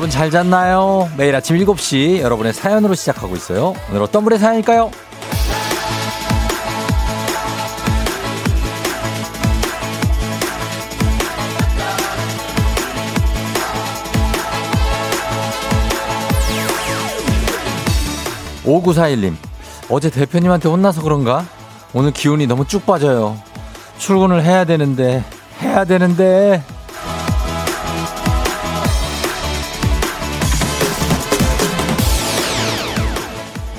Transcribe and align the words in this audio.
여러분 0.00 0.08
잘 0.10 0.30
잤나요? 0.30 1.10
매일 1.18 1.36
아침 1.36 1.58
7시 1.58 2.20
여러분의 2.20 2.54
사연으로 2.54 2.94
시작하고 2.94 3.36
있어요. 3.36 3.74
오늘 3.90 4.00
어떤 4.00 4.24
분의 4.24 4.38
사연일까요? 4.38 4.90
5941님, 18.64 19.34
어제 19.90 20.08
대표님한테 20.08 20.70
혼나서 20.70 21.02
그런가? 21.02 21.44
오늘 21.92 22.10
기운이 22.12 22.46
너무 22.46 22.66
쭉 22.66 22.86
빠져요. 22.86 23.36
출근을 23.98 24.42
해야 24.44 24.64
되는데, 24.64 25.22
해야 25.60 25.84
되는데. 25.84 26.62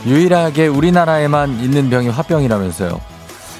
유일하게 0.05 0.67
우리나라에만 0.67 1.59
있는 1.59 1.89
병이 1.89 2.09
화병이라면서요. 2.09 2.99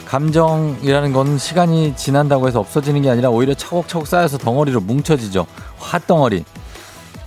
감정이라는 0.06 1.14
건 1.14 1.38
시간이 1.38 1.96
지난다고 1.96 2.48
해서 2.48 2.60
없어지는 2.60 3.02
게 3.02 3.10
아니라 3.10 3.30
오히려 3.30 3.54
차곡차곡 3.54 4.08
쌓여서 4.08 4.38
덩어리로 4.40 4.82
뭉쳐지죠. 4.82 5.46
화덩어리. 5.78 6.44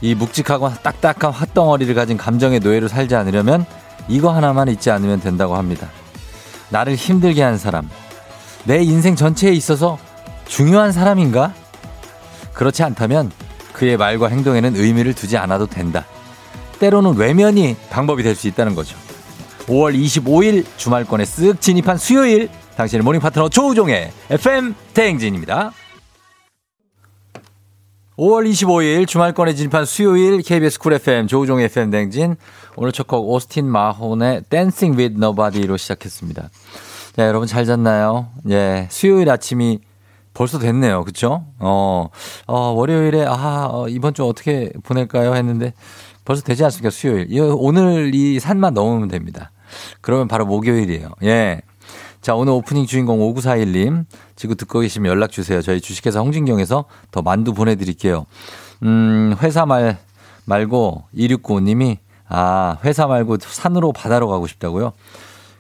이 0.01 0.15
묵직하고 0.15 0.71
딱딱한 0.83 1.33
화덩어리를 1.33 1.95
가진 1.95 2.19
감정의 2.19 2.61
노예로 2.61 2.89
살지 2.89 3.15
않으려면 3.15 3.65
이거 4.09 4.31
하나만 4.31 4.69
잊지 4.69 4.91
않으면 4.91 5.21
된다고 5.21 5.57
합니다. 5.57 5.89
나를 6.69 6.95
힘들게 6.95 7.43
한 7.43 7.57
사람. 7.57 7.89
내 8.65 8.83
인생 8.83 9.17
전체에 9.17 9.53
있어서 9.53 9.99
중요한 10.47 10.93
사람인가? 10.93 11.55
그렇지 12.53 12.83
않다면 12.83 13.31
그의 13.73 13.97
말과 13.97 14.29
행동에는 14.29 14.77
의미를 14.77 15.15
두지 15.15 15.39
않아도 15.39 15.67
된다. 15.67 16.05
때로는 16.81 17.17
외면이 17.17 17.77
방법이 17.89 18.23
될 18.23 18.35
수 18.35 18.47
있다는 18.49 18.75
거죠. 18.75 18.97
5월 19.67 19.95
25일 19.99 20.65
주말권에 20.77 21.25
쓱 21.25 21.61
진입한 21.61 21.97
수요일 21.97 22.49
당신의 22.77 23.03
morning 23.03 23.21
파트너 23.21 23.49
조우종의 23.49 24.11
FM 24.31 24.75
대행진입니다. 24.93 25.73
5월 28.19 28.49
25일 28.49 29.09
주말권에 29.09 29.55
진입한 29.55 29.87
수요일 29.87 30.43
KBS 30.43 30.79
쿨 30.79 30.93
FM 30.95 31.27
조우종의 31.27 31.65
FM 31.67 31.91
대행진 31.91 32.37
오늘 32.77 32.93
첫 32.93 33.07
곡 33.09 33.29
오스틴 33.29 33.67
마혼의 33.67 34.43
Dancing 34.51 34.97
with 35.01 35.17
Nobody로 35.17 35.77
시작했습니다. 35.77 36.49
자, 37.17 37.27
여러분 37.27 37.49
잘 37.49 37.65
잤나요? 37.65 38.29
예, 38.51 38.87
수요일 38.91 39.31
아침이 39.31 39.81
벌써 40.33 40.59
됐네요. 40.59 41.05
그쵸? 41.05 41.45
어, 41.61 42.09
어, 42.47 42.59
월요일에, 42.71 43.25
아, 43.25 43.69
어, 43.71 43.89
이번 43.89 44.15
주 44.15 44.25
어떻게 44.25 44.73
보낼까요? 44.83 45.35
했는데 45.37 45.75
벌써 46.25 46.43
되지 46.43 46.65
않습니까? 46.65 46.91
수요일. 46.91 47.29
오늘 47.57 48.13
이 48.15 48.41
산만 48.41 48.75
넘으면 48.75 49.09
됩니다. 49.09 49.53
그러면 50.01 50.29
바로 50.29 50.47
목요일이에요. 50.47 51.11
예. 51.25 51.61
자, 52.21 52.35
오늘 52.35 52.53
오프닝 52.55 52.87
주인공 52.87 53.21
5941님. 53.21 54.07
지금 54.37 54.57
듣고 54.57 54.81
계시면 54.81 55.11
연락 55.11 55.31
주세요. 55.31 55.61
저희 55.63 55.81
주식회사 55.81 56.21
홍진경에서 56.21 56.85
더 57.11 57.23
만두 57.23 57.53
보내드릴게요. 57.53 58.27
음, 58.83 59.37
회사 59.43 59.67
말, 59.67 59.99
말고 60.47 61.05
2695님이 61.15 61.99
아, 62.29 62.79
회사 62.85 63.07
말고 63.07 63.37
산으로 63.41 63.93
바다로 63.93 64.29
가고 64.29 64.47
싶다고요? 64.47 64.93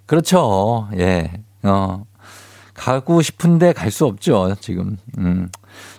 그렇죠. 0.06 0.88
예. 0.96 1.30
어. 1.62 2.04
가고 2.74 3.22
싶은데 3.22 3.72
갈 3.72 3.90
수 3.90 4.04
없죠, 4.06 4.54
지금. 4.60 4.96
음. 5.18 5.48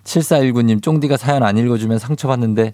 7419님, 0.03 0.81
쫑디가 0.83 1.15
사연 1.17 1.43
안 1.43 1.57
읽어주면 1.57 1.99
상처받는데 1.99 2.73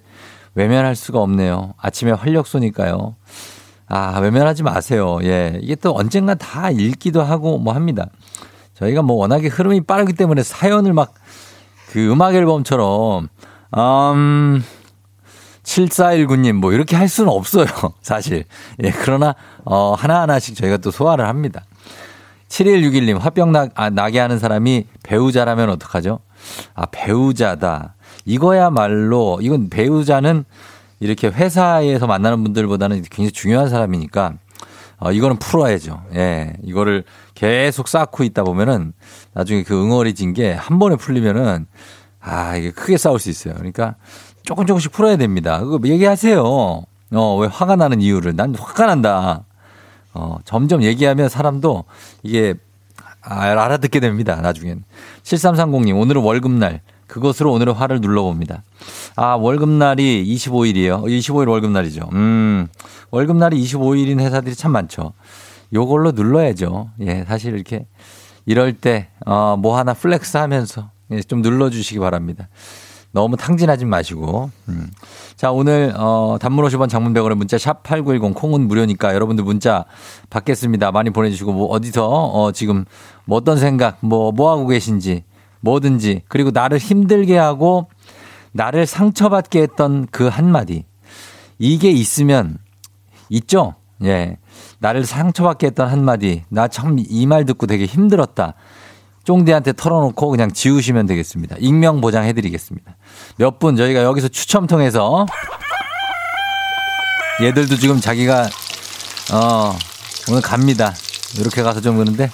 외면할 0.56 0.96
수가 0.96 1.20
없네요. 1.20 1.74
아침에 1.78 2.12
활력 2.12 2.48
쏘니까요. 2.48 3.16
아, 3.94 4.20
외면하지 4.20 4.64
마세요. 4.64 5.20
예. 5.24 5.60
이게 5.62 5.76
또 5.76 5.96
언젠가 5.96 6.34
다 6.36 6.72
읽기도 6.72 7.22
하고 7.22 7.58
뭐 7.58 7.74
합니다. 7.74 8.08
저희가 8.76 9.02
뭐 9.02 9.18
워낙에 9.18 9.48
흐름이 9.48 9.82
빠르기 9.82 10.14
때문에 10.14 10.44
사연을 10.44 10.94
막 10.94 11.14
그 11.92 12.10
음악 12.10 12.36
앨범처럼, 12.36 13.28
음, 13.78 14.64
7419님 15.64 16.54
뭐 16.54 16.72
이렇게 16.72 16.96
할 16.96 17.10
수는 17.10 17.30
없어요. 17.30 17.66
사실. 18.02 18.46
예. 18.82 18.92
그러나, 18.92 19.36
어, 19.66 19.94
하나하나씩 19.94 20.56
저희가 20.56 20.78
또 20.78 20.90
소화를 20.90 21.28
합니다. 21.28 21.66
7161님, 22.48 23.20
화병 23.20 23.52
나, 23.52 23.68
아, 23.76 23.90
나게 23.90 24.20
하는 24.20 24.40
사람이 24.40 24.88
배우자라면 25.04 25.70
어떡하죠? 25.72 26.20
아, 26.76 26.86
배우자다. 26.86 27.96
이거야말로, 28.24 29.40
이건 29.42 29.70
배우자는 29.70 30.46
이렇게 31.02 31.28
회사에서 31.28 32.08
만나는 32.08 32.44
분들보다는 32.44 33.02
굉장히 33.10 33.32
중요한 33.32 33.68
사람이니까, 33.70 34.36
어, 35.00 35.12
이거는 35.12 35.38
풀어야죠. 35.38 36.00
예. 36.14 36.54
이거를 36.64 37.04
계속 37.34 37.88
쌓고 37.88 38.24
있다 38.24 38.44
보면은 38.44 38.94
나중에 39.34 39.64
그 39.64 39.74
응어리진 39.74 40.34
게 40.34 40.54
한 40.54 40.78
번에 40.80 40.96
풀리면은, 40.96 41.66
아, 42.22 42.56
이게 42.56 42.70
크게 42.72 42.98
싸울 42.98 43.20
수 43.20 43.30
있어요. 43.32 43.56
그러니까 43.56 43.96
조금 44.44 44.68
조금씩 44.68 44.92
풀어야 44.92 45.18
됩니다. 45.18 45.60
그거 45.60 45.80
얘기하세요. 45.88 46.44
어, 46.44 47.38
왜 47.38 47.48
화가 47.48 47.76
나는 47.76 48.00
이유를. 48.00 48.36
난 48.36 48.54
화가 48.56 48.86
난다. 48.86 49.44
어, 50.14 50.38
점점 50.46 50.84
얘기하면 50.84 51.30
사람도 51.30 51.86
이게 52.22 52.54
알아듣게 53.22 54.00
됩니다. 54.00 54.36
나중엔. 54.40 54.84
7330님, 55.24 56.00
오늘은 56.00 56.22
월급날. 56.22 56.82
그것으로 57.08 57.52
오늘의 57.52 57.74
화를 57.74 58.00
눌러봅니다. 58.02 58.64
아, 59.16 59.36
월급날이 59.36 60.26
25일이에요. 60.36 61.04
25일 61.04 61.50
월급날이죠. 61.50 62.10
음, 62.14 62.68
월급날이 63.12 63.62
25일인 63.62 64.20
회사들이 64.20 64.56
참 64.56 64.72
많죠. 64.72 65.14
요걸로 65.74 66.12
누려야죠. 66.12 66.90
예, 67.02 67.24
사실 67.28 67.54
이렇게 67.54 67.88
이럴 68.46 68.74
때, 68.74 69.10
어, 69.26 69.56
뭐 69.58 69.78
하나 69.78 69.94
flex 69.94 70.38
하면서 70.38 70.90
예, 71.12 71.22
좀 71.22 71.42
누려주시기 71.42 72.00
바랍니다. 72.00 72.48
너무 73.14 73.36
탕진하지 73.36 73.86
마시고. 73.86 74.50
음. 74.70 74.90
자, 75.36 75.52
오늘, 75.52 75.94
어, 75.98 76.38
단문 76.40 76.66
50원 76.66 76.88
장문 76.88 77.14
100원의 77.14 77.36
문자 77.36 77.58
샵8910 77.58 78.34
콩은 78.34 78.68
무료니까 78.68 79.14
여러분들 79.14 79.44
문자 79.44 79.86
받겠습니다. 80.30 80.92
많이 80.92 81.10
보내주시고, 81.10 81.52
뭐, 81.52 81.68
어디서, 81.68 82.08
어, 82.08 82.52
지금, 82.54 82.86
뭐 83.26 83.38
어떤 83.38 83.58
생각, 83.58 83.98
뭐, 84.00 84.32
뭐 84.32 84.50
하고 84.52 84.66
계신지, 84.68 85.26
뭐든지, 85.60 86.22
그리고 86.30 86.52
나를 86.52 86.78
힘들게 86.78 87.38
하고, 87.38 87.88
나를 88.52 88.86
상처받게 88.86 89.62
했던 89.62 90.08
그 90.12 90.28
한마디. 90.28 90.86
이게 91.60 91.90
있으면, 91.92 92.58
있죠? 93.30 93.76
예. 94.04 94.38
나를 94.80 95.06
상처받게 95.06 95.68
했던 95.68 95.90
한마디. 95.90 96.44
나 96.50 96.68
참 96.68 96.98
이 97.00 97.26
말 97.28 97.46
듣고 97.46 97.68
되게 97.68 97.86
힘들었다. 97.86 98.56
쫑디한테 99.24 99.74
털어놓고 99.74 100.30
그냥 100.30 100.52
지우시면 100.52 101.06
되겠습니다. 101.06 101.56
익명 101.60 102.02
보장해드리겠습니다. 102.02 102.98
몇 103.38 103.60
분 103.60 103.76
저희가 103.76 104.02
여기서 104.04 104.28
추첨 104.30 104.66
통해서 104.66 105.28
얘들도 107.42 107.76
지금 107.78 108.00
자기가 108.00 108.50
어 109.34 109.76
오늘 110.30 110.42
갑니다. 110.42 110.94
이렇게 111.40 111.62
가서 111.64 111.82
좀 111.82 111.98
그런데 111.98 112.30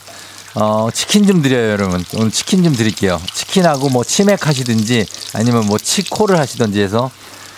어 0.59 0.89
치킨 0.91 1.27
좀 1.27 1.43
드려요 1.43 1.69
여러분. 1.69 2.03
오늘 2.15 2.31
치킨 2.31 2.63
좀 2.63 2.73
드릴게요. 2.73 3.21
치킨하고 3.31 3.89
뭐 3.89 4.03
치맥 4.03 4.47
하시든지 4.47 5.05
아니면 5.35 5.67
뭐 5.67 5.77
치코를 5.77 6.39
하시든지 6.39 6.81
해서 6.81 7.11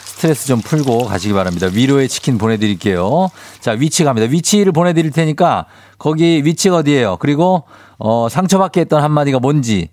스트레스 0.04 0.48
좀 0.48 0.62
풀고 0.62 1.06
가시기 1.06 1.34
바랍니다. 1.34 1.68
위로의 1.72 2.10
치킨 2.10 2.38
보내드릴게요. 2.38 3.30
자 3.62 3.72
위치 3.72 4.04
갑니다. 4.04 4.28
위치를 4.30 4.74
보내드릴 4.74 5.12
테니까 5.12 5.66
거기 5.98 6.44
위치가 6.44 6.78
어디예요? 6.78 7.18
그리고 7.22 7.63
어, 8.00 8.28
상처받게 8.30 8.81
했던 8.81 9.01
한마디가 9.01 9.40
뭔지 9.40 9.88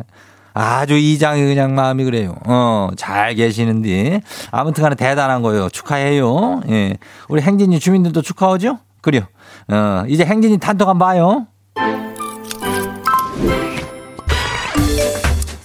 아주 0.60 0.96
이장이 0.98 1.46
그냥 1.46 1.76
마음이 1.76 2.04
그래요. 2.04 2.36
어, 2.48 2.90
잘 2.98 3.36
계시는데. 3.36 4.22
아무튼 4.50 4.82
간에 4.82 4.96
대단한 4.96 5.44
거예요. 5.44 5.70
축하해요. 5.70 6.62
예. 6.70 6.98
우리 7.30 7.44
행진이 7.44 7.80
주민들도 7.80 8.24
축하하죠? 8.24 8.80
그래요. 9.02 9.22
어, 9.70 10.04
이제 10.08 10.26
행진이 10.26 10.58
단톡 10.58 10.90
한번 10.90 11.08
봐요. 11.08 11.48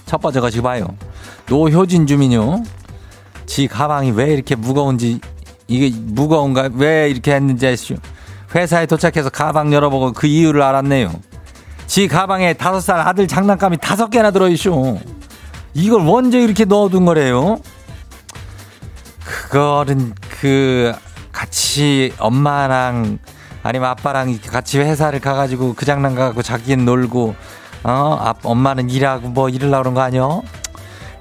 첫 0.05 0.21
번째 0.21 0.41
거 0.41 0.51
지금 0.51 0.65
봐요. 0.65 0.85
노효진 1.47 2.07
주민요. 2.07 2.63
지 3.45 3.67
가방이 3.67 4.11
왜 4.11 4.33
이렇게 4.33 4.55
무거운지, 4.55 5.19
이게 5.67 5.95
무거운가, 5.95 6.69
왜 6.73 7.09
이렇게 7.09 7.33
했는지 7.33 7.67
아시죠? 7.67 7.95
회사에 8.55 8.85
도착해서 8.85 9.29
가방 9.29 9.73
열어보고 9.73 10.13
그 10.13 10.27
이유를 10.27 10.61
알았네요. 10.61 11.11
지 11.87 12.07
가방에 12.07 12.53
다섯 12.53 12.79
살 12.79 12.99
아들 12.99 13.27
장난감이 13.27 13.77
다섯 13.77 14.09
개나 14.09 14.31
들어있쇼. 14.31 14.99
이걸 15.73 16.07
언제 16.07 16.41
이렇게 16.41 16.65
넣어둔 16.65 17.05
거래요? 17.05 17.59
그거는 19.23 20.13
그 20.39 20.93
같이 21.31 22.13
엄마랑 22.19 23.19
아니면 23.63 23.89
아빠랑 23.89 24.37
같이 24.45 24.79
회사를 24.79 25.19
가가지고 25.19 25.73
그 25.73 25.85
장난 25.85 26.15
가고 26.15 26.41
자기는 26.41 26.85
놀고 26.85 27.35
어 27.83 28.17
아, 28.19 28.33
엄마는 28.43 28.89
일하고 28.89 29.29
뭐 29.29 29.49
일을하고 29.49 29.83
그런 29.83 29.93
거 29.93 30.01
아니요? 30.01 30.43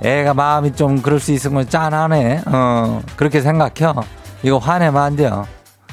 애가 0.05 0.35
마음이 0.35 0.75
좀 0.75 1.01
그럴 1.01 1.21
수 1.21 1.33
있으면 1.33 1.69
짠하네. 1.69 2.43
어 2.47 3.03
그렇게 3.17 3.41
생각해. 3.41 3.95
이거 4.43 4.59
화내면 4.59 5.01
안 5.03 5.17
돼요. 5.17 5.47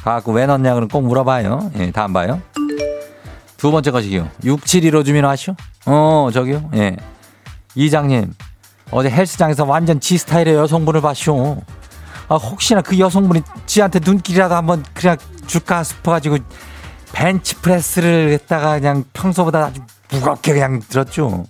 갖고 0.04 0.32
왜 0.32 0.46
넣냐 0.46 0.74
그럼 0.74 0.88
꼭 0.88 1.02
물어봐요. 1.02 1.72
예, 1.78 1.92
다음 1.92 2.14
봐요. 2.14 2.42
두 3.58 3.72
번째 3.72 3.92
것이요. 3.92 4.28
6715 4.44 5.04
주민 5.04 5.26
아시오? 5.26 5.54
어, 5.86 6.30
저기요. 6.34 6.70
예. 6.76 6.96
이장님, 7.76 8.34
어제 8.92 9.10
헬스장에서 9.10 9.66
완전 9.66 10.00
지 10.00 10.18
스타일의 10.18 10.56
여성분을 10.56 11.02
봤쇼. 11.02 11.62
아, 12.30 12.36
혹시나 12.36 12.82
그 12.82 12.98
여성분이 12.98 13.42
지한테 13.66 14.00
눈길이라도 14.04 14.56
한번 14.56 14.84
그냥 14.94 15.18
줄까 15.46 15.84
싶어가지고 15.84 16.38
벤치프레스를 17.12 18.30
했다가 18.32 18.80
그냥 18.80 19.04
평소보다 19.14 19.66
아주 19.66 19.82
무겁게 20.12 20.54
그냥 20.54 20.80
들었죠. 20.88 21.46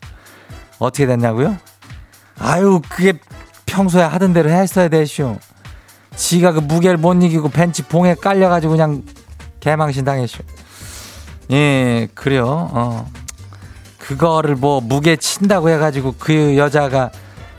어떻게 0.79 1.05
됐냐고요? 1.05 1.57
아유, 2.39 2.81
그게 2.89 3.13
평소에 3.65 4.03
하던 4.03 4.33
대로 4.33 4.49
했어야 4.49 4.87
되쇼. 4.87 5.37
지가 6.15 6.53
그 6.53 6.59
무게를 6.59 6.97
못 6.97 7.13
이기고 7.21 7.49
벤치 7.49 7.83
봉에 7.83 8.15
깔려가지고 8.15 8.71
그냥 8.71 9.03
개망신 9.59 10.05
당했쇼. 10.05 10.43
예, 11.51 12.07
그래요. 12.13 12.69
어. 12.71 13.09
그거를 13.97 14.55
뭐 14.55 14.81
무게 14.81 15.15
친다고 15.15 15.69
해가지고 15.69 16.15
그 16.17 16.57
여자가 16.57 17.11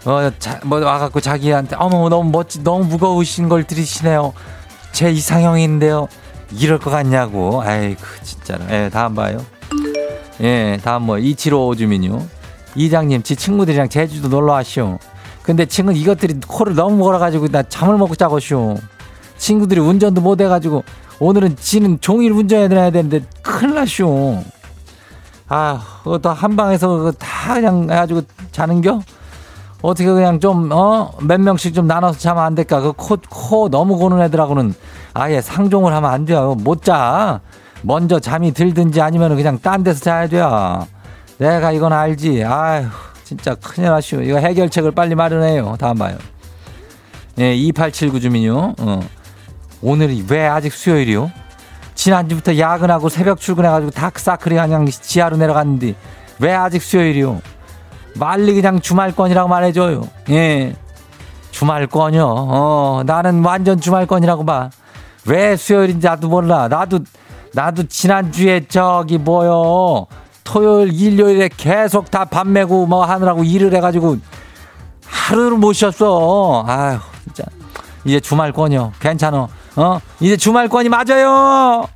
어, 0.05 0.31
자, 0.39 0.59
뭐 0.65 0.81
와갖고 0.81 1.21
자기한테 1.21 1.77
어머 1.79 2.09
너무 2.09 2.31
멋지 2.31 2.63
너무 2.63 2.85
무거우신 2.85 3.49
걸 3.49 3.65
들이시네요. 3.65 4.33
제 4.93 5.11
이상형인데요. 5.11 6.09
이럴 6.53 6.79
것 6.79 6.91
같냐고. 6.91 7.63
아이고 7.63 8.03
진짜로. 8.23 8.65
예, 8.71 8.91
다음 8.93 9.15
봐요. 9.15 9.45
예, 10.41 10.79
다음 10.83 11.07
뭐2755 11.07 11.79
주민요. 11.79 12.27
이장님, 12.75 13.23
지 13.23 13.37
친구들이랑 13.37 13.89
제주도 13.89 14.29
놀러 14.29 14.53
왔쇼. 14.55 14.99
근데 15.43 15.67
친구 15.67 15.93
이것들이 15.93 16.41
코를 16.47 16.75
너무 16.75 17.03
걸어가지고 17.03 17.49
나 17.49 17.63
잠을 17.63 17.97
먹고 17.99 18.15
자고쇼. 18.15 18.79
친구들이 19.39 19.81
운전도 19.81 20.21
못 20.21 20.41
해가지고 20.41 20.85
오늘은 21.19 21.57
지는 21.57 21.99
종일 22.01 22.33
운전해야 22.33 22.91
되는데 22.91 23.23
큰일 23.43 23.75
나쇼. 23.75 24.45
아, 25.49 25.83
그것도 26.05 26.31
한 26.31 26.55
방에서 26.55 27.13
다 27.19 27.55
그냥 27.55 27.83
해가지고 27.85 28.23
자는겨? 28.53 29.01
어떻게 29.83 30.07
그냥 30.11 30.39
좀, 30.39 30.71
어, 30.71 31.11
몇 31.23 31.41
명씩 31.41 31.75
좀 31.75 31.87
나눠서 31.87 32.19
자면 32.19 32.45
안 32.45 32.55
될까? 32.55 32.81
그 32.81 32.93
코, 32.93 33.17
코 33.29 33.69
너무 33.69 33.97
고는 33.97 34.21
애들하고는 34.21 34.75
아예 35.15 35.41
상종을 35.41 35.93
하면 35.95 36.11
안 36.11 36.25
돼요. 36.27 36.55
못 36.55 36.85
자. 36.85 37.41
먼저 37.83 38.21
잠이 38.21 38.53
들든지 38.53 39.01
아니면 39.01 39.35
그냥 39.37 39.59
딴 39.61 39.83
데서 39.83 40.01
자야 40.01 40.29
돼요. 40.29 40.87
내가 41.41 41.73
이건 41.73 41.91
알지. 41.95 42.45
아휴, 42.45 42.87
진짜 43.25 43.55
큰일 43.55 43.89
나시오. 43.89 44.21
이거 44.21 44.37
해결책을 44.37 44.91
빨리 44.91 45.15
마련해요. 45.15 45.77
다음 45.79 45.97
봐요. 45.97 46.19
예, 47.39 47.55
2879 47.55 48.21
주민요. 48.21 48.75
어. 48.79 49.01
오늘이 49.81 50.27
왜 50.29 50.47
아직 50.47 50.71
수요일이요? 50.71 51.31
지난주부터 51.95 52.59
야근하고 52.59 53.09
새벽 53.09 53.41
출근해가지고 53.41 53.91
다크사클이 53.93 54.55
그냥 54.55 54.85
지하로 54.87 55.39
내려갔는데 55.39 55.95
왜 56.41 56.53
아직 56.53 56.83
수요일이요? 56.83 57.41
빨리 58.19 58.53
그냥 58.55 58.83
주말권이라고 58.83 59.49
말해줘요. 59.49 60.07
예. 60.29 60.77
주말권이요. 61.53 62.27
어, 62.27 63.03
나는 63.07 63.43
완전 63.43 63.81
주말권이라고 63.81 64.45
봐. 64.45 64.69
왜 65.27 65.57
수요일인지 65.57 66.07
나도 66.07 66.29
몰라. 66.29 66.69
나도, 66.69 66.99
나도 67.55 67.85
지난주에 67.89 68.67
저기 68.69 69.17
뭐요. 69.17 70.07
토요일, 70.51 70.93
일요일에 70.93 71.49
계속 71.57 72.11
다 72.11 72.25
밥 72.25 72.49
메고 72.49 72.85
뭐 72.87 73.05
하느라고 73.05 73.45
일을 73.45 73.73
해가지고 73.75 74.17
하루를 75.07 75.59
못 75.59 75.73
쉬었어. 75.73 76.65
아휴, 76.67 76.99
진짜. 77.25 77.45
이제 78.05 78.19
주말권이요. 78.19 78.93
괜찮어. 78.99 79.49
어? 79.77 80.01
이제 80.19 80.37
주말권이 80.37 80.89
맞아요. 80.89 81.87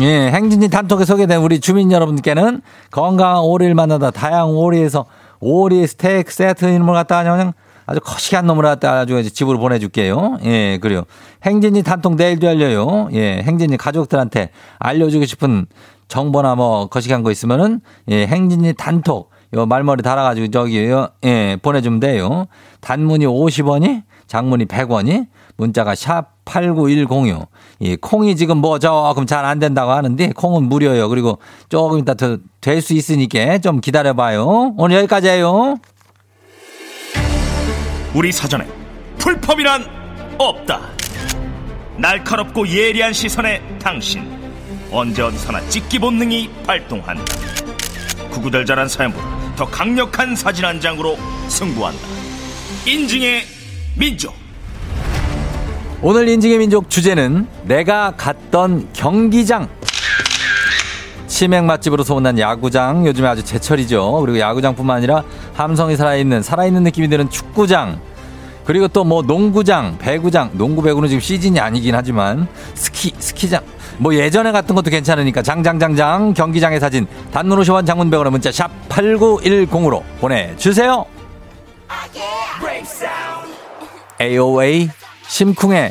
예, 0.00 0.30
행진이 0.32 0.68
단톡에 0.68 1.04
소개된 1.04 1.40
우리 1.40 1.60
주민 1.60 1.92
여러분께는 1.92 2.62
건강한 2.90 3.42
오리를 3.42 3.74
만나다 3.74 4.10
다양한 4.10 4.48
오리에서 4.54 5.04
오리 5.38 5.86
스테이크 5.86 6.32
세트 6.32 6.64
이름을 6.64 6.94
갖다 6.94 7.22
그냥 7.22 7.52
아주 7.86 8.00
거시기한 8.00 8.46
놈을 8.46 8.62
갖다 8.62 9.00
아주 9.00 9.22
집으로 9.30 9.58
보내줄게요. 9.58 10.38
예, 10.44 10.78
그래요. 10.80 11.04
행진이 11.44 11.82
단톡 11.82 12.16
내일도 12.16 12.46
열려요. 12.46 13.08
예, 13.12 13.42
행진이 13.42 13.76
가족들한테 13.76 14.50
알려주고 14.78 15.24
싶은 15.26 15.66
정보나 16.08 16.54
뭐 16.54 16.86
거시기한 16.86 17.22
거 17.22 17.30
있으면은 17.30 17.80
예, 18.08 18.26
행진이 18.26 18.74
단톡 18.74 19.30
요 19.54 19.66
말머리 19.66 20.02
달아가지고 20.02 20.48
저기 20.50 20.86
요 20.88 21.08
예, 21.24 21.58
보내주면 21.60 22.00
돼요. 22.00 22.46
단문이 22.80 23.26
50원이, 23.26 24.02
장문이 24.26 24.64
100원이, 24.64 25.26
문자가 25.56 25.94
샵 25.94 26.32
8910요. 26.46 27.46
이 27.80 27.96
콩이 27.96 28.36
지금 28.36 28.58
뭐 28.58 28.78
조금 28.78 29.26
잘 29.26 29.44
안 29.44 29.58
된다고 29.58 29.92
하는데 29.92 30.32
콩은 30.32 30.64
무료예요. 30.64 31.08
그리고 31.08 31.38
조금 31.68 31.98
이따 31.98 32.14
더될수 32.14 32.94
있으니까 32.94 33.58
좀 33.58 33.80
기다려봐요. 33.80 34.74
오늘 34.78 34.96
여기까지예요. 34.98 35.76
우리 38.14 38.30
사전에 38.30 38.66
풀펌이란 39.18 39.86
없다. 40.38 40.80
날카롭고 41.96 42.68
예리한 42.68 43.12
시선에 43.12 43.62
당신 43.78 44.30
언제 44.90 45.22
어디서나 45.22 45.66
찍기 45.68 45.98
본능이 45.98 46.50
발동한다. 46.66 47.24
구구절절한 48.30 48.88
사연보다 48.88 49.54
더 49.56 49.66
강력한 49.66 50.36
사진 50.36 50.64
한 50.64 50.80
장으로 50.80 51.16
승부한다. 51.48 52.00
인증의 52.86 53.44
민족. 53.96 54.34
오늘 56.02 56.28
인증의 56.28 56.58
민족 56.58 56.90
주제는 56.90 57.46
내가 57.64 58.14
갔던 58.16 58.92
경기장. 58.92 59.68
치맥 61.42 61.64
맛집으로 61.64 62.04
소문난 62.04 62.38
야구장 62.38 63.04
요즘에 63.04 63.26
아주 63.26 63.44
제철이죠. 63.44 64.20
그리고 64.20 64.38
야구장뿐만 64.38 64.98
아니라 64.98 65.24
함성이 65.54 65.96
살아있는 65.96 66.40
살아있는 66.40 66.84
느낌이 66.84 67.08
드는 67.08 67.30
축구장. 67.30 68.00
그리고 68.64 68.86
또 68.86 69.02
뭐 69.02 69.22
농구장, 69.22 69.98
배구장, 69.98 70.50
농구 70.52 70.82
배구는 70.82 71.08
지금 71.08 71.20
시즌이 71.20 71.58
아니긴 71.58 71.96
하지만 71.96 72.46
스키 72.74 73.12
스키장 73.18 73.60
뭐 73.98 74.14
예전에 74.14 74.52
갔던 74.52 74.76
것도 74.76 74.88
괜찮으니까 74.88 75.42
장장장장 75.42 76.34
경기장의 76.34 76.78
사진 76.78 77.08
단문 77.32 77.58
50원 77.58 77.86
장문 77.88 78.08
100원의 78.08 78.30
문자 78.30 78.52
샵 78.52 78.70
8910으로 78.88 80.04
보내주세요. 80.20 81.04
AOA 84.20 84.90
심쿵해 85.26 85.90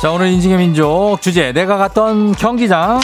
자, 0.00 0.10
오늘 0.10 0.28
인증의 0.28 0.56
민족 0.56 1.18
주제 1.20 1.52
내가 1.52 1.76
갔던 1.76 2.32
경기장 2.32 3.00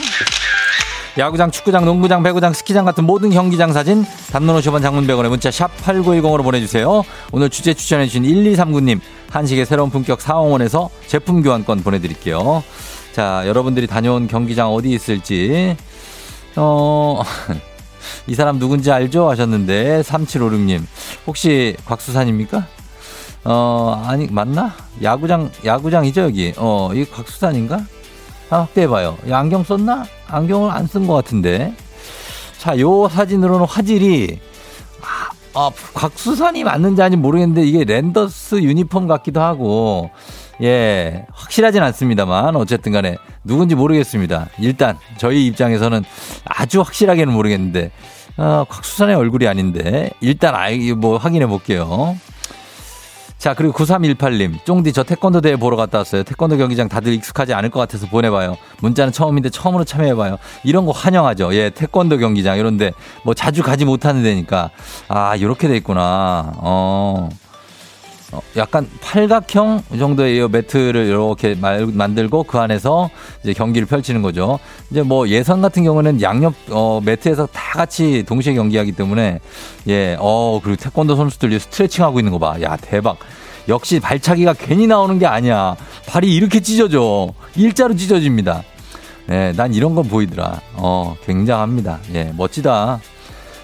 야구장, 1.18 1.50
축구장, 1.50 1.84
농구장, 1.84 2.22
배구장, 2.22 2.54
스키장 2.54 2.86
같은 2.86 3.04
모든 3.04 3.28
경기장 3.28 3.74
사진 3.74 4.06
단문 4.32 4.56
50원 4.56 4.80
장문 4.80 5.06
100원에 5.06 5.28
문자 5.28 5.50
샵 5.50 5.70
8910으로 5.76 6.42
보내주세요. 6.42 7.02
오늘 7.32 7.50
주제 7.50 7.74
추천해주신 7.74 8.22
1239님 8.22 9.00
한식의 9.28 9.66
새로운 9.66 9.90
품격 9.90 10.22
사홍원에서 10.22 10.88
제품 11.06 11.42
교환권 11.42 11.82
보내드릴게요. 11.82 12.64
자, 13.12 13.42
여러분들이 13.46 13.86
다녀온 13.86 14.26
경기장 14.26 14.72
어디 14.72 14.90
있을지 14.90 15.76
어... 16.56 17.22
이 18.26 18.34
사람 18.34 18.58
누군지 18.58 18.90
알죠? 18.90 19.28
하셨는데 19.28 20.00
3756님 20.00 20.82
혹시 21.26 21.76
곽수산입니까? 21.84 22.66
어, 23.48 24.02
아니, 24.04 24.26
맞나? 24.26 24.74
야구장, 25.02 25.50
야구장이죠, 25.64 26.22
여기. 26.22 26.52
어, 26.56 26.90
이 26.94 27.04
곽수산인가? 27.04 27.78
아, 28.50 28.56
확대해봐요. 28.60 29.16
안경 29.30 29.62
썼나? 29.62 30.04
안경을 30.28 30.70
안 30.70 30.88
쓴 30.88 31.06
것 31.06 31.14
같은데. 31.14 31.72
자, 32.58 32.76
요 32.80 33.08
사진으로는 33.08 33.66
화질이, 33.66 34.40
아, 35.00 35.30
아, 35.54 35.70
곽수산이 35.94 36.64
맞는지 36.64 37.02
아닌지 37.02 37.22
모르겠는데, 37.22 37.62
이게 37.64 37.84
랜더스 37.84 38.62
유니폼 38.62 39.06
같기도 39.06 39.40
하고, 39.40 40.10
예, 40.62 41.26
확실하진 41.32 41.82
않습니다만, 41.84 42.56
어쨌든 42.56 42.90
간에, 42.90 43.16
누군지 43.44 43.76
모르겠습니다. 43.76 44.48
일단, 44.58 44.98
저희 45.18 45.46
입장에서는 45.46 46.02
아주 46.46 46.80
확실하게는 46.80 47.32
모르겠는데, 47.32 47.92
어, 48.38 48.64
곽수산의 48.68 49.14
얼굴이 49.14 49.46
아닌데, 49.46 50.10
일단, 50.20 50.56
아이, 50.56 50.92
뭐, 50.92 51.16
확인해 51.18 51.46
볼게요. 51.46 52.16
자, 53.38 53.54
그리고 53.54 53.74
9318님. 53.74 54.64
쫑디 54.64 54.92
저 54.92 55.02
태권도 55.02 55.40
대회 55.42 55.56
보러 55.56 55.76
갔다 55.76 55.98
왔어요. 55.98 56.22
태권도 56.22 56.56
경기장 56.56 56.88
다들 56.88 57.12
익숙하지 57.12 57.52
않을 57.54 57.70
것 57.70 57.78
같아서 57.80 58.06
보내봐요. 58.06 58.56
문자는 58.80 59.12
처음인데 59.12 59.50
처음으로 59.50 59.84
참여해봐요. 59.84 60.38
이런 60.64 60.86
거 60.86 60.92
환영하죠. 60.92 61.54
예, 61.54 61.70
태권도 61.70 62.18
경기장 62.18 62.58
이런데 62.58 62.92
뭐 63.24 63.34
자주 63.34 63.62
가지 63.62 63.84
못하는 63.84 64.22
데니까. 64.22 64.70
아, 65.08 65.36
이렇게 65.36 65.68
돼 65.68 65.76
있구나. 65.76 66.54
어. 66.56 67.28
어, 68.36 68.42
약간 68.56 68.88
팔각형 69.00 69.82
정도의 69.98 70.48
매트를 70.48 71.06
이렇게 71.06 71.54
말, 71.54 71.86
만들고 71.86 72.44
그 72.44 72.58
안에서 72.58 73.08
이제 73.42 73.54
경기를 73.54 73.86
펼치는 73.86 74.20
거죠. 74.20 74.58
이제 74.90 75.02
뭐 75.02 75.28
예선 75.28 75.62
같은 75.62 75.84
경우는 75.84 76.20
양옆 76.20 76.54
어, 76.70 77.00
매트에서 77.04 77.46
다 77.46 77.78
같이 77.78 78.24
동시에 78.24 78.54
경기하기 78.54 78.92
때문에 78.92 79.40
예, 79.88 80.16
어 80.20 80.60
그리고 80.62 80.76
태권도 80.82 81.16
선수들 81.16 81.58
스트레칭 81.58 82.04
하고 82.04 82.20
있는 82.20 82.32
거 82.32 82.38
봐. 82.38 82.60
야 82.62 82.76
대박. 82.76 83.16
역시 83.68 83.98
발차기가 83.98 84.52
괜히 84.52 84.86
나오는 84.86 85.18
게 85.18 85.26
아니야. 85.26 85.76
발이 86.06 86.32
이렇게 86.34 86.60
찢어져. 86.60 87.32
일자로 87.56 87.96
찢어집니다. 87.96 88.62
예, 89.30 89.52
난 89.56 89.74
이런 89.74 89.94
건 89.94 90.04
보이더라. 90.08 90.60
어, 90.74 91.16
굉장합니다. 91.24 91.98
예, 92.14 92.32
멋지다. 92.36 93.00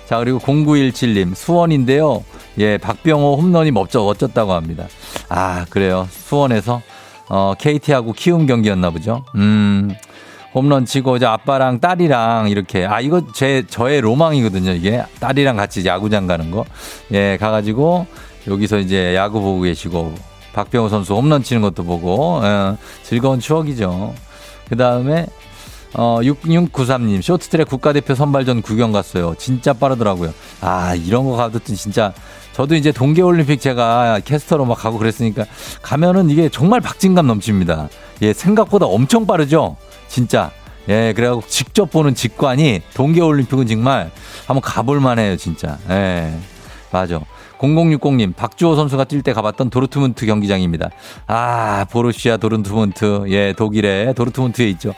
자, 0.06 0.18
그리고 0.18 0.38
0917님, 0.40 1.34
수원인데요. 1.34 2.24
예, 2.58 2.78
박병호 2.78 3.36
홈런이 3.36 3.70
멋져, 3.70 4.02
멋졌다고 4.02 4.52
합니다. 4.52 4.86
아, 5.28 5.64
그래요. 5.70 6.06
수원에서, 6.10 6.82
어, 7.28 7.54
KT하고 7.58 8.12
키움 8.12 8.46
경기였나 8.46 8.90
보죠. 8.90 9.24
음, 9.36 9.94
홈런 10.54 10.84
치고, 10.84 11.16
이제 11.16 11.26
아빠랑 11.26 11.80
딸이랑 11.80 12.50
이렇게, 12.50 12.84
아, 12.84 13.00
이거 13.00 13.22
제, 13.34 13.64
저의 13.66 14.00
로망이거든요, 14.02 14.72
이게. 14.72 15.02
딸이랑 15.20 15.56
같이 15.56 15.84
야구장 15.86 16.26
가는 16.26 16.50
거. 16.50 16.64
예, 17.12 17.38
가가지고, 17.38 18.06
여기서 18.48 18.78
이제 18.78 19.14
야구 19.16 19.40
보고 19.40 19.62
계시고, 19.62 20.14
박병호 20.52 20.90
선수 20.90 21.14
홈런 21.14 21.42
치는 21.42 21.62
것도 21.62 21.84
보고, 21.84 22.42
예, 22.44 22.76
즐거운 23.02 23.40
추억이죠. 23.40 24.12
그 24.68 24.76
다음에, 24.76 25.26
어, 25.94 26.20
6693님, 26.22 27.20
쇼트트랙 27.20 27.68
국가대표 27.68 28.14
선발전 28.14 28.62
구경 28.62 28.92
갔어요. 28.92 29.34
진짜 29.38 29.72
빠르더라고요. 29.72 30.32
아, 30.60 30.94
이런 30.94 31.24
거 31.24 31.36
가도 31.36 31.58
진짜, 31.58 32.12
저도 32.52 32.74
이제 32.74 32.92
동계올림픽 32.92 33.60
제가 33.60 34.20
캐스터로 34.24 34.64
막 34.64 34.78
가고 34.78 34.98
그랬으니까, 34.98 35.44
가면은 35.82 36.30
이게 36.30 36.48
정말 36.48 36.80
박진감 36.80 37.26
넘칩니다. 37.26 37.88
예, 38.22 38.32
생각보다 38.32 38.86
엄청 38.86 39.26
빠르죠? 39.26 39.76
진짜. 40.08 40.50
예, 40.88 41.12
그래갖고 41.14 41.44
직접 41.46 41.90
보는 41.90 42.14
직관이 42.14 42.82
동계올림픽은 42.94 43.66
정말 43.66 44.10
한번 44.46 44.62
가볼만 44.62 45.18
해요, 45.18 45.36
진짜. 45.36 45.78
예, 45.90 46.32
맞아. 46.90 47.20
0060님, 47.62 48.34
박주호 48.34 48.74
선수가 48.74 49.04
뛸 49.04 49.22
때 49.22 49.32
가봤던 49.32 49.70
도르트문트 49.70 50.26
경기장입니다. 50.26 50.90
아, 51.28 51.86
보르시아 51.90 52.36
도르트문트. 52.36 53.26
예, 53.28 53.54
독일의 53.56 54.14
도르트문트에 54.14 54.68
있죠. 54.70 54.90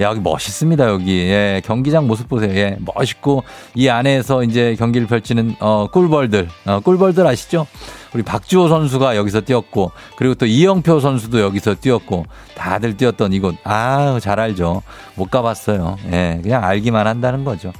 야, 0.00 0.10
여기 0.10 0.20
멋있습니다, 0.20 0.88
여기. 0.88 1.18
예, 1.28 1.62
경기장 1.64 2.06
모습 2.06 2.28
보세요. 2.28 2.54
예, 2.54 2.76
멋있고, 2.80 3.42
이 3.74 3.88
안에서 3.88 4.44
이제 4.44 4.76
경기를 4.78 5.06
펼치는, 5.06 5.56
어, 5.60 5.88
꿀벌들. 5.90 6.48
어, 6.66 6.80
꿀벌들 6.80 7.26
아시죠? 7.26 7.66
우리 8.12 8.22
박주호 8.22 8.68
선수가 8.68 9.16
여기서 9.16 9.40
뛰었고, 9.42 9.92
그리고 10.16 10.34
또 10.34 10.44
이영표 10.44 11.00
선수도 11.00 11.40
여기서 11.40 11.76
뛰었고, 11.76 12.26
다들 12.54 12.96
뛰었던 12.96 13.32
이곳. 13.32 13.56
아, 13.64 14.18
잘 14.20 14.40
알죠. 14.40 14.82
못 15.14 15.30
가봤어요. 15.30 15.96
예, 16.12 16.40
그냥 16.42 16.64
알기만 16.64 17.06
한다는 17.06 17.44
거죠. 17.44 17.72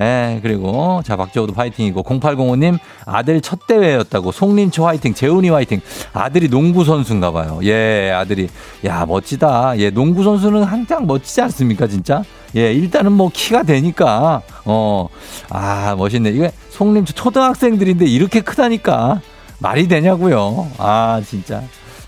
예, 0.00 0.40
그리고 0.42 1.02
자 1.04 1.16
박재호도 1.16 1.52
파이팅이고 1.52 2.02
0805님 2.02 2.78
아들 3.06 3.40
첫 3.40 3.66
대회였다고 3.66 4.32
송림초 4.32 4.86
화이팅, 4.86 5.14
재훈이 5.14 5.50
화이팅. 5.50 5.80
아들이 6.12 6.48
농구 6.48 6.84
선수인가 6.84 7.30
봐요. 7.30 7.60
예, 7.62 8.10
아들이 8.10 8.48
야 8.84 9.06
멋지다. 9.06 9.78
예, 9.78 9.90
농구 9.90 10.24
선수는 10.24 10.64
항상 10.64 11.06
멋지지 11.06 11.40
않습니까, 11.42 11.86
진짜? 11.86 12.22
예, 12.56 12.72
일단은 12.72 13.12
뭐 13.12 13.30
키가 13.32 13.62
되니까 13.64 14.42
어, 14.64 15.08
아 15.50 15.94
멋있네. 15.96 16.30
이게 16.30 16.50
송림초 16.70 17.14
초등학생들인데 17.14 18.06
이렇게 18.06 18.40
크다니까 18.40 19.20
말이 19.58 19.88
되냐고요. 19.88 20.68
아 20.78 21.20
진짜 21.24 21.62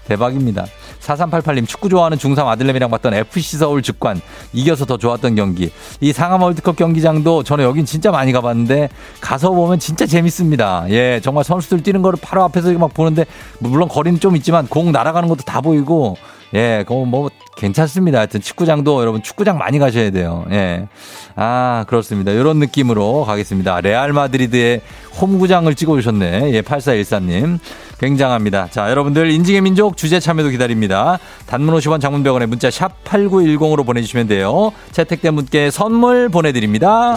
대박입니다. 0.06 0.66
4388님 1.06 1.66
축구 1.68 1.88
좋아하는 1.88 2.18
중3 2.18 2.46
아들내미랑 2.46 2.90
봤던 2.90 3.14
FC 3.14 3.58
서울 3.58 3.82
직관 3.82 4.20
이겨서 4.52 4.84
더 4.84 4.96
좋았던 4.96 5.36
경기. 5.36 5.70
이 6.00 6.12
상암 6.12 6.42
월드컵 6.42 6.76
경기장도 6.76 7.44
저는 7.44 7.64
여긴 7.64 7.84
진짜 7.84 8.10
많이 8.10 8.32
가봤는데 8.32 8.88
가서 9.20 9.50
보면 9.50 9.78
진짜 9.78 10.06
재밌습니다. 10.06 10.86
예, 10.90 11.20
정말 11.22 11.44
선수들 11.44 11.82
뛰는 11.82 12.02
거를 12.02 12.18
바로 12.20 12.42
앞에서 12.44 12.72
막 12.72 12.92
보는데 12.92 13.24
물론 13.60 13.88
거리는 13.88 14.18
좀 14.18 14.36
있지만 14.36 14.66
공 14.66 14.90
날아가는 14.92 15.28
것도 15.28 15.42
다 15.42 15.60
보이고 15.60 16.16
예, 16.54 16.84
그거 16.86 17.04
뭐 17.04 17.30
괜찮습니다. 17.56 18.18
하여튼 18.18 18.40
축구장도 18.40 19.00
여러분 19.00 19.22
축구장 19.22 19.58
많이 19.58 19.78
가셔야 19.78 20.10
돼요. 20.10 20.44
예. 20.50 20.86
아, 21.34 21.84
그렇습니다. 21.88 22.30
이런 22.32 22.58
느낌으로 22.58 23.24
가겠습니다. 23.24 23.80
레알 23.80 24.12
마드리드의 24.12 24.82
홈구장을 25.20 25.74
찍어 25.74 25.92
오셨네. 25.92 26.52
예, 26.52 26.62
8414님. 26.62 27.58
굉장합니다. 27.98 28.68
자, 28.70 28.90
여러분들 28.90 29.30
인증의 29.30 29.62
민족 29.62 29.96
주제 29.96 30.20
참여도 30.20 30.50
기다립니다. 30.50 31.18
단문 31.46 31.74
50원 31.76 32.00
장문 32.00 32.22
100원에 32.22 32.46
문자 32.46 32.70
샵 32.70 33.02
8910으로 33.04 33.86
보내주시면 33.86 34.28
돼요. 34.28 34.72
채택된 34.92 35.34
분께 35.34 35.70
선물 35.70 36.28
보내드립니다. 36.28 37.16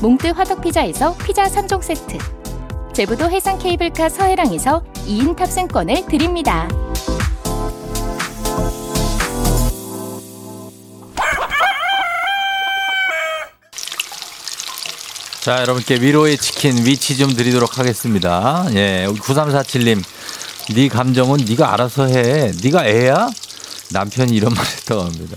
몽뜨 0.00 0.28
화덕피자에서 0.28 1.14
피자 1.18 1.44
3종 1.44 1.82
세트 1.82 2.18
제부도 2.94 3.30
해상 3.30 3.58
케이블카 3.58 4.08
서해랑에서 4.08 4.82
2인 5.06 5.36
탑승권을 5.36 6.06
드립니다. 6.06 6.68
자, 15.40 15.60
여러분께 15.60 15.96
위로의 16.00 16.36
치킨 16.36 16.84
위치 16.84 17.16
좀 17.16 17.34
드리도록 17.34 17.78
하겠습니다. 17.78 18.66
예, 18.74 19.06
9347님. 19.08 20.02
네 20.74 20.88
감정은 20.88 21.38
네가 21.48 21.72
알아서 21.72 22.06
해. 22.06 22.52
네가 22.62 22.86
애야? 22.86 23.28
남편이 23.92 24.32
이런 24.32 24.52
말 24.54 24.64
했다고 24.66 25.00
합니다. 25.02 25.36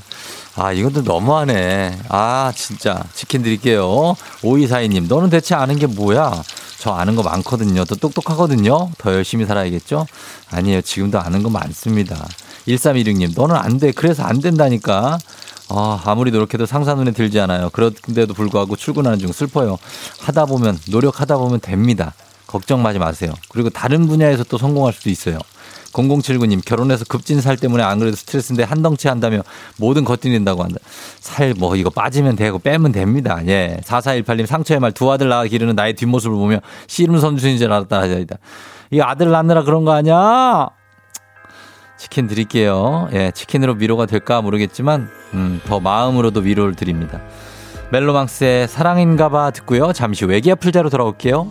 아, 0.55 0.71
이것도 0.71 1.01
너무하네. 1.01 1.99
아, 2.09 2.53
진짜. 2.55 3.03
치킨 3.13 3.41
드릴게요. 3.41 4.15
5242님, 4.41 5.07
너는 5.07 5.29
대체 5.29 5.55
아는 5.55 5.77
게 5.77 5.87
뭐야? 5.87 6.43
저 6.77 6.91
아는 6.91 7.15
거 7.15 7.23
많거든요. 7.23 7.85
더 7.85 7.95
똑똑하거든요. 7.95 8.91
더 8.97 9.13
열심히 9.13 9.45
살아야겠죠? 9.45 10.05
아니에요. 10.51 10.81
지금도 10.81 11.19
아는 11.19 11.41
거 11.41 11.49
많습니다. 11.49 12.27
1316님, 12.67 13.33
너는 13.35 13.55
안 13.55 13.79
돼. 13.79 13.91
그래서 13.91 14.23
안 14.23 14.41
된다니까. 14.41 15.17
아, 15.69 16.01
아무리 16.05 16.29
노력해도 16.29 16.67
상사 16.67 16.93
눈에 16.93 17.11
들지 17.11 17.39
않아요. 17.39 17.71
그런데도 17.71 18.35
불구하고 18.35 18.75
출근하는 18.75 19.17
중 19.17 19.31
슬퍼요. 19.31 19.79
하다 20.19 20.45
보면, 20.45 20.77
노력하다 20.91 21.37
보면 21.37 21.61
됩니다. 21.61 22.13
걱정 22.45 22.83
마지 22.83 22.99
마세요. 22.99 23.33
그리고 23.49 23.71
다른 23.71 24.07
분야에서 24.07 24.43
또 24.43 24.59
성공할 24.59 24.93
수도 24.93 25.09
있어요. 25.09 25.39
0079님, 25.93 26.65
결혼해서 26.65 27.05
급진 27.07 27.39
살 27.39 27.55
때문에 27.57 27.83
안 27.83 27.99
그래도 27.99 28.15
스트레스인데 28.17 28.63
한 28.63 28.81
덩치 28.81 29.07
한다며 29.07 29.41
모든 29.77 30.03
거뜬린다고 30.03 30.63
한다. 30.63 30.77
살 31.19 31.53
뭐 31.57 31.75
이거 31.75 31.89
빠지면 31.89 32.35
되고 32.35 32.57
빼면 32.59 32.91
됩니다. 32.91 33.39
예. 33.47 33.79
4418님, 33.85 34.45
상처의 34.47 34.79
말 34.79 34.91
두 34.93 35.11
아들 35.11 35.29
낳아 35.29 35.45
기르는 35.45 35.75
나의 35.75 35.93
뒷모습을 35.93 36.35
보며 36.35 36.59
씨름 36.87 37.19
선수인 37.19 37.57
줄 37.57 37.71
알았다 37.71 38.01
하자이다. 38.01 38.35
이 38.91 39.01
아들 39.01 39.29
낳느라 39.31 39.63
그런 39.63 39.85
거 39.85 39.91
아니야? 39.93 40.69
치킨 41.97 42.27
드릴게요. 42.27 43.07
예, 43.13 43.31
치킨으로 43.31 43.73
위로가 43.73 44.05
될까 44.07 44.41
모르겠지만, 44.41 45.09
음, 45.35 45.61
더 45.65 45.79
마음으로도 45.79 46.41
위로를 46.41 46.75
드립니다. 46.75 47.21
멜로망스의 47.91 48.67
사랑인가봐 48.67 49.51
듣고요. 49.51 49.93
잠시 49.93 50.25
후 50.25 50.33
애기야 50.33 50.55
풀자로 50.55 50.89
돌아올게요. 50.89 51.47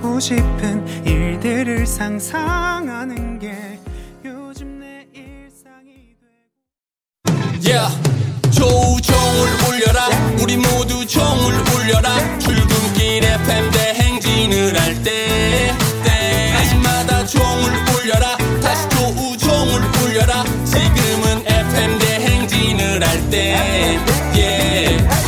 하고 0.00 0.20
싶은 0.20 0.86
일들을 1.04 1.84
상상하는 1.86 3.38
게 3.38 3.78
요즘 4.24 4.78
내 4.78 5.06
일상이 5.12 6.14
돼. 6.20 7.72
Yeah. 7.72 7.92
조우종을 8.52 9.48
울려라 9.68 10.08
우리 10.40 10.56
모두 10.56 11.04
종을 11.06 11.54
울려라 11.74 12.38
출근길 12.38 13.24
FM 13.24 13.70
대행진을 13.72 14.80
할 14.80 15.02
때 15.02 15.72
때마다 16.04 17.24
종을 17.26 17.70
울려라 17.94 18.36
다시 18.62 18.88
조우종을 18.90 19.80
울려라 20.02 20.44
지금은 20.64 21.44
FM 21.46 21.98
대행진을 21.98 23.06
할때 23.06 23.98
yeah. 24.34 25.27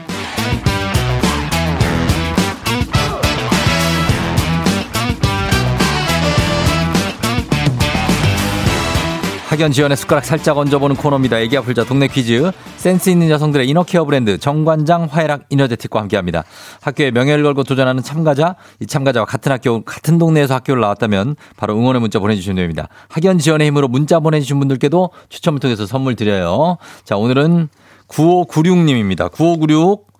학연 9.51 9.73
지연의 9.73 9.97
숟가락 9.97 10.23
살짝 10.23 10.57
얹어보는 10.57 10.95
코너입니다. 10.95 11.37
애기야 11.39 11.61
풀자 11.63 11.83
동네 11.83 12.07
퀴즈. 12.07 12.53
센스 12.77 13.09
있는 13.09 13.29
여성들의 13.29 13.67
이너케어 13.67 14.05
브랜드 14.05 14.37
정관장 14.37 15.09
화해락 15.11 15.43
이너제틱과 15.49 15.99
함께합니다. 15.99 16.45
학교에 16.79 17.11
명예를 17.11 17.43
걸고 17.43 17.65
도전하는 17.65 18.01
참가자, 18.01 18.55
이 18.79 18.87
참가자와 18.87 19.25
같은 19.25 19.51
학교, 19.51 19.81
같은 19.83 20.17
동네에서 20.17 20.55
학교를 20.55 20.79
나왔다면 20.79 21.35
바로 21.57 21.75
응원의 21.77 21.99
문자 21.99 22.19
보내주시면 22.19 22.55
됩니다. 22.55 22.87
학연 23.09 23.39
지연의 23.39 23.67
힘으로 23.67 23.89
문자 23.89 24.21
보내주신 24.21 24.57
분들께도 24.57 25.09
추첨을 25.27 25.59
통해서 25.59 25.85
선물 25.85 26.15
드려요. 26.15 26.77
자, 27.03 27.17
오늘은 27.17 27.67
9596님입니다. 28.07 29.29
9596. 29.33 30.10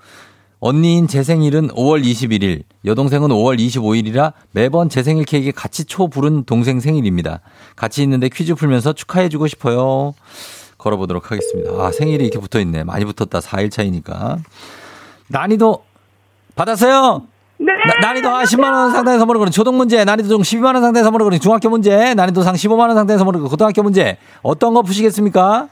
언니인 0.63 1.07
제 1.07 1.23
생일은 1.23 1.69
5월 1.69 2.05
21일, 2.05 2.61
여동생은 2.85 3.29
5월 3.29 3.59
25일이라 3.59 4.33
매번 4.51 4.89
제 4.89 5.01
생일 5.01 5.25
케이크에 5.25 5.51
같이 5.51 5.85
초 5.85 6.07
부른 6.07 6.43
동생 6.43 6.79
생일입니다. 6.79 7.39
같이 7.75 8.03
있는데 8.03 8.29
퀴즈 8.29 8.53
풀면서 8.53 8.93
축하해주고 8.93 9.47
싶어요. 9.47 10.13
걸어보도록 10.77 11.31
하겠습니다. 11.31 11.71
아, 11.71 11.91
생일이 11.91 12.25
이렇게 12.25 12.39
붙어 12.39 12.59
있네. 12.59 12.83
많이 12.83 13.05
붙었다. 13.05 13.39
4일 13.39 13.71
차이니까. 13.71 14.37
난이도 15.29 15.83
받았어요? 16.53 17.23
네. 17.57 17.65
나, 17.87 18.07
난이도 18.09 18.29
아, 18.29 18.43
10만원 18.43 18.91
상당의 18.91 19.17
선물을 19.17 19.39
거는 19.39 19.51
초등 19.51 19.77
문제, 19.77 20.05
난이도 20.05 20.29
중 20.29 20.41
12만원 20.41 20.81
상당의 20.81 21.03
선물을 21.03 21.23
거는 21.23 21.39
중학교 21.39 21.69
문제, 21.71 22.13
난이도 22.13 22.43
상 22.43 22.53
15만원 22.53 22.93
상당의 22.93 23.17
선물을 23.17 23.39
거는 23.39 23.49
고등학교 23.49 23.81
문제. 23.81 24.17
어떤 24.43 24.75
거 24.75 24.83
푸시겠습니까? 24.83 25.69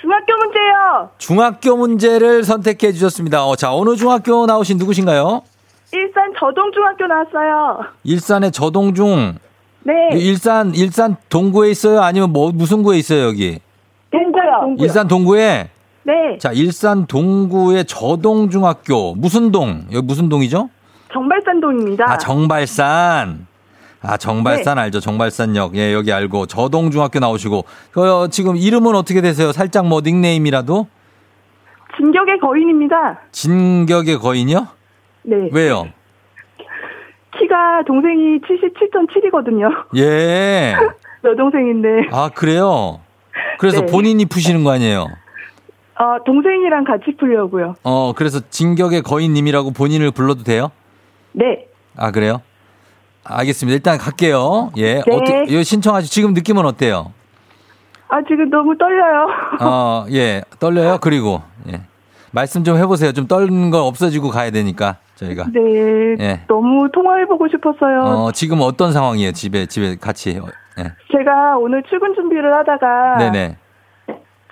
중학교 0.00 0.36
문제요. 0.36 1.10
중학교 1.18 1.76
문제를 1.76 2.44
선택해 2.44 2.92
주셨습니다. 2.92 3.44
어, 3.44 3.56
자, 3.56 3.74
어느 3.74 3.96
중학교 3.96 4.46
나오신 4.46 4.78
누구신가요? 4.78 5.42
일산 5.92 6.32
저동중학교 6.38 7.06
나왔어요. 7.06 7.80
일산의 8.04 8.52
저동중. 8.52 9.38
네. 9.84 9.94
일산 10.12 10.74
일산 10.74 11.16
동구에 11.30 11.70
있어요? 11.70 12.02
아니면 12.02 12.30
뭐 12.30 12.52
무슨 12.52 12.82
구에 12.82 12.98
있어요 12.98 13.24
여기? 13.26 13.58
동구요. 14.10 14.42
동구요. 14.60 14.84
일산 14.84 15.08
동구에 15.08 15.70
네. 16.02 16.12
자 16.38 16.52
일산 16.52 17.06
동구의 17.06 17.86
저동중학교 17.86 19.14
무슨 19.14 19.50
동 19.50 19.86
여기 19.92 20.06
무슨 20.06 20.28
동이죠? 20.28 20.68
정발산 21.10 21.60
동입니다. 21.60 22.04
아 22.06 22.18
정발산. 22.18 23.46
아 24.00 24.16
정발산 24.16 24.78
알죠? 24.78 25.00
정발산역 25.00 25.76
예 25.76 25.92
여기 25.92 26.12
알고 26.12 26.46
저동중학교 26.46 27.18
나오시고 27.18 27.64
그 27.90 28.28
지금 28.30 28.56
이름은 28.56 28.94
어떻게 28.94 29.20
되세요? 29.20 29.52
살짝 29.52 29.86
뭐 29.86 30.00
닉네임이라도 30.00 30.86
진격의 31.96 32.38
거인입니다. 32.38 33.20
진격의 33.32 34.18
거인이요? 34.18 34.68
네. 35.24 35.48
왜요? 35.52 35.88
키가 37.38 37.82
동생이 37.86 38.40
77.7이거든요. 38.40 39.70
예. 39.96 40.74
여동생인데, 41.24 42.08
아 42.12 42.30
그래요? 42.32 43.00
그래서 43.58 43.80
네. 43.80 43.86
본인이 43.86 44.24
푸시는 44.24 44.62
거 44.62 44.70
아니에요? 44.70 45.08
어, 45.96 46.24
동생이랑 46.24 46.84
같이 46.84 47.16
풀려고요. 47.18 47.74
어 47.82 48.12
그래서 48.14 48.40
진격의 48.48 49.02
거인님이라고 49.02 49.72
본인을 49.72 50.12
불러도 50.12 50.44
돼요? 50.44 50.70
네. 51.32 51.66
아 51.96 52.12
그래요? 52.12 52.40
알겠습니다. 53.28 53.74
일단 53.74 53.98
갈게요. 53.98 54.70
예. 54.76 54.94
네. 54.94 55.02
어떻게 55.10 55.62
신청하시 55.62 56.10
지금 56.10 56.32
느낌은 56.34 56.64
어때요? 56.64 57.12
아, 58.08 58.20
지금 58.22 58.48
너무 58.50 58.76
떨려요. 58.78 59.28
어, 59.60 60.06
예. 60.12 60.42
떨려요? 60.58 60.98
그리고 61.00 61.42
예. 61.70 61.82
말씀 62.30 62.64
좀 62.64 62.76
해보세요. 62.78 63.12
좀 63.12 63.26
떨는 63.26 63.70
거 63.70 63.86
없어지고 63.86 64.30
가야 64.30 64.50
되니까 64.50 64.96
저희가. 65.16 65.46
네. 65.52 65.60
예. 66.18 66.40
너무 66.48 66.88
통화해보고 66.92 67.48
싶었어요. 67.48 68.00
어, 68.00 68.32
지금 68.32 68.58
어떤 68.62 68.92
상황이에요? 68.92 69.32
집에 69.32 69.66
집에 69.66 69.96
같이. 69.96 70.38
어, 70.38 70.46
예. 70.78 70.92
제가 71.12 71.58
오늘 71.58 71.82
출근 71.88 72.14
준비를 72.14 72.54
하다가 72.54 73.18
네네. 73.18 73.56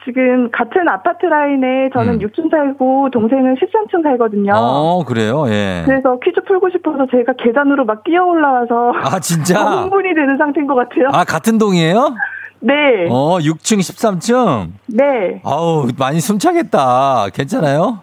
지금 0.07 0.49
같은 0.53 0.89
아파트 0.89 1.27
라인에 1.27 1.91
저는 1.93 2.15
음. 2.15 2.19
6층 2.21 2.49
살고 2.49 3.11
동생은 3.11 3.57
13층 3.57 4.05
살거든요. 4.05 4.53
어, 4.55 5.05
그래요. 5.05 5.47
예. 5.49 5.83
그래서 5.85 6.17
퀴즈 6.21 6.41
풀고 6.47 6.71
싶어서 6.71 7.07
제가 7.11 7.33
계단으로 7.37 7.85
막 7.85 8.05
뛰어 8.05 8.25
올라와서 8.25 8.93
아 9.03 9.19
진짜. 9.19 9.59
흥분이 9.83 10.15
되는 10.15 10.37
상태인 10.39 10.69
것 10.69 10.77
같아요. 10.77 11.09
아 11.11 11.25
같은 11.25 11.59
동이에요? 11.59 12.15
네. 12.61 12.75
어, 13.11 13.39
6층 13.39 13.79
13층. 13.81 14.69
네. 14.87 15.41
아우 15.45 15.89
많이 15.99 16.21
숨차겠다. 16.21 17.27
괜찮아요? 17.35 17.99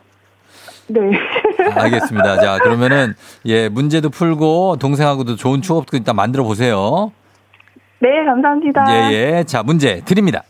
네. 0.87 0.99
알겠습니다. 1.73 2.37
자, 2.41 2.59
그러면은 2.59 3.13
예, 3.45 3.69
문제도 3.69 4.09
풀고 4.09 4.75
동생하고도 4.75 5.37
좋은 5.37 5.61
추억도 5.61 5.95
일단 5.95 6.17
만들어 6.17 6.43
보세요. 6.43 7.13
네, 7.99 8.09
감사합니다. 8.25 8.83
예, 8.89 9.13
예. 9.13 9.43
자, 9.45 9.63
문제 9.63 10.01
드립니다. 10.01 10.43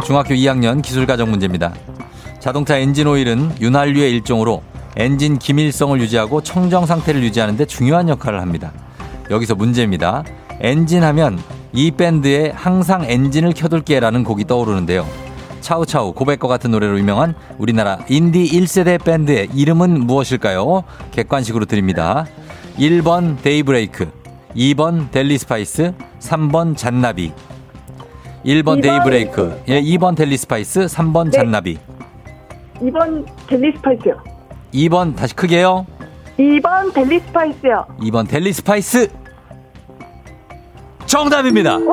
중학교 0.00 0.34
2학년 0.34 0.82
기술가정 0.82 1.30
문제입니다. 1.30 1.74
자동차 2.38 2.76
엔진 2.76 3.06
오일은 3.06 3.52
윤활유의 3.60 4.10
일종으로 4.12 4.62
엔진 4.96 5.38
기밀성을 5.38 6.00
유지하고 6.00 6.42
청정 6.42 6.86
상태를 6.86 7.22
유지하는데 7.22 7.64
중요한 7.66 8.08
역할을 8.08 8.40
합니다. 8.40 8.72
여기서 9.30 9.54
문제입니다. 9.54 10.24
엔진 10.60 11.04
하면 11.04 11.38
이 11.72 11.90
밴드의 11.90 12.52
항상 12.54 13.04
엔진을 13.04 13.52
켜둘게라는 13.52 14.24
곡이 14.24 14.46
떠오르는데요. 14.46 15.06
차우차우 15.60 16.14
고백과 16.14 16.48
같은 16.48 16.70
노래로 16.70 16.98
유명한 16.98 17.34
우리나라 17.58 17.98
인디 18.08 18.44
1세대 18.44 19.02
밴드의 19.04 19.50
이름은 19.54 20.06
무엇일까요? 20.06 20.84
객관식으로 21.12 21.66
드립니다. 21.66 22.26
1번 22.78 23.40
데이브레이크, 23.42 24.10
2번 24.56 25.10
델리 25.10 25.38
스파이스, 25.38 25.92
3번 26.18 26.76
잔나비. 26.76 27.32
1번 28.44 28.78
이번- 28.78 28.80
데이브레이크, 28.80 29.62
예, 29.68 29.80
2번 29.82 30.16
델리 30.16 30.36
스파이스, 30.36 30.86
3번 30.86 31.26
네. 31.26 31.30
잔나비. 31.32 31.78
2번 32.80 33.24
델리 33.46 33.72
스파이스요. 33.76 34.14
2번 34.72 35.14
다시 35.16 35.34
크게요. 35.36 35.86
2번 36.38 36.92
델리 36.94 37.20
스파이스요. 37.20 37.86
2번 38.00 38.28
델리 38.28 38.52
스파이스. 38.52 39.08
정답입니다. 41.06 41.76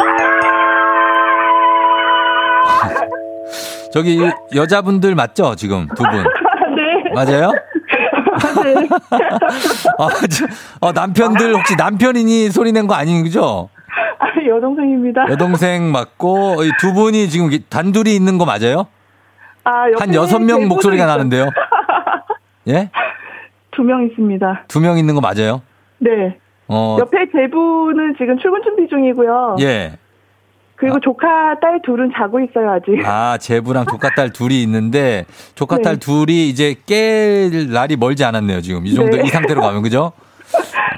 저기 3.92 4.20
여자분들 4.56 5.16
맞죠? 5.16 5.56
지금 5.56 5.88
두 5.96 6.04
분. 6.04 6.24
네. 6.76 7.12
맞아요? 7.14 7.52
아, 9.98 10.08
저, 10.30 10.46
어, 10.80 10.92
남편들 10.92 11.56
혹시 11.56 11.76
남편이니 11.76 12.52
소리 12.52 12.72
낸 12.72 12.86
거 12.88 12.94
아닌 12.94 13.24
거죠? 13.24 13.70
아, 14.20 14.28
여동생입니다. 14.48 15.28
여동생 15.30 15.92
맞고 15.92 16.64
이두 16.64 16.94
분이 16.94 17.30
지금 17.30 17.50
단둘이 17.70 18.16
있는 18.16 18.38
거 18.38 18.46
맞아요? 18.46 18.88
아, 19.64 19.86
한 20.00 20.14
여섯 20.14 20.40
명 20.40 20.68
목소리가 20.68 21.04
있어요. 21.04 21.18
나는데요. 21.18 21.50
예? 22.68 22.90
두 23.72 23.84
명 23.84 24.04
있습니다. 24.08 24.64
두 24.68 24.80
명 24.80 24.98
있는 24.98 25.14
거 25.16 25.22
맞아요? 25.22 25.62
네. 26.00 26.38
어, 26.68 26.98
옆에 27.00 27.18
제부는 27.32 28.16
지금 28.18 28.38
출근 28.40 28.62
준비 28.64 28.88
중이고요. 28.90 29.58
예. 29.62 29.94
그리고 30.76 31.00
조카 31.00 31.60
딸 31.60 31.82
둘은 31.84 32.12
자고 32.16 32.40
있어요, 32.40 32.72
아직. 32.72 33.02
아, 33.06 33.38
제부랑 33.40 33.86
조카 33.88 34.10
딸 34.16 34.32
둘이 34.32 34.62
있는데 34.64 35.26
조카딸 35.56 35.94
네. 35.94 36.00
둘이 36.00 36.50
이제 36.50 36.76
깰 36.86 37.72
날이 37.72 37.96
멀지 37.96 38.24
않았네요, 38.24 38.62
지금. 38.62 38.86
이 38.86 38.94
정도 38.94 39.18
네. 39.18 39.24
이 39.26 39.28
상태로 39.28 39.62
가면 39.62 39.82
그죠? 39.82 40.12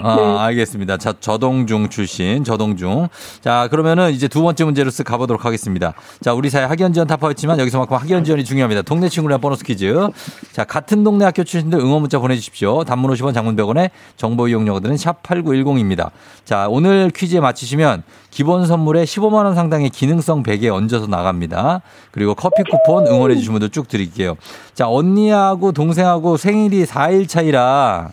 아, 0.04 0.16
네. 0.16 0.38
알겠습니다. 0.40 0.98
자, 0.98 1.14
저동중 1.20 1.90
출신, 1.90 2.44
저동중. 2.44 3.08
자, 3.42 3.68
그러면은 3.70 4.12
이제 4.12 4.28
두 4.28 4.42
번째 4.42 4.64
문제로 4.64 4.90
쓱 4.90 5.06
가보도록 5.06 5.46
하겠습니다. 5.46 5.94
자, 6.22 6.34
우리 6.34 6.50
사회 6.50 6.64
학연 6.66 6.94
지원 6.94 7.08
타파였지만 7.08 7.60
여기서만큼 7.60 7.98
학연 7.98 8.24
지원이 8.24 8.44
중요합니다. 8.44 8.82
동네 8.84 9.10
친구랑 9.10 9.42
보너스 9.42 9.64
퀴즈. 9.64 10.10
자, 10.52 10.64
같은 10.64 11.04
동네 11.04 11.26
학교 11.26 11.44
출신들 11.44 11.80
응원 11.80 12.02
문자 12.02 12.20
보내주십시오. 12.20 12.84
단문 12.84 13.12
50원, 13.14 13.34
장문 13.34 13.56
100원에 13.56 13.90
정보 14.18 14.48
이용료들은 14.48 14.98
샵 14.98 15.24
8910입니다. 15.24 16.12
자, 16.46 16.68
오늘 16.70 17.12
퀴즈에 17.14 17.40
맞히시면 17.40 18.04
기본 18.32 18.68
선물에 18.68 19.04
15만원 19.04 19.56
상당의 19.56 19.90
기능성 19.90 20.44
베개 20.44 20.70
얹어서 20.70 21.08
나갑니다. 21.08 21.82
그리고 22.12 22.36
커피 22.36 22.64
쿠폰 22.64 23.08
응원해주신 23.08 23.52
분들 23.54 23.70
쭉 23.70 23.88
드릴게요. 23.88 24.36
자, 24.74 24.88
언니하고 24.90 25.72
동생하고 25.72 26.38
생일이 26.38 26.86
4일 26.86 27.28
차이라 27.28 28.12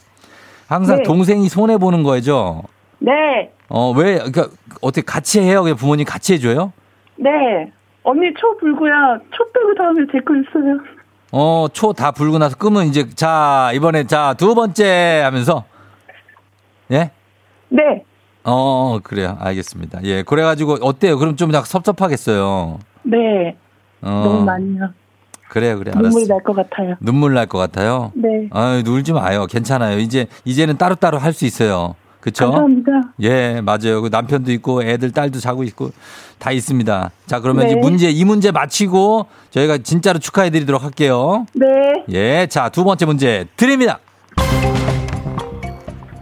항상 0.68 0.98
네. 0.98 1.02
동생이 1.05 1.48
손해 1.48 1.79
보는 1.79 2.02
거죠? 2.02 2.62
네. 2.98 3.12
어, 3.68 3.90
왜, 3.92 4.18
그니까, 4.18 4.48
어떻게 4.81 5.02
같이 5.02 5.40
해요? 5.40 5.62
그냥 5.62 5.76
부모님 5.76 6.05
같이 6.05 6.35
해 6.35 6.38
줘요? 6.38 6.72
네. 7.16 7.31
언니 8.02 8.33
초 8.38 8.57
불고요. 8.59 8.92
초 9.37 9.44
빼고 9.52 9.74
다음에 9.76 10.00
제 10.12 10.18
거 10.20 10.35
있어요. 10.37 10.79
어, 11.33 11.66
초 11.72 11.92
다 11.92 12.12
불고 12.12 12.38
나서 12.38 12.57
끄면 12.57 12.87
이제, 12.87 13.09
자, 13.14 13.70
이번에, 13.74 14.05
자, 14.07 14.35
두 14.38 14.55
번째 14.55 15.22
하면서, 15.24 15.64
예? 16.92 17.11
네. 17.68 18.05
어, 18.44 19.00
그래요. 19.02 19.37
알겠습니다. 19.40 20.00
예, 20.05 20.22
그래 20.22 20.42
가지고, 20.44 20.74
어때요? 20.83 21.18
그럼 21.18 21.37
좀 21.37 21.50
섭섭하겠어요. 21.52 22.79
네. 23.02 23.57
어, 24.02 24.09
너무 24.24 24.44
많이요. 24.44 24.88
그래요, 25.48 25.78
그래. 25.78 25.90
알았어. 25.94 26.02
눈물이 26.09 26.26
날것 26.28 26.56
같아요. 26.56 26.96
눈물 27.00 27.35
날 27.35 27.46
것 27.46 27.59
같아요? 27.59 28.12
네. 28.14 28.48
아유, 28.50 28.82
울지 28.87 29.12
마요. 29.12 29.46
괜찮아요. 29.46 29.98
이제, 29.98 30.26
이제는 30.44 30.76
따로따로 30.76 31.18
할 31.18 31.32
수 31.32 31.44
있어요. 31.46 31.94
그쵸? 32.20 32.46
감사합니다. 32.46 32.90
예, 33.22 33.61
맞아요. 33.61 34.02
그 34.02 34.09
남편도 34.11 34.50
있고 34.52 34.82
애들 34.82 35.12
딸도 35.12 35.38
자고 35.38 35.62
있고 35.62 35.92
다 36.38 36.50
있습니다. 36.50 37.11
자, 37.26 37.38
그러면 37.40 37.64
네. 37.66 37.70
이제 37.72 37.80
문제 37.80 38.11
이 38.11 38.24
문제 38.24 38.50
마치고 38.50 39.26
저희가 39.50 39.78
진짜로 39.78 40.18
축하해 40.18 40.50
드리도록 40.50 40.82
할게요. 40.82 41.46
네. 41.54 41.66
예. 42.11 42.46
자, 42.48 42.68
두 42.68 42.82
번째 42.82 43.06
문제 43.06 43.46
드립니다. 43.56 44.00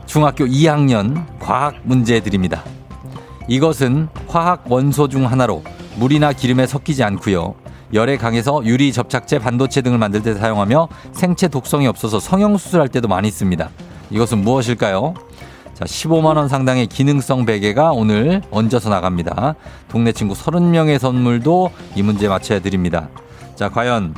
중학교 0.06 0.44
2학년 0.44 1.24
과학 1.40 1.76
문제 1.84 2.20
드립니다. 2.20 2.62
이것은 3.48 4.08
화학 4.28 4.70
원소 4.70 5.08
중 5.08 5.30
하나로 5.30 5.62
물이나 5.96 6.32
기름에 6.32 6.66
섞이지 6.66 7.02
않고요. 7.02 7.54
열에 7.94 8.16
강해서 8.16 8.60
유리 8.64 8.92
접착제, 8.92 9.38
반도체 9.38 9.80
등을 9.80 9.98
만들 9.98 10.20
때 10.20 10.34
사용하며 10.34 10.88
생체 11.12 11.46
독성이 11.46 11.86
없어서 11.86 12.18
성형 12.18 12.56
수술할 12.56 12.88
때도 12.88 13.06
많이 13.06 13.30
씁니다. 13.30 13.70
이것은 14.10 14.38
무엇일까요? 14.38 15.14
자, 15.74 15.84
15만 15.84 16.36
원 16.36 16.48
상당의 16.48 16.88
기능성 16.88 17.46
베개가 17.46 17.92
오늘 17.92 18.42
얹어서 18.50 18.90
나갑니다. 18.90 19.54
동네 19.88 20.10
친구 20.10 20.34
30명의 20.34 20.98
선물도 20.98 21.70
이 21.94 22.02
문제 22.02 22.26
맞춰야 22.28 22.58
드립니다. 22.58 23.08
자, 23.54 23.68
과연 23.68 24.14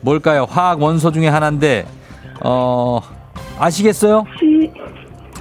뭘까요? 0.00 0.46
화학 0.48 0.82
원소 0.82 1.12
중에 1.12 1.28
하나인데 1.28 1.86
어 2.44 3.00
아시겠어요? 3.58 4.24
시, 4.38 4.72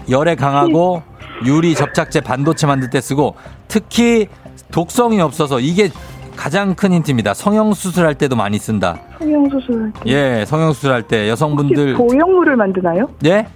열에 0.09 0.35
강하고 0.35 1.01
유리 1.45 1.73
접착제 1.73 2.21
반도체 2.21 2.67
만들 2.67 2.89
때 2.91 3.01
쓰고 3.01 3.35
특히 3.67 4.27
독성이 4.71 5.19
없어서 5.21 5.59
이게 5.59 5.89
가장 6.35 6.75
큰 6.75 6.91
힌트입니다. 6.93 7.33
성형 7.33 7.73
수술 7.73 8.05
할 8.05 8.15
때도 8.15 8.35
많이 8.35 8.57
쓴다. 8.57 8.97
성형수술. 9.19 9.93
예, 10.07 10.43
성형 10.45 10.73
수술 10.73 10.91
할 10.91 11.03
때 11.03 11.29
여성분들 11.29 11.93
보형물을 11.95 12.55
만드나요? 12.55 13.09
예? 13.25 13.47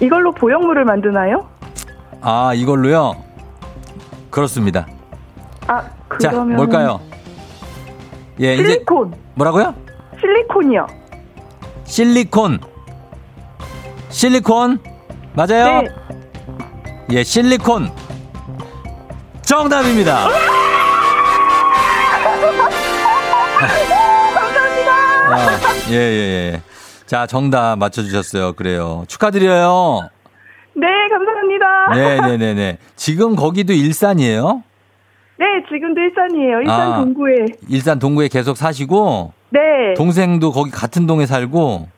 이걸로 0.00 0.32
보형물을 0.32 0.84
만드나요? 0.84 1.46
아, 2.22 2.52
이걸로요. 2.54 3.16
그렇습니다. 4.30 4.86
아, 5.66 5.82
자, 6.20 6.30
그러면 6.30 6.56
뭘까요? 6.56 7.00
예, 8.40 8.54
이제 8.54 8.64
실리콘. 8.64 9.14
뭐라고요? 9.34 9.74
실리콘이요. 10.20 10.86
실리콘. 11.84 12.58
실리콘. 14.08 14.78
맞아요? 15.34 15.82
네. 15.82 15.88
예, 17.12 17.22
실리콘. 17.22 17.90
정답입니다. 19.42 20.28
감사합니다. 22.22 22.64
아, 25.32 25.36
예, 25.90 25.94
예, 25.96 26.52
예. 26.54 26.62
자, 27.06 27.26
정답 27.26 27.76
맞춰주셨어요. 27.78 28.52
그래요. 28.54 29.04
축하드려요. 29.08 30.08
네, 30.74 30.86
감사합니다. 31.10 31.66
네 31.94 32.20
네 32.20 32.36
네 32.36 32.54
네. 32.54 32.78
지금 32.96 33.34
거기도 33.36 33.72
일산이에요? 33.72 34.62
네, 35.38 35.46
지금도 35.68 36.00
일산이에요. 36.00 36.60
일산 36.60 36.92
아. 36.92 36.96
동구에. 36.98 37.34
일산 37.68 37.98
동구에 37.98 38.28
계속 38.28 38.56
사시고, 38.56 39.32
네. 39.50 39.60
동생도 39.96 40.52
거기 40.52 40.70
같은 40.70 41.06
동에 41.06 41.26
살고, 41.26 41.88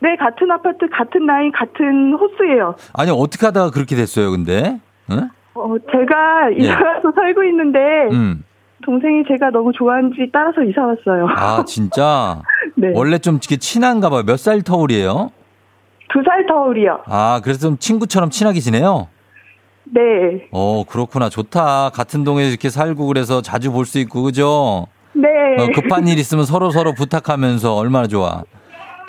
네, 0.00 0.16
같은 0.16 0.50
아파트, 0.50 0.88
같은 0.88 1.26
라인, 1.26 1.50
같은 1.52 2.14
호수예요. 2.14 2.76
아니, 2.94 3.10
어떻게 3.10 3.46
하다가 3.46 3.70
그렇게 3.72 3.96
됐어요, 3.96 4.30
근데? 4.30 4.78
응? 5.10 5.28
어, 5.54 5.74
제가 5.90 6.52
예. 6.52 6.56
이사 6.56 6.72
와서 6.74 7.12
살고 7.16 7.42
있는데 7.44 7.78
음. 8.12 8.44
동생이 8.88 9.22
제가 9.28 9.50
너무 9.50 9.70
좋아하는지 9.76 10.30
따라서 10.32 10.62
이사 10.62 10.80
왔어요. 10.80 11.26
아, 11.36 11.62
진짜? 11.68 12.40
네. 12.74 12.90
원래 12.94 13.18
좀 13.18 13.34
이렇게 13.34 13.58
친한가 13.58 14.08
봐요. 14.08 14.22
몇 14.24 14.38
살 14.38 14.62
터울이에요? 14.62 15.30
두 16.10 16.22
살 16.24 16.46
터울이요. 16.46 17.00
아, 17.06 17.40
그래서 17.44 17.60
좀 17.60 17.76
친구처럼 17.76 18.30
친하게 18.30 18.60
지내요? 18.60 19.08
네. 19.84 20.00
어, 20.52 20.84
그렇구나. 20.88 21.28
좋다. 21.28 21.90
같은 21.90 22.24
동에 22.24 22.48
이렇게 22.48 22.70
살고 22.70 23.06
그래서 23.08 23.42
자주 23.42 23.72
볼 23.72 23.84
수 23.84 23.98
있고, 23.98 24.22
그죠? 24.22 24.86
네. 25.12 25.28
어, 25.58 25.66
급한 25.74 26.08
일 26.08 26.18
있으면 26.18 26.46
서로 26.46 26.70
서로 26.70 26.94
부탁하면서 26.94 27.74
얼마나 27.76 28.06
좋아. 28.06 28.42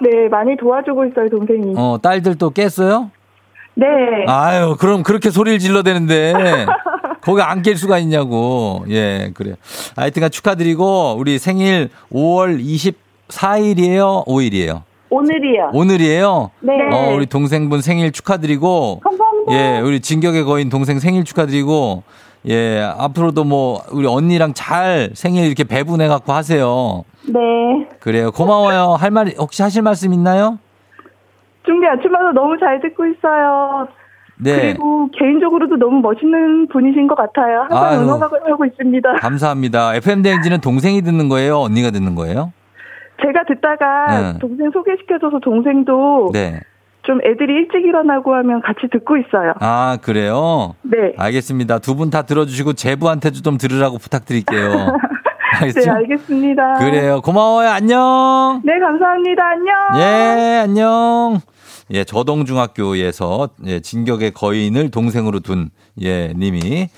네, 0.01 0.27
많이 0.29 0.57
도와주고 0.57 1.05
있어요, 1.05 1.29
동생이. 1.29 1.73
어, 1.77 1.99
딸들 2.03 2.35
또 2.37 2.49
깼어요? 2.49 3.11
네. 3.75 3.85
아유, 4.27 4.75
그럼 4.77 5.03
그렇게 5.03 5.29
소리를 5.29 5.57
질러 5.59 5.83
대는데. 5.83 6.33
거기 7.21 7.41
안 7.41 7.61
깰 7.61 7.75
수가 7.75 7.97
있냐고. 7.99 8.83
예, 8.89 9.31
그래요. 9.33 9.55
하여튼간 9.95 10.31
축하드리고, 10.31 11.15
우리 11.17 11.37
생일 11.37 11.89
5월 12.11 12.59
24일이에요? 13.29 14.25
5일이에요? 14.25 14.83
오늘이요. 15.11 15.71
오늘이에요? 15.73 16.51
네. 16.61 16.73
어, 16.93 17.13
우리 17.15 17.25
동생분 17.25 17.81
생일 17.81 18.11
축하드리고, 18.11 19.01
감사합니다. 19.03 19.53
예, 19.53 19.79
우리 19.79 19.99
진격의 20.01 20.43
거인 20.45 20.69
동생 20.69 20.99
생일 20.99 21.23
축하드리고, 21.23 22.03
예, 22.47 22.79
앞으로도 22.97 23.43
뭐, 23.43 23.81
우리 23.91 24.07
언니랑 24.07 24.53
잘 24.53 25.09
생일 25.13 25.45
이렇게 25.45 25.63
배분해 25.63 26.07
갖고 26.07 26.31
하세요. 26.33 27.03
네. 27.27 27.39
그래요. 27.99 28.31
고마워요. 28.31 28.95
할 28.99 29.11
말, 29.11 29.33
혹시 29.37 29.61
하실 29.61 29.81
말씀 29.81 30.13
있나요? 30.13 30.59
중대 31.65 31.87
아침마다 31.87 32.31
너무 32.33 32.57
잘 32.59 32.79
듣고 32.81 33.05
있어요. 33.05 33.87
네. 34.41 34.61
그리고 34.73 35.09
개인적으로도 35.17 35.75
너무 35.77 35.99
멋있는 36.01 36.67
분이신 36.69 37.07
것 37.07 37.15
같아요. 37.15 37.61
항상 37.69 37.85
아유. 37.85 37.99
응원하고 38.01 38.37
하고 38.45 38.65
있습니다. 38.65 39.13
감사합니다. 39.15 39.95
FM대행진은 39.95 40.61
동생이 40.61 41.01
듣는 41.01 41.27
거예요? 41.29 41.57
언니가 41.59 41.91
듣는 41.91 42.15
거예요? 42.15 42.53
제가 43.21 43.43
듣다가 43.47 44.31
네. 44.33 44.39
동생 44.39 44.71
소개시켜줘서 44.71 45.39
동생도 45.39 46.29
네. 46.33 46.59
좀 47.03 47.19
애들이 47.25 47.53
일찍 47.53 47.85
일어나고 47.85 48.33
하면 48.35 48.61
같이 48.61 48.81
듣고 48.91 49.17
있어요. 49.17 49.53
아, 49.59 49.97
그래요? 50.01 50.75
네. 50.83 51.13
알겠습니다. 51.17 51.79
두 51.79 51.95
분 51.95 52.09
다 52.09 52.21
들어주시고 52.21 52.73
제부한테도 52.73 53.41
좀 53.41 53.57
들으라고 53.57 53.97
부탁드릴게요. 53.97 54.95
알겠죠? 55.61 55.79
네, 55.81 55.89
알겠습니다. 55.89 56.75
그래요. 56.75 57.19
고마워요. 57.21 57.69
안녕. 57.69 58.61
네, 58.63 58.79
감사합니다. 58.79 59.43
안녕. 59.43 59.75
예, 60.01 60.59
안녕. 60.63 61.39
예, 61.91 62.03
저동중학교에서 62.03 63.49
예, 63.65 63.79
진격의 63.79 64.33
거인을 64.33 64.91
동생으로 64.91 65.39
둔 65.39 65.69
예, 66.01 66.33
님이 66.35 66.89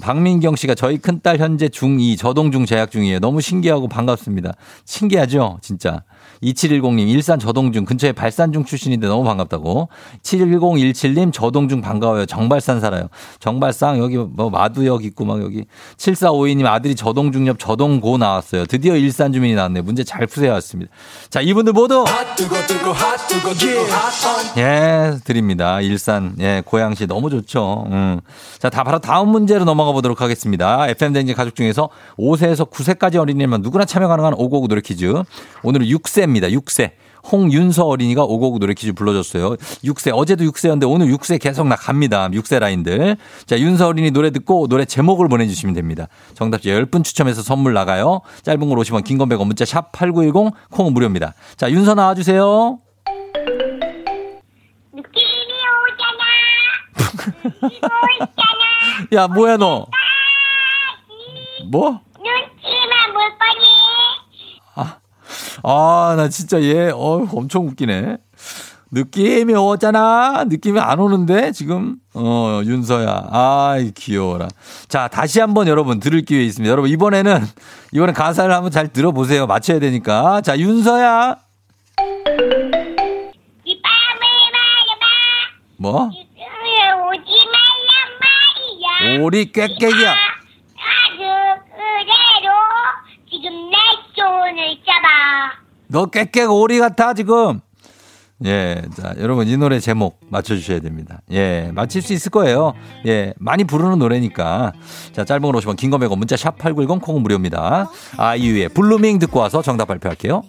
박민경 0.00 0.56
씨가 0.56 0.74
저희 0.74 0.98
큰딸 0.98 1.38
현재 1.38 1.68
중2 1.68 2.18
저동중 2.18 2.66
재학 2.66 2.90
중이에요. 2.90 3.18
너무 3.18 3.40
신기하고 3.40 3.88
반갑습니다. 3.88 4.52
신기하죠? 4.84 5.58
진짜. 5.60 6.02
2710님, 6.42 7.08
일산 7.08 7.38
저동중 7.38 7.84
근처에 7.84 8.12
발산중 8.12 8.64
출신인데 8.64 9.06
너무 9.06 9.22
반갑다고. 9.24 9.88
71017님, 10.22 11.32
저동중 11.32 11.80
반가워요. 11.80 12.26
정발산 12.26 12.80
살아요. 12.80 13.08
정발산 13.38 13.98
여기 13.98 14.16
뭐 14.16 14.50
마두역 14.50 15.04
있고 15.04 15.24
막 15.24 15.40
여기. 15.42 15.66
7452님 15.96 16.66
아들이 16.66 16.94
저동중 16.94 17.46
옆 17.46 17.58
저동고 17.58 18.18
나왔어요. 18.18 18.66
드디어 18.66 18.96
일산 18.96 19.32
주민이 19.32 19.54
나왔네요. 19.54 19.84
문제 19.84 20.02
잘 20.02 20.26
푸세요. 20.26 20.52
왔습니다. 20.52 20.90
자, 21.30 21.40
이분들 21.40 21.72
모두 21.72 22.04
예, 24.58 25.18
드립니다. 25.24 25.80
일산, 25.80 26.34
예, 26.40 26.62
고양시 26.64 27.06
너무 27.06 27.30
좋죠. 27.30 27.84
음. 27.90 28.20
자, 28.58 28.68
다 28.68 28.82
바로 28.82 28.98
다음 28.98 29.28
문제로 29.28 29.64
넘어 29.64 29.81
가 29.84 29.92
보도록 29.92 30.20
하겠습니다. 30.20 30.88
FM댕진 30.88 31.34
가족 31.34 31.54
중에서 31.54 31.88
5세에서 32.18 32.70
9세까지 32.70 33.16
어린이면 33.16 33.62
누구나 33.62 33.84
참여 33.84 34.08
가능한 34.08 34.34
오고구 34.34 34.68
노래 34.68 34.80
퀴즈. 34.80 35.12
오늘은 35.62 35.86
6세입니다. 35.86 36.52
6세. 36.60 36.92
홍윤서 37.30 37.84
어린이가 37.86 38.24
오고구 38.24 38.58
노래 38.58 38.74
퀴즈 38.74 38.92
불러줬어요. 38.94 39.56
6세. 39.84 40.10
어제도 40.12 40.44
6세였는데 40.44 40.90
오늘 40.90 41.06
6세 41.08 41.40
계속 41.40 41.68
나갑니다. 41.68 42.30
6세 42.30 42.58
라인들. 42.58 43.16
자, 43.46 43.58
윤서 43.60 43.86
어린이 43.86 44.10
노래 44.10 44.30
듣고 44.30 44.66
노래 44.66 44.84
제목을 44.84 45.28
보내주시면 45.28 45.74
됩니다. 45.74 46.08
정답자 46.34 46.70
10분 46.70 47.04
추첨해서 47.04 47.42
선물 47.42 47.74
나가요. 47.74 48.22
짧은 48.42 48.68
걸 48.68 48.76
50원, 48.78 49.04
긴 49.04 49.18
건 49.18 49.28
100원, 49.28 49.46
문자 49.46 49.64
샵 49.64 49.92
8910, 49.92 50.52
콩은 50.70 50.92
무료입니다. 50.94 51.34
자, 51.56 51.70
윤서 51.70 51.94
나와주세요. 51.94 52.78
느낌이 54.94 55.52
오잖아. 55.78 56.22
이거 57.70 57.88
있잖아. 58.20 58.51
야, 59.12 59.28
뭐야, 59.28 59.56
너? 59.56 59.86
뭐? 61.70 62.00
눈치만 62.16 63.12
볼 63.12 63.22
거니. 63.38 64.92
아, 65.64 66.14
나 66.16 66.28
진짜 66.28 66.60
얘, 66.62 66.90
어, 66.90 67.26
엄청 67.32 67.66
웃기네. 67.68 68.16
느낌이 68.90 69.54
오잖아. 69.54 70.44
느낌이 70.44 70.78
안 70.80 70.98
오는데, 70.98 71.52
지금? 71.52 71.96
어, 72.14 72.60
윤서야. 72.64 73.28
아이, 73.30 73.92
귀여워라. 73.92 74.48
자, 74.88 75.08
다시 75.08 75.40
한번 75.40 75.66
여러분 75.66 75.98
들을 75.98 76.22
기회 76.22 76.42
있습니다. 76.44 76.70
여러분, 76.70 76.90
이번에는, 76.90 77.46
이번엔 77.92 78.14
가사를 78.14 78.52
한번 78.52 78.70
잘 78.70 78.88
들어보세요. 78.92 79.46
맞춰야 79.46 79.78
되니까. 79.78 80.42
자, 80.42 80.58
윤서야. 80.58 81.36
이 83.64 83.80
밤을 83.82 84.20
말해봐. 84.52 85.06
뭐? 85.78 86.10
오리 89.20 89.52
꽥꽥이야. 89.52 90.12
아주 90.12 91.22
그대로 91.70 92.52
지금 93.30 93.70
내 93.70 93.76
손을 94.14 94.76
잡아. 94.86 95.52
너 95.88 96.06
꽥꽥 96.06 96.50
오리 96.50 96.78
같아, 96.78 97.14
지금. 97.14 97.60
예, 98.44 98.82
자, 98.96 99.14
여러분, 99.18 99.46
이 99.46 99.56
노래 99.56 99.78
제목 99.78 100.18
맞춰주셔야 100.28 100.80
됩니다. 100.80 101.20
예, 101.30 101.70
맞힐 101.72 102.02
수 102.02 102.12
있을 102.12 102.30
거예요. 102.30 102.74
예, 103.06 103.34
많이 103.38 103.62
부르는 103.62 103.98
노래니까. 104.00 104.72
자, 105.12 105.24
짧은 105.24 105.42
거 105.42 105.54
50원 105.56 105.76
긴 105.76 105.87
거 105.87 105.98
100원, 105.98 106.18
문자 106.18 106.36
샵 106.36 106.58
8910, 106.58 107.00
콩은 107.04 107.22
무료입니다. 107.22 107.88
아이유의 108.16 108.70
블루밍 108.70 109.20
듣고 109.20 109.38
와서 109.38 109.62
정답 109.62 109.86
발표할게요. 109.86 110.42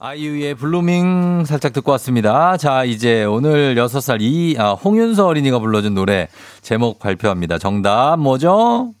아이유의 0.00 0.54
블루밍 0.54 1.44
살짝 1.44 1.72
듣고 1.72 1.90
왔습니다. 1.92 2.56
자, 2.56 2.84
이제 2.84 3.24
오늘 3.24 3.74
6살 3.74 4.18
이, 4.20 4.54
아, 4.56 4.74
홍윤서 4.74 5.26
어린이가 5.26 5.58
불러준 5.58 5.94
노래 5.94 6.28
제목 6.62 7.00
발표합니다. 7.00 7.58
정답 7.58 8.16
뭐죠? 8.20 8.92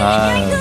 오잖아. 0.00 0.59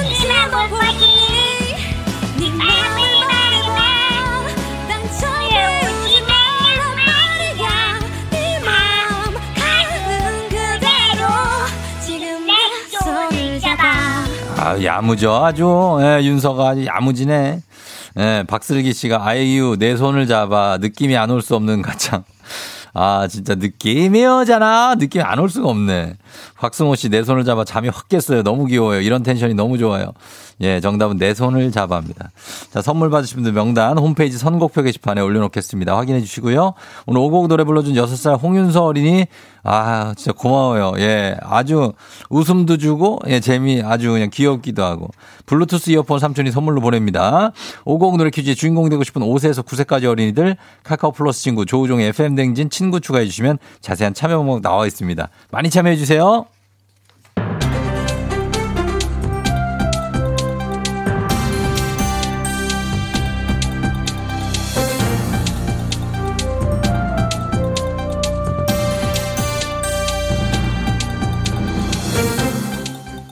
야무져. 14.83 15.43
아주, 15.45 15.97
예, 16.01 16.23
윤서가 16.23 16.69
아주 16.69 16.85
야무지네. 16.85 17.61
예, 18.17 18.43
박슬기 18.47 18.93
씨가 18.93 19.25
아이유 19.25 19.75
내 19.77 19.95
손을 19.95 20.27
잡아 20.27 20.77
느낌이 20.79 21.15
안 21.17 21.29
올 21.29 21.41
수 21.41 21.55
없는 21.55 21.81
가창. 21.81 22.23
아, 22.93 23.27
진짜 23.29 23.55
느낌이 23.55 24.25
오잖아. 24.25 24.95
느낌이 24.95 25.23
안 25.23 25.39
올 25.39 25.49
수가 25.49 25.69
없네. 25.69 26.15
박승호 26.57 26.95
씨 26.95 27.09
내 27.09 27.23
손을 27.23 27.43
잡아 27.43 27.63
잠이 27.65 27.89
확 27.89 28.07
깼어요. 28.07 28.43
너무 28.43 28.65
귀여워요. 28.65 29.01
이런 29.01 29.23
텐션이 29.23 29.53
너무 29.53 29.77
좋아요. 29.77 30.13
예, 30.61 30.79
정답은 30.79 31.17
내 31.17 31.33
손을 31.33 31.71
잡아입니다. 31.71 32.31
자, 32.71 32.81
선물 32.81 33.09
받으신 33.09 33.35
분들 33.37 33.53
명단 33.53 33.97
홈페이지 33.97 34.37
선곡표 34.37 34.83
게시판에 34.83 35.21
올려놓겠습니다. 35.21 35.95
확인해 35.95 36.19
주시고요. 36.21 36.73
오늘 37.05 37.21
오곡 37.21 37.47
노래 37.47 37.63
불러준 37.63 37.93
6살 37.93 38.41
홍윤서 38.41 38.83
어린이, 38.83 39.25
아, 39.63 40.13
진짜 40.17 40.33
고마워요. 40.33 40.93
예, 40.97 41.37
아주 41.41 41.93
웃음도 42.29 42.77
주고, 42.77 43.19
예, 43.27 43.39
재미 43.39 43.81
아주 43.81 44.11
그냥 44.11 44.29
귀엽기도 44.31 44.83
하고. 44.83 45.09
블루투스 45.45 45.91
이어폰 45.91 46.19
삼촌이 46.19 46.51
선물로 46.51 46.81
보냅니다. 46.81 47.51
오곡 47.85 48.17
노래 48.17 48.29
퀴즈의 48.29 48.55
주인공 48.55 48.89
되고 48.89 49.03
싶은 49.03 49.21
5세에서 49.21 49.65
9세까지 49.65 50.05
어린이들 50.05 50.57
카카오 50.83 51.11
플러스 51.11 51.41
친구 51.41 51.65
조우종의 51.65 52.09
FM 52.09 52.35
댕진 52.35 52.69
친구 52.69 52.99
추가해 52.99 53.25
주시면 53.25 53.57
자세한 53.81 54.13
참여 54.13 54.37
방법 54.37 54.61
나와 54.61 54.85
있습니다. 54.85 55.29
많이 55.51 55.69
참여해 55.69 55.95
주세요. 55.95 56.18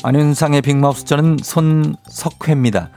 안윤상의 0.03 0.61
빅마우스 0.61 1.03
저는 1.05 1.37
손석회입니다. 1.43 2.89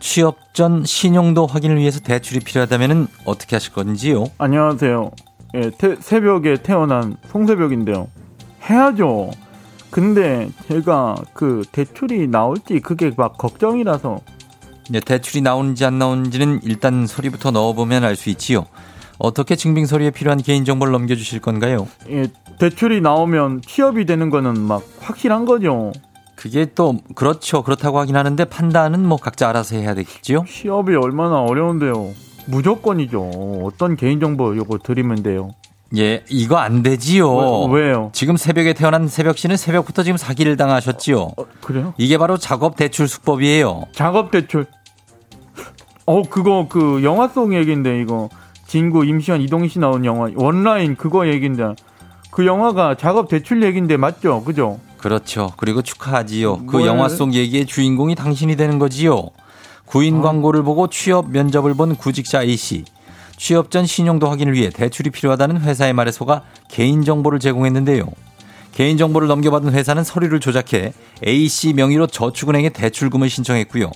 취업 0.00 0.54
전 0.54 0.84
신용도 0.84 1.46
확인을 1.46 1.76
위해서 1.76 2.00
대출이 2.00 2.40
필요하다면 2.40 3.08
어떻게 3.24 3.56
하실 3.56 3.72
건지요? 3.72 4.24
안녕하세요. 4.38 5.10
예, 5.56 5.70
태- 5.76 5.96
새벽에 6.00 6.62
태어난 6.62 7.16
송새벽인데요. 7.30 8.08
해야죠. 8.68 9.30
근데 9.90 10.50
제가 10.68 11.16
그 11.32 11.64
대출이 11.72 12.28
나올지 12.28 12.80
그게 12.80 13.10
막 13.16 13.38
걱정이라서 13.38 14.20
네, 14.90 15.00
대출이 15.00 15.42
나오는지 15.42 15.84
안 15.84 15.98
나오는지는 15.98 16.60
일단 16.62 17.06
서류부터 17.06 17.50
넣어보면 17.50 18.04
알 18.04 18.16
수 18.16 18.30
있지요. 18.30 18.66
어떻게 19.18 19.56
증빙 19.56 19.84
서류에 19.86 20.10
필요한 20.10 20.40
개인정보를 20.40 20.92
넘겨주실 20.92 21.40
건가요? 21.40 21.88
예, 22.08 22.28
대출이 22.58 23.00
나오면 23.00 23.62
취업이 23.66 24.04
되는 24.06 24.30
거는 24.30 24.60
막 24.60 24.82
확실한 25.00 25.44
거죠. 25.44 25.92
그게 26.36 26.66
또 26.74 26.96
그렇죠. 27.16 27.62
그렇다고 27.62 27.98
하긴 27.98 28.16
하는데 28.16 28.44
판단은 28.44 29.04
뭐 29.04 29.18
각자 29.18 29.48
알아서 29.48 29.76
해야 29.76 29.94
되겠지요. 29.94 30.44
취업이 30.46 30.94
얼마나 30.94 31.40
어려운데요. 31.42 32.12
무조건이죠. 32.46 33.62
어떤 33.64 33.96
개인정보 33.96 34.56
요거 34.56 34.78
드리면 34.78 35.22
돼요. 35.22 35.50
예, 35.96 36.22
이거 36.28 36.56
안 36.56 36.82
되지요. 36.82 37.64
왜, 37.66 37.82
왜요? 37.82 38.10
지금 38.12 38.36
새벽에 38.36 38.74
태어난 38.74 39.08
새벽 39.08 39.38
씨는 39.38 39.56
새벽부터 39.56 40.02
지금 40.02 40.16
사기를 40.18 40.56
당하셨지요. 40.56 41.18
어, 41.18 41.44
그래요? 41.62 41.94
이게 41.96 42.18
바로 42.18 42.36
작업 42.36 42.76
대출 42.76 43.08
수법이에요. 43.08 43.84
작업 43.92 44.30
대출. 44.30 44.66
어, 46.04 46.22
그거 46.22 46.66
그 46.68 47.02
영화 47.04 47.28
속 47.28 47.54
얘기인데 47.54 48.00
이거 48.00 48.28
진구 48.66 49.04
임시완 49.06 49.40
이동희 49.40 49.68
씨 49.68 49.78
나온 49.78 50.04
영화 50.04 50.30
원라인 50.34 50.94
그거 50.96 51.26
얘기인데 51.28 51.74
그 52.30 52.46
영화가 52.46 52.96
작업 52.96 53.28
대출 53.28 53.62
얘기인데 53.62 53.96
맞죠? 53.96 54.44
그죠? 54.44 54.78
그렇죠. 54.98 55.52
그리고 55.56 55.80
축하하지요. 55.80 56.66
그 56.66 56.76
뭘? 56.76 56.86
영화 56.86 57.08
속 57.08 57.34
얘기의 57.34 57.66
주인공이 57.66 58.14
당신이 58.14 58.56
되는 58.56 58.78
거지요. 58.78 59.30
구인 59.86 60.18
아. 60.18 60.22
광고를 60.22 60.62
보고 60.62 60.88
취업 60.88 61.30
면접을 61.30 61.74
본 61.74 61.96
구직자 61.96 62.42
A씨. 62.42 62.84
취업 63.38 63.70
전 63.70 63.86
신용도 63.86 64.28
확인을 64.28 64.52
위해 64.52 64.68
대출이 64.68 65.10
필요하다는 65.10 65.60
회사의 65.62 65.92
말에 65.94 66.10
속아 66.10 66.42
개인정보를 66.68 67.38
제공했는데요. 67.38 68.04
개인정보를 68.72 69.28
넘겨받은 69.28 69.72
회사는 69.72 70.04
서류를 70.04 70.40
조작해 70.40 70.92
A씨 71.26 71.72
명의로 71.72 72.08
저축은행에 72.08 72.70
대출금을 72.70 73.30
신청했고요. 73.30 73.90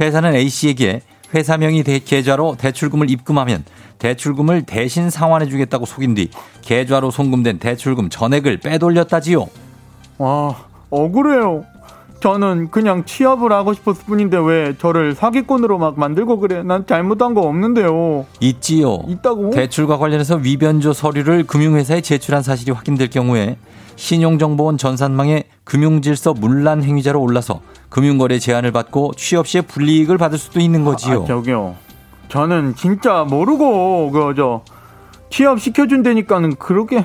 회사는 0.00 0.34
A씨에게 0.34 1.00
회사 1.34 1.56
명의 1.56 1.82
대- 1.82 1.98
계좌로 1.98 2.56
대출금을 2.56 3.10
입금하면 3.10 3.64
대출금을 3.98 4.62
대신 4.62 5.10
상환해주겠다고 5.10 5.86
속인 5.86 6.14
뒤 6.14 6.28
계좌로 6.62 7.10
송금된 7.10 7.58
대출금 7.58 8.10
전액을 8.10 8.58
빼돌렸다지요. 8.58 9.48
와, 10.18 10.56
억울해요. 10.90 11.64
저는 12.24 12.70
그냥 12.70 13.04
취업을 13.04 13.52
하고 13.52 13.74
싶었을 13.74 14.06
뿐인데 14.06 14.38
왜 14.38 14.74
저를 14.78 15.14
사기꾼으로 15.14 15.76
막 15.76 15.98
만들고 15.98 16.38
그래? 16.38 16.62
난 16.62 16.86
잘못한 16.86 17.34
거 17.34 17.42
없는데요. 17.42 18.24
있지요. 18.40 19.00
있다고? 19.06 19.50
대출과 19.50 19.98
관련해서 19.98 20.36
위변조 20.36 20.94
서류를 20.94 21.46
금융회사에 21.46 22.00
제출한 22.00 22.42
사실이 22.42 22.72
확인될 22.72 23.10
경우에 23.10 23.58
신용정보원 23.96 24.78
전산망에 24.78 25.44
금융질서 25.64 26.32
문란 26.32 26.82
행위자로 26.82 27.20
올라서 27.20 27.60
금융거래 27.90 28.38
제한을 28.38 28.72
받고 28.72 29.12
취업 29.18 29.46
시에 29.46 29.60
불이익을 29.60 30.16
받을 30.16 30.38
수도 30.38 30.60
있는 30.60 30.82
거지요. 30.82 31.24
아, 31.24 31.26
저기요. 31.26 31.74
저는 32.30 32.74
진짜 32.74 33.24
모르고 33.28 34.10
그저 34.12 34.62
취업 35.28 35.60
시켜준다니까는 35.60 36.56
그렇게 36.56 37.04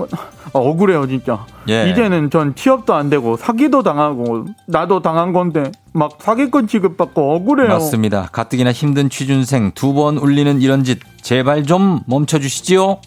한건 0.00 0.08
억울해요 0.52 1.06
진짜. 1.08 1.46
예. 1.68 1.90
이제는 1.90 2.30
전 2.30 2.54
취업도 2.54 2.94
안 2.94 3.10
되고 3.10 3.36
사기도 3.36 3.82
당하고 3.82 4.46
나도 4.66 5.00
당한 5.02 5.32
건데 5.32 5.72
막 5.92 6.18
사기꾼 6.20 6.66
취급받고 6.68 7.34
억울해요. 7.36 7.68
맞습니다. 7.68 8.28
가뜩이나 8.32 8.72
힘든 8.72 9.08
취준생 9.10 9.72
두 9.74 9.94
번 9.94 10.16
울리는 10.18 10.60
이런 10.60 10.82
짓 10.84 10.98
제발 11.22 11.64
좀 11.64 12.00
멈춰 12.06 12.38
주시지요. 12.38 12.98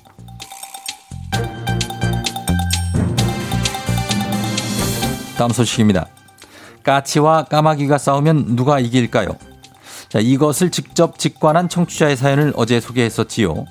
다음 5.37 5.51
소식입니다. 5.51 6.07
까치와 6.83 7.43
까마귀가 7.43 7.97
싸우면 7.97 8.55
누가 8.55 8.79
이길까요? 8.79 9.29
자, 10.09 10.19
이것을 10.19 10.71
직접 10.71 11.19
직관한 11.19 11.67
청취자의 11.69 12.15
사연을 12.15 12.53
어제 12.55 12.79
소개했었지요. 12.79 13.65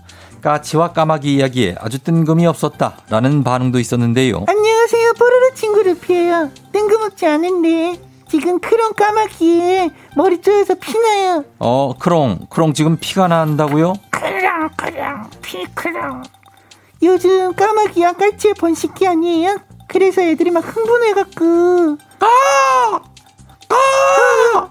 까치와 0.50 0.92
까마귀 0.92 1.34
이야기에 1.34 1.74
아주 1.80 1.98
뜬금이 1.98 2.46
없었다라는 2.46 3.42
반응도 3.42 3.80
있었는데요. 3.80 4.44
안녕하세요, 4.46 5.14
뽀로로 5.18 5.54
친구 5.54 5.98
루피예요. 5.98 6.52
뜬금없지 6.70 7.26
않은데 7.26 8.00
지금 8.28 8.60
크롱 8.60 8.92
까마귀에 8.92 9.90
머리 10.14 10.40
쪼여서 10.40 10.74
피나요. 10.76 11.44
어, 11.58 11.94
크롱, 11.98 12.46
크롱 12.48 12.74
지금 12.74 12.96
피가 12.96 13.26
난다고요? 13.26 13.94
크롱 14.10 14.68
크롱 14.76 15.30
피 15.42 15.66
크롱. 15.74 16.22
요즘 17.02 17.52
까마귀야 17.52 18.12
깔치의 18.12 18.54
번식기 18.54 19.08
아니에요? 19.08 19.56
그래서 19.88 20.22
애들이 20.22 20.52
막 20.52 20.60
흥분해갖고 20.60 21.96
까! 22.20 23.00
까! 23.68 24.70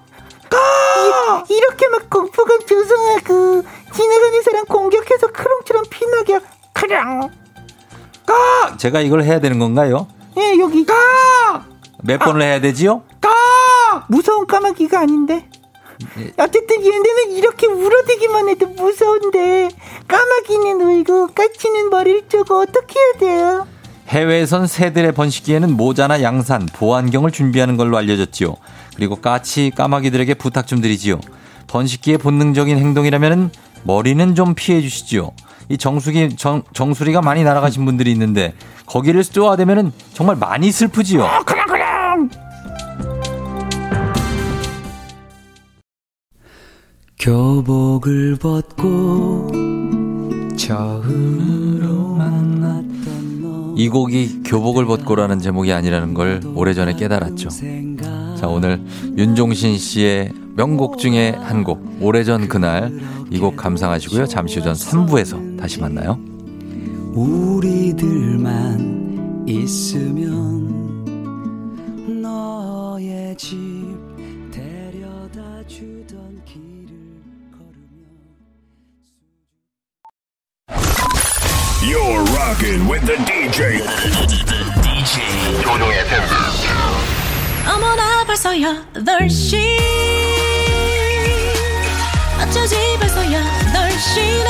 까! 0.55 1.43
이, 1.49 1.53
이렇게 1.53 1.87
막 1.89 2.09
공포감 2.09 2.59
조성하고 2.65 3.63
지나가는 3.93 4.43
사람 4.43 4.65
공격해서 4.65 5.27
크롱처럼 5.27 5.83
피나게 5.89 6.39
크롱. 6.73 7.29
까! 8.25 8.77
제가 8.77 9.01
이걸 9.01 9.23
해야 9.23 9.39
되는 9.39 9.59
건가요? 9.59 10.07
예, 10.37 10.57
여기 10.59 10.85
까! 10.85 11.65
몇 12.03 12.19
번을 12.19 12.41
해야 12.41 12.59
되지요? 12.59 13.03
까! 13.21 14.05
무서운 14.07 14.47
까마귀가 14.47 14.99
아닌데. 14.99 15.49
어쨌든 16.37 16.83
얘네는 16.83 17.31
이렇게 17.31 17.67
울어대기만 17.67 18.49
해도 18.49 18.67
무서운데 18.67 19.69
까마귀는 20.07 20.81
울고 20.81 21.27
까치는 21.33 21.89
머리를 21.89 22.27
쪼고 22.27 22.59
어떻게 22.61 22.99
해야 22.99 23.13
돼요? 23.19 23.67
해외에선 24.09 24.67
새들의 24.67 25.13
번식기에는 25.13 25.71
모자나 25.75 26.21
양산, 26.21 26.65
보안경을 26.65 27.31
준비하는 27.31 27.77
걸로 27.77 27.97
알려졌지요. 27.97 28.55
그리고 28.95 29.15
까치, 29.17 29.71
까마귀들에게 29.75 30.35
부탁 30.35 30.67
좀 30.67 30.81
드리지요. 30.81 31.19
번식기의 31.67 32.17
본능적인 32.17 32.77
행동이라면 32.77 33.51
머리는 33.83 34.35
좀 34.35 34.55
피해 34.55 34.81
주시지요. 34.81 35.31
이 35.69 35.77
정수기, 35.77 36.35
정, 36.37 36.63
정수리가 36.73 37.21
많이 37.21 37.43
날아가신 37.43 37.85
분들이 37.85 38.11
있는데 38.11 38.53
거기를 38.85 39.23
쏘아대면 39.23 39.91
정말 40.13 40.35
많이 40.35 40.71
슬프지요. 40.71 41.27
그럼 41.45 41.67
그럼 41.67 42.29
교복을 47.19 48.37
벗고 48.39 49.47
처음으로 50.55 52.15
만났던 52.15 53.73
너이 53.73 53.89
곡이 53.89 54.43
교복을 54.43 54.85
벗고라는 54.85 55.39
제목이 55.39 55.73
아니라는 55.73 56.13
걸 56.13 56.41
오래전에 56.53 56.93
깨달았죠. 56.93 57.49
자, 58.35 58.47
오늘 58.47 58.81
윤종신 59.17 59.77
씨의 59.77 60.31
명곡 60.55 60.97
중에 60.97 61.31
한 61.31 61.63
곡, 61.63 61.81
오래전 62.01 62.47
그날 62.47 62.91
이 63.31 63.39
곡 63.39 63.55
감상하시고요. 63.57 64.25
잠시 64.27 64.59
후 64.59 64.63
전 64.65 64.73
3부에서 64.73 65.57
다시 65.59 65.79
만나요. 65.81 66.17
우리들만 67.95 69.45
있으면 69.47 70.65
너의 72.21 73.35
집 73.37 73.55
데려다 74.51 75.41
주던 75.67 76.41
길을 76.45 76.95
걸으며 77.51 78.05
You're 81.81 82.23
rocking 82.35 82.87
with 82.89 83.05
the 83.05 83.17
DJ. 83.25 83.79
DJ 84.81 85.61
조종의 85.61 86.05
팬. 86.09 86.19
어머나 87.67 88.23
벌써 88.25 88.51
8시 88.51 89.57
어쩌지 92.41 92.75
벌써 92.99 93.21
8시네 93.21 94.49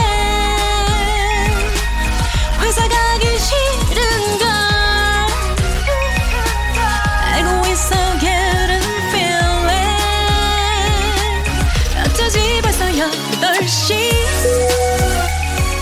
회사 2.62 2.88
가기 2.88 3.26
싫은걸. 3.40 4.48
알고 7.34 7.68
있어 7.68 7.96
getting 8.20 8.86
feeling 9.10 9.70
어쩌지 12.06 12.60
벌써 12.62 12.86
8시 12.86 13.96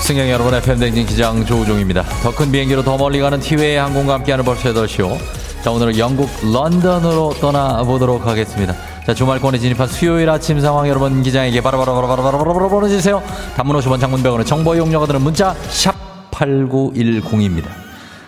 승객 0.02 0.30
여러분 0.30 0.54
FM 0.54 0.80
댕진 0.80 1.06
기장 1.08 1.46
조우종입니다. 1.46 2.04
더 2.22 2.32
큰 2.32 2.52
비행기로 2.52 2.84
더 2.84 2.98
멀리 2.98 3.20
가는 3.20 3.40
티웨이 3.40 3.78
항공과 3.78 4.16
함께하는 4.16 4.44
벌써 4.46 4.74
8시요. 4.74 5.18
자 5.64 5.72
오늘은 5.72 5.98
영국 5.98 6.30
런던으로 6.44 7.36
떠나보도록 7.40 8.28
하겠습니다. 8.28 8.76
자 9.08 9.14
주말권에 9.14 9.58
진입한 9.58 9.88
수요일 9.88 10.30
아침 10.30 10.60
상황 10.60 10.90
여러분 10.90 11.24
기장에게 11.24 11.62
바로바로 11.62 11.96
바로바로 11.96 12.38
바로바로 12.38 12.68
보내주세요. 12.68 13.24
단문 13.56 13.78
50원 13.80 14.02
장문병원의 14.02 14.46
정보 14.46 14.76
이용료가 14.76 15.06
드는 15.06 15.22
문자 15.22 15.54
샵 15.70 15.96
8910입니다. 16.32 17.70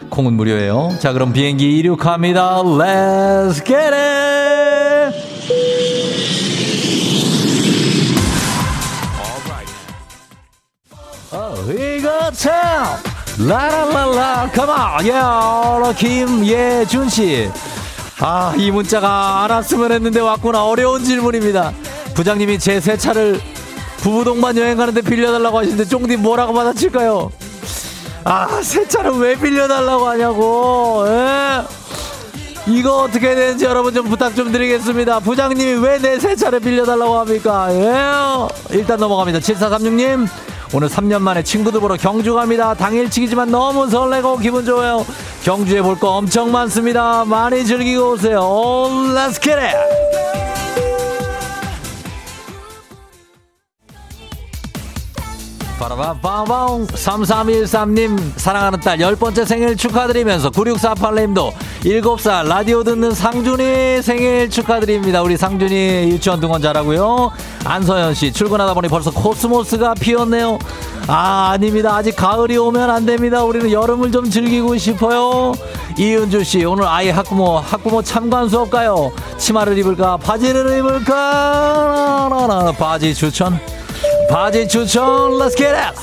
콩은 0.10 0.32
무료예요. 0.32 0.92
자 1.00 1.12
그럼 1.12 1.34
비행기 1.34 1.78
이륙합니다. 1.80 2.64
Let's 2.64 3.66
get 3.66 3.76
it! 3.76 4.16
어, 11.34 11.54
이거 11.70 12.32
참 12.32 13.15
라라라라 13.38 14.50
가만 14.54 15.08
야 15.10 15.94
김예준 15.98 17.10
씨. 17.10 17.50
아, 18.22 18.54
이 18.58 18.72
문자가 18.72 19.44
안 19.44 19.52
왔으면 19.52 19.92
했는데 19.92 20.22
왔구나. 20.22 20.66
어려운 20.66 21.04
질문입니다. 21.04 21.74
부장님이 22.14 22.58
제 22.60 22.80
새 22.80 22.96
차를 22.98 23.42
부부 23.98 24.24
동반 24.24 24.56
여행 24.58 24.78
가는데 24.78 25.02
빌려달라고 25.02 25.58
하시는데 25.60 25.86
쫑디 25.86 26.18
뭐라고 26.18 26.54
받아칠까요? 26.54 27.32
아, 28.24 28.48
새 28.62 28.88
차를 28.88 29.12
왜 29.18 29.36
빌려달라고 29.36 30.08
하냐고. 30.08 31.04
예? 31.08 31.62
이거 32.68 33.04
어떻게 33.04 33.36
되는지 33.36 33.66
여러분 33.66 33.94
좀 33.94 34.08
부탁 34.08 34.36
좀 34.36 34.52
드리겠습니다. 34.52 35.20
부장님이 35.20 35.74
왜내새 35.86 36.36
차를 36.36 36.60
빌려달라고 36.60 37.16
합니까? 37.20 37.68
예? 37.72 38.76
일단 38.76 39.00
넘어갑니다. 39.00 39.40
7436님. 39.40 40.28
오늘 40.74 40.90
3년 40.90 41.20
만에 41.22 41.44
친구들 41.44 41.80
보러 41.80 41.96
경주 41.96 42.34
갑니다. 42.34 42.74
당일치기지만 42.74 43.52
너무 43.52 43.88
설레고 43.88 44.38
기분 44.40 44.66
좋아요. 44.66 45.06
경주에 45.44 45.82
볼 45.82 45.96
거 46.00 46.10
엄청 46.10 46.52
많습니다. 46.52 47.24
많이 47.26 47.64
즐기고 47.64 48.14
오세요. 48.14 48.40
Let's 49.14 49.40
get 49.42 49.60
it! 49.60 50.05
바라바바방 55.80 56.88
3313님 56.88 58.18
사랑하는 58.38 58.80
딸 58.80 59.00
열번째 59.00 59.46
생일 59.46 59.76
축하드리면서 59.76 60.50
9648님도 60.52 61.52
7살 61.82 62.48
라디오 62.48 62.84
듣는 62.84 63.12
상준이 63.12 64.02
생일 64.02 64.50
축하드립니다. 64.50 65.22
우리 65.22 65.38
상준이 65.38 66.10
유치원 66.12 66.40
등원 66.40 66.62
잘하고요. 66.62 67.32
안서연씨 67.66 68.32
출근하다 68.32 68.74
보니 68.74 68.88
벌써 68.88 69.12
코스모스가 69.12 69.96
피었네요. 69.96 70.58
아 71.08 71.52
아닙니다. 71.52 71.96
아직 71.96 72.16
가을이 72.16 72.58
오면 72.58 72.90
안됩니다. 72.90 73.44
우리는 73.44 73.72
여름을 73.72 74.12
좀 74.12 74.30
즐기고 74.30 74.78
싶어요. 74.78 75.54
이은주씨 75.98 76.66
오늘 76.66 76.86
아이 76.88 77.10
학부모 77.10 77.60
학부모 77.60 78.02
참관 78.02 78.50
수업 78.50 78.70
가요. 78.70 79.12
치마를 79.38 79.78
입을까? 79.78 80.18
바지를 80.18 80.78
입을까? 80.80 82.74
바지 82.78 83.14
추천 83.14 83.60
바지 84.30 84.68
추천 84.68 85.32
Let's 85.34 85.56
get 85.56 85.74
it. 85.76 85.96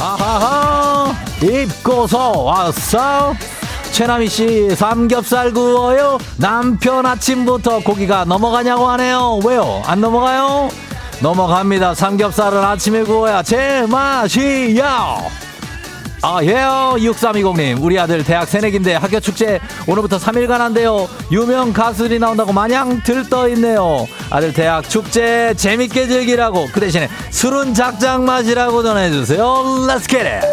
아하하 0.00 1.14
입고서 1.42 2.30
왔어 2.42 3.34
최남희씨 3.92 4.76
삼겹살 4.76 5.52
구워요? 5.52 6.18
남편 6.36 7.06
아침부터 7.06 7.80
고기가 7.80 8.24
넘어가냐고 8.24 8.86
하네요. 8.90 9.40
왜요? 9.44 9.82
안 9.86 10.00
넘어가요? 10.00 10.68
넘어갑니다. 11.22 11.94
삼겹살은 11.94 12.62
아침에 12.62 13.02
구워야 13.04 13.42
제맛이야 13.42 15.16
아, 16.28 16.42
예요. 16.42 16.96
6320님. 16.98 17.80
우리 17.80 17.96
아들 18.00 18.24
대학 18.24 18.48
새내기인데 18.48 18.96
학교 18.96 19.20
축제 19.20 19.60
오늘부터 19.86 20.18
3일간 20.18 20.58
한대요. 20.58 21.08
유명 21.30 21.72
가수들이 21.72 22.18
나온다고 22.18 22.52
마냥 22.52 23.00
들떠 23.04 23.48
있네요. 23.50 24.08
아들 24.28 24.52
대학 24.52 24.90
축제 24.90 25.54
재밌게 25.54 26.08
즐기라고. 26.08 26.66
그 26.72 26.80
대신에 26.80 27.08
술은 27.30 27.74
작작 27.74 28.24
마시라고 28.24 28.82
전해주세요. 28.82 29.40
Let's 29.86 30.08
get 30.08 30.26
it. 30.26 30.44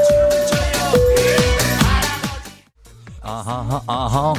아하, 3.23 3.81
아하. 3.87 4.33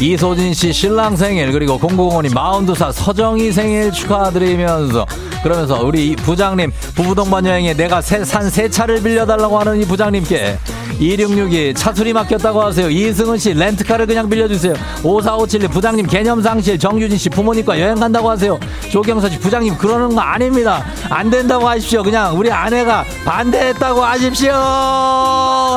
이소진 0.00 0.54
씨 0.54 0.72
신랑 0.72 1.14
생일 1.14 1.52
그리고 1.52 1.78
005님 1.78 2.32
마운드사 2.32 2.90
서정희 2.90 3.52
생일 3.52 3.92
축하드리면서 3.92 5.06
그러면서 5.42 5.82
우리 5.82 6.16
부장님 6.16 6.72
부부동반 6.94 7.44
여행에 7.44 7.74
내가 7.74 8.00
산새 8.00 8.68
차를 8.70 9.02
빌려달라고 9.02 9.58
하는 9.58 9.80
이 9.80 9.84
부장님께 9.84 10.58
2662 11.00 11.74
차수리 11.74 12.12
맡겼다고 12.12 12.62
하세요. 12.62 12.88
이승은 12.90 13.38
씨 13.38 13.54
렌트카를 13.54 14.06
그냥 14.06 14.28
빌려주세요. 14.28 14.74
5457 15.02 15.68
부장님 15.68 16.06
개념상실 16.06 16.78
정유진 16.78 17.18
씨 17.18 17.28
부모님과 17.28 17.78
여행 17.80 17.94
간다고 17.96 18.30
하세요. 18.30 18.58
조경서 18.90 19.28
씨 19.28 19.38
부장님 19.38 19.76
그러는 19.76 20.14
거 20.14 20.20
아닙니다. 20.20 20.84
안 21.08 21.30
된다고 21.30 21.68
하십시오. 21.68 22.02
그냥 22.02 22.38
우리 22.38 22.50
아내가 22.50 23.04
반대했다고 23.24 24.02
하십시오. 24.02 24.52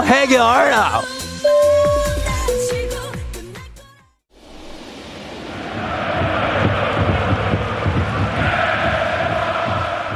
해결 0.06 0.74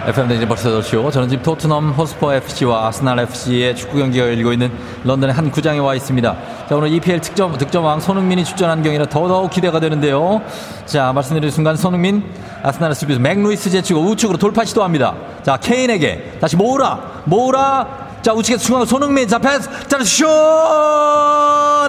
FM 0.08 0.28
댕진 0.30 0.48
벌써 0.48 0.70
8시오. 0.70 1.12
저는 1.12 1.28
지금 1.28 1.44
토트넘 1.44 1.90
호스퍼 1.90 2.34
FC와 2.36 2.88
아스날 2.88 3.20
FC의 3.20 3.76
축구 3.76 3.98
경기가 3.98 4.26
열리고 4.26 4.54
있는 4.54 4.72
런던의 5.04 5.36
한 5.36 5.52
구장에 5.52 5.80
와 5.80 5.96
있습니다. 5.96 6.38
자, 6.70 6.76
오늘 6.78 6.94
EPL 6.94 7.20
득점, 7.20 7.58
득점왕 7.58 8.00
손흥민이 8.00 8.46
출전하는 8.46 8.84
경기라 8.84 9.08
더더욱 9.10 9.52
기대가 9.52 9.82
되는데요. 9.82 10.42
자, 10.86 11.12
말씀드린 11.12 11.52
순간 11.52 11.76
손흥민, 11.76 12.24
아스날 12.64 12.96
수비수 12.96 13.20
맥루이스 13.20 13.70
제치고 13.70 14.00
우측으로 14.00 14.38
돌파 14.38 14.64
시도합니다. 14.64 15.14
자, 15.44 15.58
케인에게 15.58 16.38
다시 16.40 16.56
모우라, 16.56 17.24
모우라. 17.26 18.08
자, 18.22 18.32
우측에서 18.32 18.64
중앙 18.64 18.86
손흥민, 18.86 19.28
자, 19.28 19.40
패스, 19.40 19.70
자, 19.90 20.02
슛! 20.02 20.26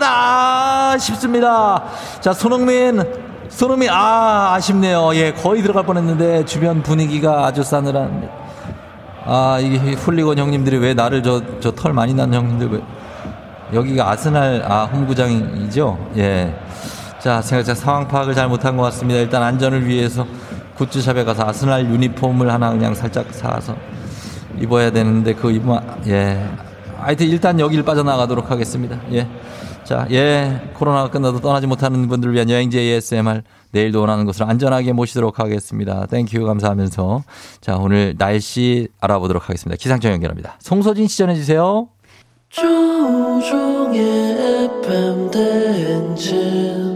아쉽습니다. 0.03 1.85
자, 2.21 2.33
손흥민, 2.33 3.28
손흥민 3.59 3.91
아 3.91 4.53
아쉽네요. 4.55 5.11
예 5.17 5.33
거의 5.33 5.63
들어갈 5.63 5.85
뻔했는데 5.85 6.45
주변 6.45 6.81
분위기가 6.81 7.45
아주 7.45 7.65
싸늘한. 7.65 8.31
아 9.25 9.59
이게 9.61 9.95
훌리건 9.95 10.39
형님들이 10.39 10.77
왜 10.77 10.95
나를 10.95 11.25
저 11.25 11.43
저 11.61 11.73
털 11.73 11.93
많이 11.93 12.15
난 12.15 12.33
형님들 12.33 12.69
왜 12.71 12.81
여기가 13.75 14.11
아스날 14.13 14.63
아 14.65 14.85
홈구장이죠. 14.85 15.99
예. 16.19 16.55
자 17.19 17.43
생각자 17.43 17.75
상황 17.75 18.07
파악을 18.07 18.33
잘 18.37 18.47
못한 18.47 18.77
것 18.77 18.85
같습니다. 18.85 19.19
일단 19.19 19.43
안전을 19.43 19.89
위해서 19.89 20.25
굿즈샵에 20.77 21.25
가서 21.25 21.45
아스날 21.49 21.85
유니폼을 21.85 22.53
하나 22.53 22.71
그냥 22.71 22.95
살짝 22.95 23.27
사서 23.33 23.75
입어야 24.61 24.93
되는데 24.93 25.35
그 25.35 25.51
입으면 25.51 25.83
예. 26.07 26.49
하여튼 26.97 27.27
일단 27.27 27.59
여기를 27.59 27.85
빠져나가도록 27.85 28.53
하겠습니다. 28.53 28.99
예. 29.15 29.27
자, 29.89 30.07
예. 30.11 30.61
코로나가 30.75 31.09
끝나도 31.09 31.41
떠나지 31.41 31.67
못하는 31.67 32.09
분들을 32.09 32.35
위한 32.35 32.51
여행지 32.51 32.79
ASMR 32.79 33.41
내일도 33.71 34.01
원하는 34.01 34.27
곳으로 34.27 34.47
안전하게 34.47 34.93
모시도록 34.93 35.41
하겠습니다. 35.41 36.05
땡큐 36.05 36.45
감사하면서 36.45 37.25
자, 37.63 37.77
오늘 37.79 38.15
날씨 38.19 38.89
알아보도록 39.01 39.49
하겠습니다. 39.49 39.79
기상청 39.81 40.13
연결합니다. 40.13 40.59
송소진 40.61 41.09
씨 41.09 41.17
전해 41.17 41.35
주세요. 41.35 41.89
조종의 42.51 44.03
FM 44.85 45.31
대행진 45.31 46.88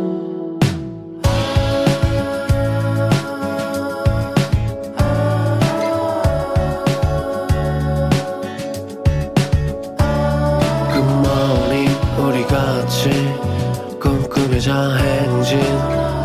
꿈꾸며자 14.72 14.96
행진 14.96 15.60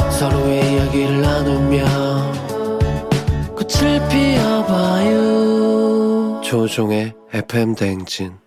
서로의 0.10 0.74
이야기를 0.74 1.22
나누며 1.22 1.86
꽃을 3.56 4.08
피워봐요. 4.10 5.18
조종의 6.42 7.14
FM 7.34 7.76
대행진 7.76 8.38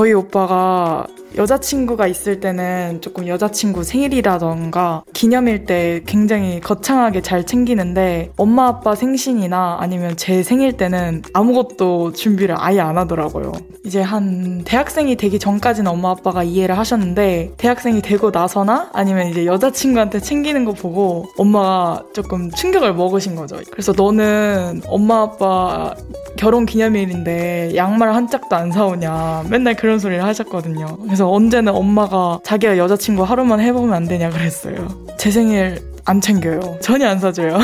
저희 0.00 0.14
오빠가 0.14 1.06
여자친구가 1.36 2.06
있을 2.06 2.40
때는 2.40 3.02
조금 3.02 3.28
여자친구 3.28 3.84
생일이라던가 3.84 5.04
기념일 5.12 5.66
때 5.66 6.00
굉장히 6.06 6.58
거창하게 6.58 7.20
잘 7.20 7.44
챙기는데 7.44 8.32
엄마 8.38 8.68
아빠 8.68 8.94
생신이나 8.94 9.76
아니면 9.78 10.16
제 10.16 10.42
생일 10.42 10.78
때는 10.78 11.20
아무것도 11.34 12.12
준비를 12.12 12.56
아예 12.58 12.80
안 12.80 12.96
하더라고요. 12.96 13.52
이제 13.84 14.00
한 14.00 14.62
대학생이 14.64 15.16
되기 15.16 15.38
전까지는 15.38 15.90
엄마 15.90 16.12
아빠가 16.12 16.42
이해를 16.42 16.78
하셨는데 16.78 17.52
대학생이 17.58 18.00
되고 18.00 18.30
나서나 18.30 18.88
아니면 18.94 19.28
이제 19.28 19.44
여자친구한테 19.44 20.20
챙기는 20.20 20.64
거 20.64 20.72
보고 20.72 21.26
엄마가 21.36 22.04
조금 22.14 22.50
충격을 22.50 22.94
먹으신 22.94 23.36
거죠. 23.36 23.56
그래서 23.70 23.92
너는 23.94 24.80
엄마 24.86 25.22
아빠 25.22 25.94
결혼 26.40 26.64
기념일인데 26.64 27.72
양말 27.76 28.14
한 28.14 28.26
짝도 28.26 28.56
안 28.56 28.72
사오냐 28.72 29.44
맨날 29.50 29.76
그런 29.76 29.98
소리를 29.98 30.24
하셨거든요. 30.24 30.96
그래서 31.02 31.30
언제는 31.30 31.74
엄마가 31.74 32.40
자기가 32.44 32.78
여자친구 32.78 33.24
하루만 33.24 33.60
해보면 33.60 33.92
안 33.92 34.08
되냐 34.08 34.30
그랬어요. 34.30 34.88
제 35.18 35.30
생일 35.30 35.82
안 36.06 36.22
챙겨요. 36.22 36.78
전혀 36.80 37.08
안 37.08 37.18
사줘요. 37.18 37.58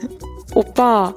오빠, 0.56 1.12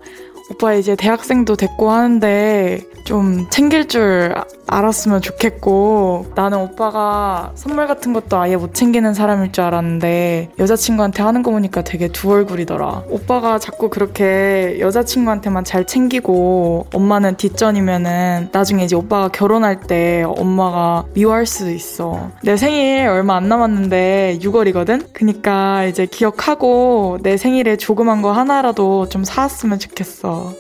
오빠 0.51 0.73
이제 0.73 0.97
대학생도 0.97 1.55
됐고 1.55 1.89
하는데 1.89 2.81
좀 3.07 3.47
챙길 3.49 3.87
줄 3.87 4.33
아- 4.35 4.43
알았으면 4.69 5.21
좋겠고 5.21 6.25
나는 6.35 6.57
오빠가 6.57 7.51
선물 7.55 7.87
같은 7.87 8.11
것도 8.11 8.35
아예 8.37 8.57
못 8.57 8.73
챙기는 8.73 9.13
사람일 9.13 9.53
줄 9.53 9.63
알았는데 9.63 10.49
여자친구한테 10.59 11.23
하는 11.23 11.41
거 11.41 11.51
보니까 11.51 11.83
되게 11.85 12.09
두 12.09 12.29
얼굴이더라. 12.33 13.03
오빠가 13.09 13.59
자꾸 13.59 13.89
그렇게 13.89 14.75
여자친구한테만 14.81 15.63
잘 15.63 15.87
챙기고 15.87 16.87
엄마는 16.93 17.37
뒷전이면은 17.37 18.49
나중에 18.51 18.83
이제 18.83 18.97
오빠가 18.97 19.29
결혼할 19.29 19.79
때 19.79 20.23
엄마가 20.27 21.05
미워할 21.13 21.45
수도 21.45 21.71
있어. 21.71 22.29
내 22.43 22.57
생일 22.57 23.07
얼마 23.07 23.37
안 23.37 23.47
남았는데 23.47 24.39
6월이거든? 24.41 25.13
그니까 25.13 25.85
이제 25.85 26.05
기억하고 26.05 27.19
내 27.23 27.37
생일에 27.37 27.77
조그만 27.77 28.21
거 28.21 28.33
하나라도 28.33 29.07
좀 29.07 29.23
사왔으면 29.23 29.79
좋겠어. 29.79 30.51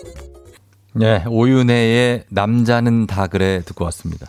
네, 0.97 1.23
오윤혜의 1.27 2.23
남자는 2.29 3.05
다 3.05 3.27
그래 3.27 3.61
듣고 3.63 3.85
왔습니다. 3.85 4.27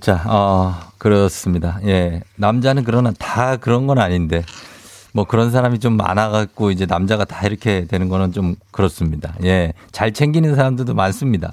자, 0.00 0.22
어, 0.26 0.74
그렇습니다. 0.98 1.78
예. 1.84 2.22
남자는 2.36 2.82
그러나 2.84 3.12
다 3.18 3.56
그런 3.56 3.86
건 3.86 3.98
아닌데, 3.98 4.42
뭐 5.12 5.24
그런 5.24 5.50
사람이 5.52 5.78
좀 5.78 5.96
많아갖고 5.96 6.72
이제 6.72 6.86
남자가 6.86 7.24
다 7.24 7.46
이렇게 7.46 7.84
되는 7.86 8.08
거는 8.08 8.32
좀 8.32 8.56
그렇습니다. 8.72 9.34
예. 9.44 9.72
잘 9.92 10.12
챙기는 10.12 10.56
사람들도 10.56 10.94
많습니다. 10.94 11.52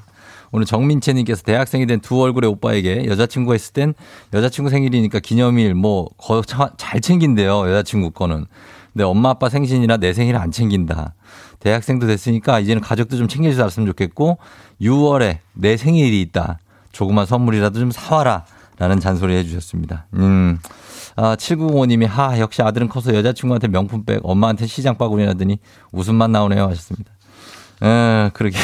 오늘 0.52 0.66
정민채님께서 0.66 1.44
대학생이 1.44 1.86
된 1.86 2.00
두 2.00 2.20
얼굴의 2.22 2.50
오빠에게 2.50 3.06
여자친구가 3.06 3.56
있을 3.56 3.74
땐 3.74 3.94
여자친구 4.34 4.70
생일이니까 4.72 5.20
기념일 5.20 5.76
뭐거잘 5.76 7.02
챙긴대요. 7.02 7.70
여자친구 7.70 8.12
거는. 8.12 8.46
근데 8.98 9.04
엄마 9.04 9.30
아빠 9.30 9.48
생신이나 9.48 9.98
내 9.98 10.12
생일을 10.12 10.40
안 10.40 10.50
챙긴다. 10.50 11.14
대학생도 11.60 12.08
됐으니까 12.08 12.60
이제는 12.60 12.82
가족도 12.82 13.16
좀 13.16 13.28
챙겨주지 13.28 13.62
않았으면 13.62 13.86
좋겠고 13.90 14.40
6월에 14.82 15.38
내 15.54 15.78
생일이 15.78 16.20
있다. 16.24 16.58
조그만 16.94 17.28
선물이라도 17.28 17.80
좀 17.80 17.92
사와라. 17.92 18.46
라는 18.80 19.00
잔소리 19.00 19.36
해주셨습니다. 19.36 20.08
음. 20.16 20.58
아, 21.16 21.36
7905님이 21.36 22.08
하, 22.08 22.40
역시 22.40 22.64
아들은 22.64 22.90
커서 22.90 23.14
여자친구한테 23.14 23.68
명품백, 23.68 24.22
엄마한테 24.24 24.66
시장 24.66 24.98
바구니라더니 24.98 25.60
웃음만 25.92 26.32
나오네요. 26.32 26.64
하셨습니다. 26.64 27.12
에, 27.84 28.30
그러게. 28.34 28.58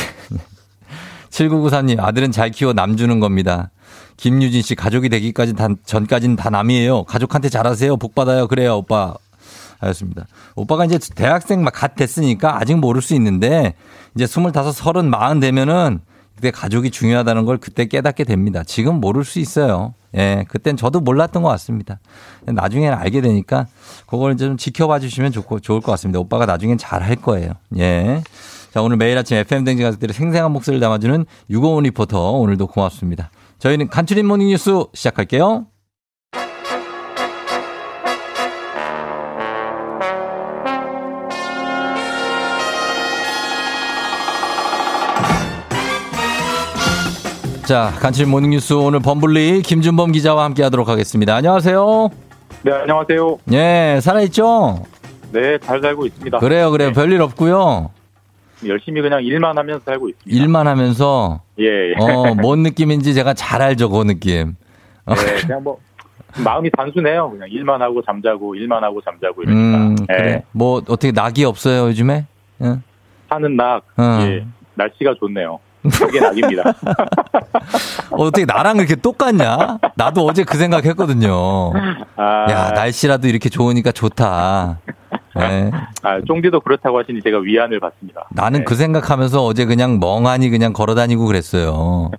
7994님, 1.29 1.99
아들은 1.99 2.31
잘 2.31 2.49
키워 2.49 2.73
남 2.73 2.95
주는 2.95 3.19
겁니다. 3.19 3.71
김유진 4.17 4.61
씨, 4.61 4.75
가족이 4.75 5.09
되기까지 5.09 5.53
다, 5.53 5.67
전까지는 5.83 6.35
다 6.35 6.51
남이에요. 6.51 7.03
가족한테 7.05 7.49
잘하세요. 7.49 7.97
복 7.97 8.13
받아요. 8.13 8.47
그래요, 8.47 8.77
오빠. 8.77 9.15
하였습니다. 9.83 10.25
오빠가 10.55 10.85
이제 10.85 10.97
대학생 11.15 11.63
막 11.63 11.73
갓 11.73 11.95
됐으니까 11.95 12.59
아직 12.59 12.77
모를 12.77 13.01
수 13.01 13.13
있는데, 13.15 13.73
이제 14.15 14.25
25, 14.25 14.51
30, 14.53 14.73
40 14.73 15.39
되면은 15.39 15.99
그때 16.35 16.51
가족이 16.51 16.91
중요하다는 16.91 17.45
걸 17.45 17.57
그때 17.57 17.85
깨닫게 17.85 18.23
됩니다. 18.23 18.63
지금 18.65 18.99
모를 18.99 19.23
수 19.23 19.39
있어요. 19.39 19.93
예, 20.15 20.45
그땐 20.47 20.77
저도 20.77 20.99
몰랐던 20.99 21.41
것 21.41 21.49
같습니다. 21.49 21.99
나중에는 22.45 22.97
알게 22.97 23.21
되니까 23.21 23.67
그걸 24.05 24.37
좀 24.37 24.57
지켜봐 24.57 24.99
주시면 24.99 25.31
좋고, 25.31 25.59
좋을 25.59 25.81
것 25.81 25.91
같습니다. 25.93 26.19
오빠가 26.19 26.45
나중엔 26.45 26.77
잘 26.77 27.01
할 27.03 27.15
거예요. 27.15 27.53
예. 27.77 28.23
자, 28.73 28.81
오늘 28.81 28.97
매일 28.97 29.17
아침 29.17 29.37
FM대행진 29.37 29.83
가족들의 29.83 30.13
생생한 30.13 30.51
목소리를 30.51 30.79
담아주는 30.81 31.25
유고원 31.49 31.83
리포터 31.83 32.31
오늘도 32.31 32.67
고맙습니다. 32.67 33.29
저희는 33.59 33.87
간추린 33.87 34.25
모닝 34.25 34.47
뉴스 34.47 34.85
시작할게요. 34.93 35.67
자, 47.65 47.93
간추린 47.99 48.29
모닝 48.29 48.49
뉴스 48.49 48.73
오늘 48.73 48.99
범블리 48.99 49.61
김준범 49.61 50.11
기자와 50.11 50.43
함께 50.43 50.63
하도록 50.63 50.87
하겠습니다. 50.87 51.35
안녕하세요. 51.35 52.09
네, 52.63 52.71
안녕하세요. 52.73 53.37
예, 53.53 53.99
살아있죠? 54.01 54.83
네, 55.31 55.57
잘 55.59 55.81
살고 55.81 56.05
있습니다. 56.05 56.39
그래요, 56.39 56.71
그래요. 56.71 56.91
별일 56.91 57.21
없고요. 57.21 57.89
열심히 58.67 59.01
그냥 59.01 59.23
일만 59.23 59.57
하면서 59.57 59.81
살고 59.85 60.09
있습니다. 60.09 60.43
일만 60.43 60.67
하면서 60.67 61.41
예, 61.59 61.91
예. 61.91 61.93
어, 61.99 62.35
뭔 62.35 62.63
느낌인지 62.63 63.13
제가 63.13 63.33
잘 63.33 63.61
알죠, 63.61 63.89
그 63.89 64.03
느낌. 64.03 64.55
어, 65.05 65.15
네, 65.15 65.41
그냥 65.41 65.63
뭐 65.63 65.79
마음이 66.43 66.69
단순해요. 66.71 67.29
그냥 67.31 67.47
일만 67.49 67.81
하고 67.81 68.01
잠자고 68.01 68.55
일만 68.55 68.83
하고 68.83 69.01
잠자고 69.01 69.41
이러니까. 69.41 69.77
음, 69.77 69.95
예. 70.09 70.17
그래. 70.17 70.43
뭐 70.51 70.77
어떻게 70.79 71.11
낙이 71.13 71.45
없어요, 71.45 71.87
요즘에? 71.87 72.25
예. 72.61 72.75
사는 73.29 73.55
낙. 73.55 73.83
어. 73.97 74.19
예. 74.21 74.45
날씨가 74.75 75.13
좋네요. 75.19 75.59
그게 75.91 76.19
낙입니다. 76.19 76.63
어, 78.11 78.23
어떻게 78.23 78.45
나랑 78.45 78.77
그렇게 78.77 78.95
똑같냐? 78.95 79.79
나도 79.95 80.25
어제 80.25 80.43
그 80.43 80.57
생각 80.57 80.85
했거든요. 80.85 81.71
아, 82.15 82.51
야, 82.51 82.71
날씨라도 82.71 83.27
이렇게 83.27 83.49
좋으니까 83.49 83.91
좋다. 83.91 84.79
예. 85.39 85.71
아, 86.03 86.21
쫑디도 86.27 86.59
그렇다고 86.61 86.99
하시니 86.99 87.21
제가 87.21 87.39
위안을 87.39 87.79
받습니다. 87.79 88.27
나는 88.31 88.59
네. 88.59 88.65
그 88.65 88.75
생각하면서 88.75 89.43
어제 89.43 89.65
그냥 89.65 89.99
멍하니 89.99 90.49
그냥 90.49 90.73
걸어 90.73 90.93
다니고 90.93 91.25
그랬어요. 91.25 92.11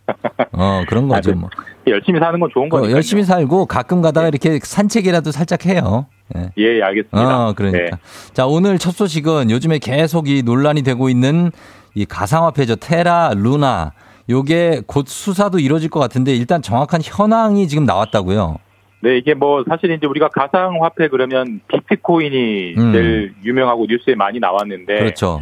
어, 0.53 0.83
그런 0.89 1.07
거죠, 1.09 1.33
뭐. 1.33 1.49
열심히 1.87 2.19
사는 2.19 2.41
건 2.41 2.51
좋은 2.53 2.67
어, 2.67 2.69
거니까. 2.71 2.91
열심히 2.93 3.23
살고 3.25 3.67
가끔 3.67 4.03
가다가 4.03 4.27
이렇게 4.29 4.59
산책이라도 4.61 5.31
살짝 5.31 5.65
해요. 5.67 6.07
예. 6.37 6.51
예, 6.59 6.83
알겠습니다. 6.83 7.49
어, 7.49 7.53
그러니까. 7.55 7.85
네. 7.85 7.91
자, 8.33 8.47
오늘 8.47 8.79
첫 8.79 8.93
소식은 8.93 9.51
요즘에 9.51 9.79
계속 9.79 10.29
이 10.29 10.43
논란이 10.43 10.83
되고 10.83 11.09
있는 11.09 11.53
이 11.95 12.05
가상화폐죠. 12.05 12.77
테라, 12.77 13.33
루나. 13.37 13.93
요게 14.29 14.83
곧 14.87 15.07
수사도 15.07 15.59
이루어질 15.59 15.91
것 15.91 16.01
같은데 16.01 16.35
일단 16.35 16.63
정확한 16.63 17.01
현황이 17.05 17.69
지금 17.69 17.85
나왔다고요. 17.85 18.57
네, 19.01 19.19
이게 19.19 19.35
뭐 19.35 19.63
사실 19.69 19.91
이제 19.91 20.07
우리가 20.07 20.29
가상화폐 20.29 21.09
그러면 21.09 21.61
비트코인이 21.69 22.75
음. 22.79 22.93
제일 22.93 23.35
유명하고 23.45 23.85
뉴스에 23.87 24.15
많이 24.15 24.41
나왔는데 24.41 24.99
그렇죠. 24.99 25.41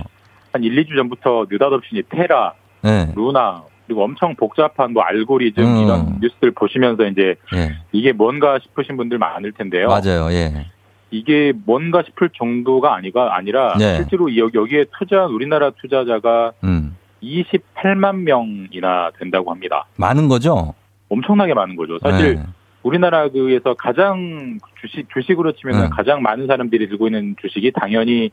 한 0.53 0.65
1, 0.65 0.75
2주 0.85 0.97
전부터 0.97 1.47
느닷없이 1.49 2.03
테라, 2.09 2.55
네. 2.83 3.13
루나 3.15 3.63
그리고 3.87 4.05
엄청 4.05 4.35
복잡한 4.35 4.93
뭐 4.93 5.05
알고리즘 5.05 5.63
음. 5.63 5.85
이런 5.85 6.19
뉴스들 6.21 6.51
보시면서 6.51 7.05
이제 7.07 7.37
예. 7.55 7.77
이게 7.93 8.13
뭔가 8.13 8.59
싶으신 8.59 8.97
분들 8.97 9.19
많을 9.19 9.53
텐데요. 9.53 9.87
맞아요. 9.87 10.33
예. 10.33 10.67
이게 11.13 11.53
뭔가 11.67 12.03
싶을 12.03 12.31
정도가 12.31 12.95
아니가 12.97 13.37
아니라 13.37 13.75
네. 13.79 13.97
실제로 13.97 14.35
여기, 14.37 14.59
여기에 14.59 14.87
투자한 14.99 15.31
우리나라 15.31 15.71
투자자가 15.71 16.53
음. 16.65 16.97
28만 17.23 18.23
명이나 18.23 19.11
된다고 19.19 19.51
합니다. 19.51 19.85
많은 19.97 20.27
거죠? 20.27 20.75
엄청나게 21.11 21.55
많은 21.55 21.77
거죠. 21.77 21.99
사실 22.03 22.37
네. 22.37 22.43
우리나라에서 22.83 23.75
가장 23.79 24.59
주식 24.81 25.07
주식으로 25.13 25.53
치면 25.53 25.85
음. 25.85 25.91
가장 25.91 26.23
많은 26.23 26.47
사람들이 26.47 26.89
들고 26.89 27.07
있는 27.07 27.37
주식이 27.41 27.73
당연히 27.73 28.31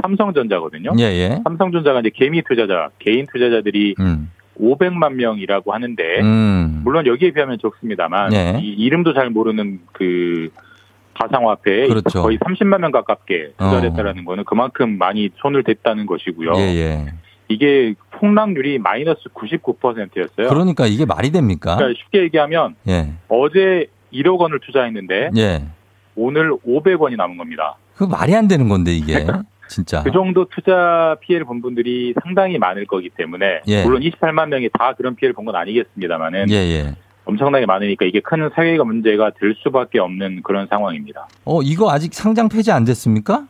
삼성전자거든요. 0.00 0.92
예, 0.98 1.04
예. 1.04 1.40
삼성전자가 1.42 2.00
이제 2.00 2.10
개미 2.14 2.42
투자자, 2.42 2.90
개인 2.98 3.26
투자자들이 3.32 3.96
음. 3.98 4.30
500만 4.60 5.14
명이라고 5.14 5.72
하는데 5.72 6.20
음. 6.20 6.82
물론 6.84 7.06
여기에 7.06 7.32
비하면 7.32 7.58
적습니다만 7.60 8.30
네. 8.30 8.60
이 8.62 8.72
이름도 8.72 9.14
잘 9.14 9.30
모르는 9.30 9.80
그 9.92 10.50
가상화폐에 11.14 11.88
그렇죠. 11.88 12.22
거의 12.22 12.38
30만 12.38 12.80
명 12.80 12.90
가깝게 12.90 13.52
투자를 13.58 13.78
어. 13.88 13.90
했다라는 13.90 14.24
거는 14.24 14.44
그만큼 14.44 14.96
많이 14.98 15.30
손을 15.36 15.62
댔다는 15.64 16.06
것이고요. 16.06 16.52
예, 16.56 16.60
예. 16.60 17.06
이게 17.48 17.94
폭락률이 18.12 18.78
마이너스 18.78 19.22
99%였어요. 19.34 20.48
그러니까 20.48 20.86
이게 20.86 21.04
말이 21.04 21.30
됩니까? 21.30 21.76
그러니까 21.76 21.98
쉽게 22.02 22.20
얘기하면 22.22 22.76
예. 22.88 23.12
어제 23.28 23.86
1억 24.12 24.38
원을 24.38 24.60
투자했는데 24.60 25.30
예. 25.36 25.62
오늘 26.16 26.52
500원이 26.52 27.16
남은 27.16 27.36
겁니다. 27.36 27.76
그 27.96 28.04
말이 28.04 28.34
안 28.34 28.48
되는 28.48 28.68
건데 28.68 28.92
이게. 28.92 29.26
진짜. 29.68 30.02
그 30.02 30.10
정도 30.10 30.46
투자 30.48 31.16
피해를 31.20 31.46
본 31.46 31.62
분들이 31.62 32.12
상당히 32.24 32.58
많을 32.58 32.86
거기 32.86 33.08
때문에 33.08 33.60
예. 33.68 33.84
물론 33.84 34.00
28만 34.02 34.48
명이 34.48 34.68
다 34.76 34.94
그런 34.96 35.14
피해를 35.14 35.32
본 35.32 35.44
건 35.44 35.54
아니겠습니다만은 35.54 36.50
예, 36.50 36.54
예. 36.54 36.94
엄청나게 37.30 37.66
많으니까 37.66 38.04
이게 38.04 38.20
큰 38.20 38.50
사회가 38.54 38.84
문제가 38.84 39.30
될 39.30 39.54
수밖에 39.62 39.98
없는 39.98 40.42
그런 40.42 40.66
상황입니다. 40.68 41.28
어, 41.44 41.62
이거 41.62 41.90
아직 41.90 42.12
상장 42.14 42.48
폐지 42.48 42.70
안 42.72 42.84
됐습니까? 42.84 43.46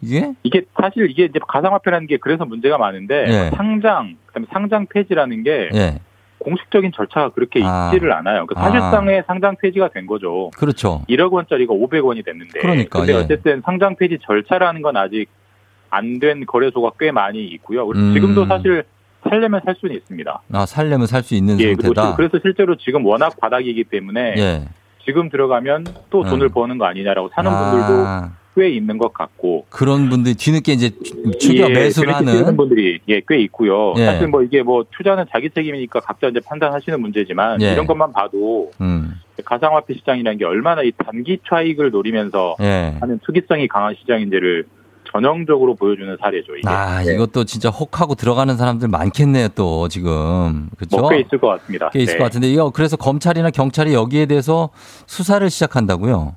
이게? 0.00 0.32
이게 0.42 0.62
사실 0.80 1.10
이게 1.10 1.24
이제 1.24 1.38
가상화폐라는 1.46 2.06
게 2.06 2.16
그래서 2.16 2.44
문제가 2.44 2.76
많은데 2.78 3.24
예. 3.28 3.50
상장 3.56 4.16
그다음에 4.26 4.46
상장 4.52 4.86
폐지라는 4.86 5.42
게 5.44 5.70
예. 5.74 5.98
공식적인 6.38 6.90
절차가 6.92 7.28
그렇게 7.30 7.60
아. 7.62 7.90
있지를 7.92 8.12
않아요. 8.12 8.46
그 8.46 8.54
아. 8.56 8.64
사실상의 8.64 9.22
상장 9.28 9.54
폐지가 9.60 9.90
된 9.90 10.06
거죠. 10.06 10.50
그렇죠. 10.56 11.02
1억 11.08 11.30
원짜리가 11.30 11.72
500원이 11.72 12.24
됐는데. 12.24 12.60
그러니까, 12.60 12.98
근데 12.98 13.12
예. 13.12 13.16
어쨌든 13.18 13.62
상장 13.64 13.94
폐지 13.96 14.18
절차라는 14.22 14.82
건 14.82 14.96
아직 14.96 15.26
안 15.90 16.18
된 16.18 16.46
거래소가 16.46 16.92
꽤 16.98 17.12
많이 17.12 17.44
있고요. 17.44 17.86
음. 17.90 18.12
지금도 18.14 18.46
사실 18.46 18.84
살려면 19.32 19.62
살 19.64 19.74
수는 19.80 19.94
있습니다. 19.96 20.42
아, 20.52 20.66
살려면 20.66 21.06
살 21.06 21.22
수 21.22 21.34
있는 21.34 21.58
예, 21.60 21.68
상태다. 21.74 22.16
그래서 22.16 22.38
실제로 22.42 22.76
지금 22.76 23.06
워낙 23.06 23.34
바닥이기 23.40 23.84
때문에 23.84 24.34
예. 24.36 24.64
지금 25.06 25.30
들어가면 25.30 25.86
또 26.10 26.22
돈을 26.22 26.48
음. 26.48 26.52
버는 26.52 26.76
거 26.78 26.84
아니냐라고 26.84 27.30
사는 27.34 27.50
분들도 27.50 28.06
아, 28.06 28.32
꽤 28.54 28.68
있는 28.68 28.98
것 28.98 29.14
같고. 29.14 29.64
그런 29.70 30.10
분들이 30.10 30.34
뒤늦게 30.34 30.72
이제 30.72 30.90
추겨 31.40 31.64
예, 31.64 31.72
매수를 31.72 32.08
그렇게 32.12 32.24
하는. 32.26 32.32
뛰는 32.40 32.56
분들이 32.58 32.98
예, 33.08 33.22
꽤 33.26 33.38
있고요. 33.38 33.94
예. 33.96 34.04
사실 34.04 34.26
뭐 34.28 34.42
이게 34.42 34.62
뭐 34.62 34.84
투자는 34.90 35.24
자기 35.32 35.48
책임이니까 35.48 36.00
각자 36.00 36.28
이제 36.28 36.38
판단하시는 36.44 37.00
문제지만 37.00 37.62
예. 37.62 37.72
이런 37.72 37.86
것만 37.86 38.12
봐도 38.12 38.70
음. 38.82 39.14
가상화폐 39.46 39.94
시장이라는 39.94 40.38
게 40.38 40.44
얼마나 40.44 40.82
이 40.82 40.92
단기 40.98 41.38
차익을 41.48 41.90
노리면서 41.90 42.56
예. 42.60 42.94
하는 43.00 43.18
투기성이 43.24 43.66
강한 43.68 43.94
시장인지를 43.98 44.66
전형적으로 45.12 45.74
보여주는 45.74 46.16
사례죠. 46.20 46.56
이게 46.56 46.68
아, 46.68 47.02
네. 47.02 47.14
이것도 47.14 47.44
진짜 47.44 47.68
혹하고 47.68 48.14
들어가는 48.14 48.56
사람들 48.56 48.88
많겠네요, 48.88 49.48
또 49.54 49.88
지금. 49.88 50.68
그렇죠? 50.76 50.96
뭐꽤 50.98 51.20
있을 51.20 51.38
것 51.38 51.48
같습니다. 51.48 51.90
꽤 51.90 52.00
있을 52.00 52.14
네. 52.14 52.18
것 52.18 52.24
같은데 52.24 52.48
이거 52.48 52.70
그래서 52.70 52.96
검찰이나 52.96 53.50
경찰이 53.50 53.92
여기에 53.92 54.26
대해서 54.26 54.70
수사를 55.06 55.48
시작한다고요. 55.50 56.36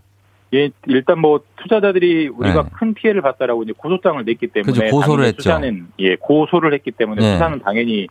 예, 0.54 0.70
일단 0.88 1.20
뭐 1.20 1.40
투자자들이 1.62 2.28
우리가 2.28 2.64
네. 2.64 2.70
큰 2.74 2.94
피해를 2.94 3.22
봤다라고 3.22 3.64
이제 3.64 3.74
고소장을 3.76 4.24
냈기 4.26 4.48
때문에 4.48 4.72
그죠, 4.72 4.86
고소를 4.96 5.26
했죠. 5.26 5.42
수사는 5.42 5.88
예 6.00 6.16
고소를 6.16 6.74
했기 6.74 6.92
때문에 6.92 7.22
네. 7.22 7.34
수사는 7.34 7.60
당연히 7.60 8.08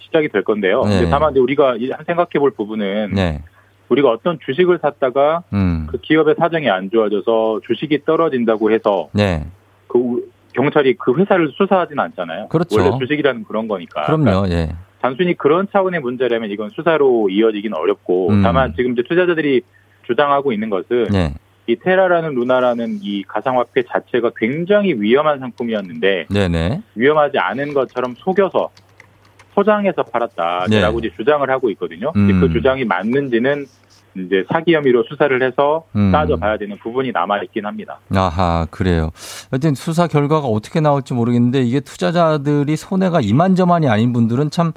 시작이 0.00 0.28
될 0.28 0.42
건데요. 0.44 0.82
네. 0.82 1.08
다만 1.10 1.30
이제 1.32 1.40
우리가 1.40 1.76
이- 1.76 1.90
생각해 2.06 2.38
볼 2.38 2.50
부분은 2.50 3.12
네. 3.14 3.42
우리가 3.88 4.10
어떤 4.10 4.38
주식을 4.44 4.78
샀다가 4.82 5.42
음. 5.52 5.86
그 5.90 5.98
기업의 5.98 6.36
사정이 6.38 6.68
안 6.70 6.90
좋아져서 6.90 7.60
주식이 7.66 8.04
떨어진다고 8.04 8.70
해서 8.70 9.08
네. 9.12 9.44
그 9.92 9.98
우- 9.98 10.22
경찰이 10.54 10.94
그 10.98 11.14
회사를 11.14 11.52
수사하진 11.56 11.98
않잖아요. 11.98 12.48
그렇죠. 12.48 12.76
원래 12.78 12.90
주식이라는 12.98 13.44
그런 13.44 13.68
거니까. 13.68 14.02
그럼요. 14.04 14.48
예. 14.50 14.70
단순히 15.00 15.34
그런 15.36 15.66
차원의 15.72 16.00
문제라면 16.00 16.50
이건 16.50 16.70
수사로 16.70 17.28
이어지긴 17.30 17.74
어렵고 17.74 18.30
음. 18.30 18.42
다만 18.42 18.74
지금 18.76 18.92
이제 18.92 19.02
투자자들이 19.02 19.62
주장하고 20.06 20.52
있는 20.52 20.70
것은 20.70 21.04
네. 21.10 21.34
이 21.66 21.76
테라라는 21.76 22.34
루나라는 22.34 22.98
이 23.02 23.22
가상화폐 23.24 23.82
자체가 23.84 24.32
굉장히 24.36 24.94
위험한 24.94 25.38
상품이었는데 25.40 26.26
네, 26.30 26.48
네. 26.48 26.82
위험하지 26.94 27.38
않은 27.38 27.72
것처럼 27.72 28.14
속여서 28.18 28.70
포장해서 29.54 30.02
팔았다라고 30.04 31.00
네. 31.00 31.06
이제 31.06 31.16
주장을 31.16 31.48
하고 31.50 31.70
있거든요. 31.70 32.12
음. 32.16 32.30
이제 32.30 32.38
그 32.40 32.52
주장이 32.52 32.84
맞는지는 32.84 33.66
이제 34.16 34.44
사기 34.52 34.74
혐의로 34.74 35.04
수사를 35.08 35.42
해서 35.42 35.84
음. 35.96 36.12
따져봐야 36.12 36.58
되는 36.58 36.76
부분이 36.78 37.12
남아 37.12 37.42
있긴 37.44 37.66
합니다. 37.66 37.98
아하, 38.14 38.66
그래요. 38.70 39.10
하여튼 39.50 39.74
수사 39.74 40.06
결과가 40.06 40.46
어떻게 40.46 40.80
나올지 40.80 41.14
모르겠는데 41.14 41.62
이게 41.62 41.80
투자자들이 41.80 42.76
손해가 42.76 43.20
이만저만이 43.20 43.88
아닌 43.88 44.12
분들은 44.12 44.50
참 44.50 44.72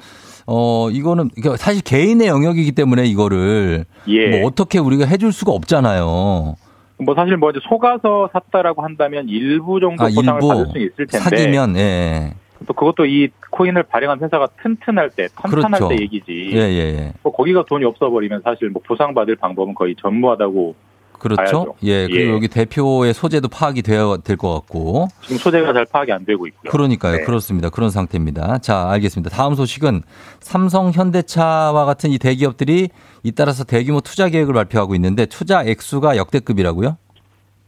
어, 0.46 0.88
이거는 0.90 1.30
사실 1.58 1.82
개인의 1.82 2.28
영역이기 2.28 2.72
때문에 2.72 3.04
이거를 3.04 3.84
예. 4.08 4.28
뭐 4.28 4.48
어떻게 4.48 4.78
우리가 4.78 5.06
해줄 5.06 5.32
수가 5.32 5.52
없잖아요. 5.52 6.54
뭐 6.98 7.14
사실 7.14 7.36
뭐 7.36 7.50
이제 7.50 7.60
속아서 7.68 8.30
샀다라고 8.32 8.82
한다면 8.82 9.28
일부 9.28 9.80
정도 9.80 10.04
아, 10.04 10.08
보상을 10.08 10.34
일부 10.34 10.48
받을 10.48 10.66
수 10.66 10.78
있을 10.78 11.06
텐데 11.06 11.18
사기면 11.18 11.76
예. 11.76 12.34
또 12.66 12.72
그것도 12.72 13.06
이 13.06 13.28
코인을 13.50 13.82
발행한 13.84 14.20
회사가 14.20 14.48
튼튼할 14.62 15.10
때 15.10 15.28
탄탄할 15.34 15.80
그렇죠. 15.80 15.88
때 15.88 16.02
얘기지. 16.02 16.50
예, 16.52 16.58
예, 16.58 16.98
예. 16.98 17.12
뭐 17.22 17.32
거기가 17.32 17.64
돈이 17.64 17.84
없어 17.84 18.10
버리면 18.10 18.42
사실 18.44 18.70
뭐 18.70 18.82
보상받을 18.86 19.36
방법은 19.36 19.74
거의 19.74 19.94
전무하다고 20.00 20.74
그렇죠. 21.18 21.36
봐야죠. 21.36 21.74
예, 21.84 22.06
그리고 22.06 22.30
예. 22.30 22.34
여기 22.34 22.48
대표의 22.48 23.14
소재도 23.14 23.48
파악이 23.48 23.82
되어야 23.82 24.18
될것 24.18 24.54
같고. 24.54 25.08
지금 25.22 25.38
소재가 25.38 25.72
잘 25.72 25.86
파악이 25.86 26.12
안 26.12 26.24
되고 26.24 26.46
있고요. 26.46 26.70
그러니까요. 26.70 27.16
네. 27.16 27.22
그렇습니다. 27.24 27.70
그런 27.70 27.90
상태입니다. 27.90 28.58
자, 28.58 28.90
알겠습니다. 28.90 29.34
다음 29.34 29.54
소식은 29.54 30.02
삼성, 30.40 30.90
현대차와 30.90 31.84
같은 31.84 32.10
이 32.10 32.18
대기업들이 32.18 32.90
잇따라서 33.22 33.64
대규모 33.64 34.00
투자 34.00 34.28
계획을 34.28 34.52
발표하고 34.54 34.94
있는데 34.94 35.26
투자 35.26 35.64
액수가 35.64 36.16
역대급이라고요? 36.16 36.96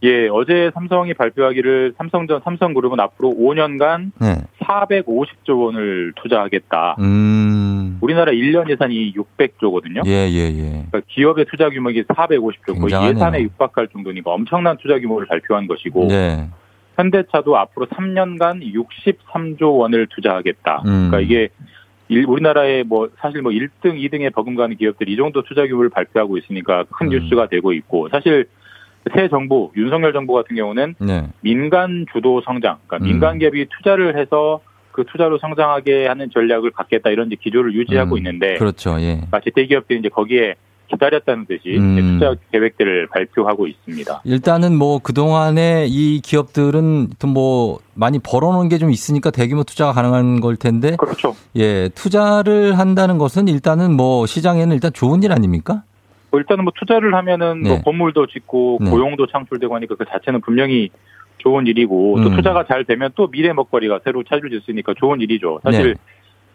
예, 0.04 0.28
어제 0.28 0.70
삼성이 0.74 1.12
발표하기를 1.14 1.94
삼성전 1.98 2.40
삼성그룹은 2.44 3.00
앞으로 3.00 3.30
5년간 3.30 4.12
네. 4.20 4.36
450조 4.60 5.64
원을 5.64 6.12
투자하겠다. 6.16 6.96
음. 7.00 7.98
우리나라 8.00 8.30
1년 8.30 8.70
예산이 8.70 9.12
600조거든요. 9.14 10.06
예, 10.06 10.28
예, 10.30 10.46
예. 10.56 10.62
그러니까 10.70 11.00
기업의 11.08 11.46
투자 11.46 11.68
규모가 11.68 11.92
450조, 11.94 12.66
거의 12.66 12.78
굉장하네요. 12.80 13.10
예산에 13.16 13.42
육박할 13.42 13.88
정도니까 13.88 14.30
엄청난 14.30 14.76
투자 14.76 15.00
규모를 15.00 15.26
발표한 15.26 15.66
것이고 15.66 16.06
네. 16.06 16.48
현대차도 16.94 17.56
앞으로 17.56 17.86
3년간 17.86 18.62
63조 18.72 19.78
원을 19.78 20.06
투자하겠다. 20.14 20.82
음. 20.86 21.08
그러니까 21.10 21.20
이게 21.20 21.48
일- 22.08 22.24
우리나라의 22.26 22.84
뭐 22.84 23.08
사실 23.18 23.42
뭐 23.42 23.50
1등, 23.50 23.94
2등에 24.00 24.32
버금가는 24.32 24.76
기업들이 24.76 25.12
이 25.12 25.16
정도 25.16 25.42
투자 25.42 25.66
규모를 25.66 25.90
발표하고 25.90 26.38
있으니까 26.38 26.84
큰 26.90 27.08
음. 27.08 27.10
뉴스가 27.10 27.48
되고 27.48 27.72
있고 27.72 28.08
사실 28.10 28.46
새 29.14 29.28
정부 29.28 29.70
윤석열 29.76 30.12
정부 30.12 30.32
같은 30.34 30.56
경우는 30.56 30.94
네. 30.98 31.28
민간 31.40 32.06
주도 32.12 32.40
성장, 32.44 32.76
그러니까 32.86 33.06
음. 33.06 33.10
민간 33.10 33.38
기업이 33.38 33.66
투자를 33.76 34.18
해서 34.18 34.60
그 34.92 35.04
투자로 35.04 35.38
성장하게 35.38 36.06
하는 36.08 36.28
전략을 36.32 36.72
갖겠다 36.72 37.10
이런 37.10 37.28
이제 37.28 37.36
기조를 37.40 37.72
유지하고 37.74 38.14
음. 38.14 38.18
있는데 38.18 38.54
그렇죠. 38.54 39.00
예. 39.00 39.20
마치 39.30 39.50
대기업들이 39.54 40.00
이제 40.00 40.08
거기에 40.08 40.54
기다렸다는 40.90 41.44
듯이 41.46 41.76
음. 41.76 42.18
투자 42.18 42.34
계획들을 42.50 43.08
발표하고 43.08 43.66
있습니다. 43.66 44.22
일단은 44.24 44.74
뭐 44.74 44.98
그동안에 44.98 45.86
이 45.86 46.20
기업들은 46.20 47.10
또뭐 47.18 47.78
많이 47.94 48.18
벌어놓은 48.18 48.68
게 48.70 48.78
좀 48.78 48.90
있으니까 48.90 49.30
대규모 49.30 49.64
투자가 49.64 49.92
가능한 49.92 50.40
걸 50.40 50.56
텐데. 50.56 50.96
그렇죠. 50.96 51.34
예, 51.56 51.90
투자를 51.90 52.78
한다는 52.78 53.18
것은 53.18 53.48
일단은 53.48 53.92
뭐 53.96 54.24
시장에는 54.26 54.72
일단 54.72 54.92
좋은 54.92 55.22
일 55.22 55.32
아닙니까? 55.32 55.82
뭐 56.30 56.40
일단은 56.40 56.64
뭐 56.64 56.72
투자를 56.76 57.14
하면은 57.14 57.62
네. 57.62 57.68
뭐 57.70 57.80
건물도 57.80 58.26
짓고 58.26 58.78
네. 58.82 58.90
고용도 58.90 59.26
창출되고 59.26 59.74
하니까 59.74 59.94
그 59.96 60.04
자체는 60.04 60.40
분명히 60.40 60.90
좋은 61.38 61.66
일이고 61.66 62.20
또 62.22 62.28
음. 62.28 62.36
투자가 62.36 62.66
잘 62.66 62.84
되면 62.84 63.10
또 63.14 63.28
미래 63.28 63.52
먹거리가 63.52 64.00
새로 64.04 64.22
찾을 64.24 64.50
수 64.50 64.56
있으니까 64.56 64.94
좋은 64.98 65.20
일이죠. 65.20 65.60
사실 65.62 65.94
네. 65.94 66.00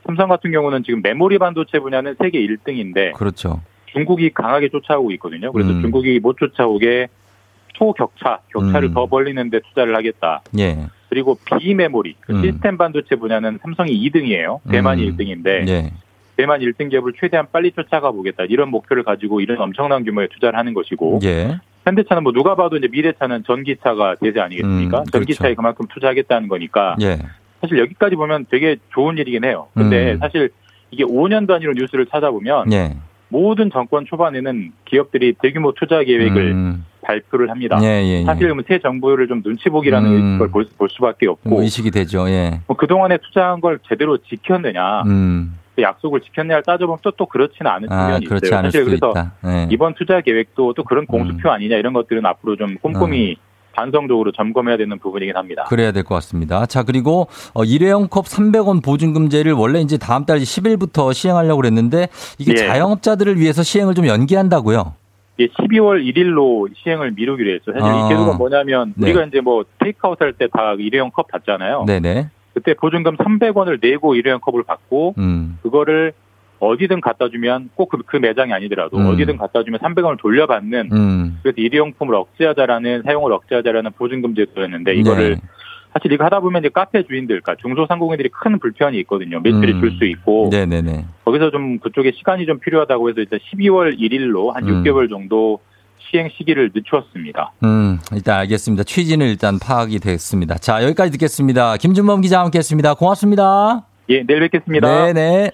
삼성 0.06 0.28
같은 0.28 0.52
경우는 0.52 0.84
지금 0.84 1.02
메모리 1.02 1.38
반도체 1.38 1.80
분야는 1.80 2.16
세계 2.22 2.46
1등인데 2.46 3.14
그렇죠. 3.14 3.62
중국이 3.86 4.32
강하게 4.32 4.70
쫓아오고 4.70 5.12
있거든요. 5.14 5.52
그래서 5.52 5.72
음. 5.72 5.82
중국이 5.82 6.20
못 6.20 6.38
쫓아오게 6.38 7.08
초격차, 7.74 8.40
격차를 8.52 8.90
음. 8.90 8.94
더 8.94 9.06
벌리는데 9.08 9.62
투자를 9.62 9.96
하겠다. 9.96 10.42
예. 10.60 10.88
그리고 11.10 11.38
비메모리, 11.46 12.16
그 12.20 12.34
음. 12.34 12.42
시스템 12.42 12.78
반도체 12.78 13.16
분야는 13.16 13.60
삼성이 13.62 13.92
2등이에요. 14.10 14.60
대만이 14.70 15.08
음. 15.08 15.18
1등인데 15.18 15.68
예. 15.68 15.92
대만 16.36 16.62
1등 16.62 16.90
기업을 16.90 17.14
최대한 17.20 17.48
빨리 17.52 17.72
쫓아가 17.72 18.12
보겠다. 18.12 18.44
이런 18.50 18.70
목표를 18.70 19.04
가지고 19.04 19.42
이런 19.42 19.60
엄청난 19.60 20.04
규모의 20.04 20.30
투자를 20.30 20.58
하는 20.58 20.74
것이고 20.74 21.20
예. 21.24 21.60
현대차는 21.86 22.24
뭐 22.24 22.32
누가 22.32 22.56
봐도 22.56 22.78
이제 22.78 22.88
미래차는 22.92 23.44
전기차가 23.46 24.16
대세 24.16 24.40
아니겠습니까? 24.40 25.00
음, 25.00 25.06
전기차에 25.06 25.50
그렇죠. 25.50 25.56
그만큼 25.58 25.86
투자하겠다는 25.94 26.48
거니까 26.48 26.96
예. 27.02 27.20
사실 27.62 27.80
여기까지 27.80 28.16
보면 28.16 28.46
되게 28.50 28.78
좋은 28.94 29.18
일이긴 29.18 29.44
해요. 29.44 29.68
근데 29.74 30.14
음. 30.14 30.20
사실 30.20 30.50
이게 30.92 31.04
5년 31.04 31.48
단위로 31.48 31.74
뉴스를 31.74 32.06
찾아보면 32.08 32.72
예. 32.74 32.96
모든 33.30 33.72
정권 33.72 34.06
초반에는 34.06 34.72
기업들이 34.86 35.34
대규모 35.42 35.74
투자 35.74 36.04
계획을 36.04 36.52
음. 36.52 36.86
발표를 37.02 37.50
합니다. 37.50 37.80
예, 37.82 38.04
예, 38.04 38.20
예. 38.20 38.24
사실 38.24 38.54
새 38.68 38.80
정부를 38.80 39.28
좀 39.28 39.42
눈치 39.42 39.70
보기라는 39.70 40.10
음. 40.10 40.38
걸볼 40.40 40.66
수밖에 40.90 41.28
없고 41.28 41.50
뭐 41.50 41.62
의식이 41.62 41.92
되죠. 41.92 42.30
예. 42.30 42.62
뭐 42.68 42.78
그동안에 42.78 43.18
투자한 43.18 43.60
걸 43.60 43.80
제대로 43.90 44.18
지켰느냐 44.18 45.04
음. 45.04 45.58
그 45.76 45.82
약속을 45.82 46.22
지켰느냐를 46.22 46.64
따져보면 46.64 47.00
또, 47.02 47.12
또 47.12 47.26
그렇지는 47.26 47.70
않은 47.72 47.92
아, 47.92 48.06
측면이 48.06 48.26
그렇지 48.26 48.48
있어요. 48.48 48.60
않을 48.60 48.72
사실 48.72 48.86
그래서. 48.86 49.14
예. 49.46 49.68
이번 49.72 49.96
투자 49.96 50.22
계획도 50.22 50.74
또 50.74 50.84
그런 50.84 51.06
공수표 51.08 51.50
아니냐 51.50 51.78
이런 51.78 51.94
것들은 51.94 52.26
앞으로 52.26 52.56
좀 52.58 52.76
꼼꼼히 52.82 53.38
반성적으로 53.76 54.32
점검해야 54.34 54.78
되는 54.78 55.00
부분이긴 55.00 55.36
합니다. 55.36 55.64
그래야 55.68 55.92
될 55.92 56.04
것 56.04 56.14
같습니다. 56.16 56.68
자, 56.68 56.84
그리고 56.84 57.28
어, 57.56 57.64
일회용 57.64 58.08
컵 58.08 58.26
300원 58.26 58.84
보증금제를 58.84 59.54
원래 59.54 59.80
이제 59.82 59.98
다음 59.98 60.26
달 60.26 60.38
10일부터 60.40 61.12
시행하려고 61.12 61.62
그랬는데 61.62 62.08
이게 62.38 62.52
예. 62.52 62.56
자영업자들을 62.68 63.40
위해서 63.40 63.64
시행을 63.64 63.96
좀 63.96 64.06
연기한다고요. 64.06 64.94
이게 65.40 65.52
12월 65.54 66.06
1일로 66.06 66.70
시행을 66.84 67.14
미루기로 67.14 67.50
했어요. 67.52 67.80
사실 67.80 67.84
아. 67.84 68.06
이 68.06 68.10
제도가 68.10 68.38
뭐냐면 68.38 68.94
네. 68.96 69.08
우리가 69.10 69.26
이제 69.26 69.42
뭐 69.42 69.64
테이크아웃 69.80 70.22
할 70.22 70.34
때 70.34 70.48
다 70.50 70.76
일회용 70.78 71.10
컵 71.10 71.28
받잖아요. 71.30 71.86
네네. 71.88 72.30
그때 72.54 72.74
보증금 72.74 73.18
300원을 73.18 73.80
내고 73.82 74.16
일회용 74.16 74.40
컵을 74.40 74.64
받고 74.64 75.16
음. 75.18 75.58
그거를 75.64 76.14
어디든 76.60 77.02
갖다 77.02 77.30
주면 77.30 77.70
꼭그 77.76 78.18
매장이 78.18 78.54
아니더라도 78.54 78.98
음. 78.98 79.08
어디든 79.08 79.38
갖다 79.38 79.64
주면 79.64 79.80
300원을 79.80 80.18
돌려받는 80.20 80.90
음. 80.92 81.40
그래서 81.42 81.56
일회용품을 81.60 82.16
억제하자라는 82.16 83.04
사용을 83.04 83.34
억제하자라는 83.34 83.92
보증금 83.98 84.36
제도였는데 84.36 84.96
이거를 84.96 85.36
네. 85.36 85.42
사실 85.94 86.12
이거 86.12 86.24
하다 86.24 86.40
보면 86.40 86.64
이제 86.64 86.70
카페 86.70 87.04
주인들, 87.04 87.42
그러니까 87.42 87.56
중소상공인들이 87.62 88.30
큰 88.30 88.58
불편이 88.58 88.98
있거든요. 89.02 89.40
매출이 89.42 89.74
음. 89.74 89.80
줄수 89.80 90.06
있고 90.06 90.50
네네네. 90.52 91.06
거기서 91.24 91.52
좀 91.52 91.78
그쪽에 91.80 92.12
시간이 92.16 92.48
좀 92.48 92.60
필요하다고 92.60 93.10
해서 93.10 93.22
일단 93.22 93.40
12월 93.40 94.00
1일로 94.00 94.52
한 94.54 94.68
음. 94.68 94.84
6개월 94.84 95.10
정도 95.10 95.60
시행 96.14 96.30
시기를 96.38 96.72
늦추었습니다. 96.76 97.54
음, 97.64 97.98
일단 98.14 98.40
알겠습니다. 98.42 98.84
취지는 98.84 99.28
일단 99.28 99.58
파악이 99.58 100.00
됐습니다. 100.00 100.56
자, 100.56 100.84
여기까지 100.84 101.12
듣겠습니다. 101.14 101.78
김준범 101.78 102.22
기자 102.22 102.40
함께 102.42 102.60
했습니다. 102.60 102.94
고맙습니다. 102.94 103.88
예, 104.10 104.24
내일 104.24 104.42
뵙겠습니다. 104.42 105.06
네네. 105.12 105.52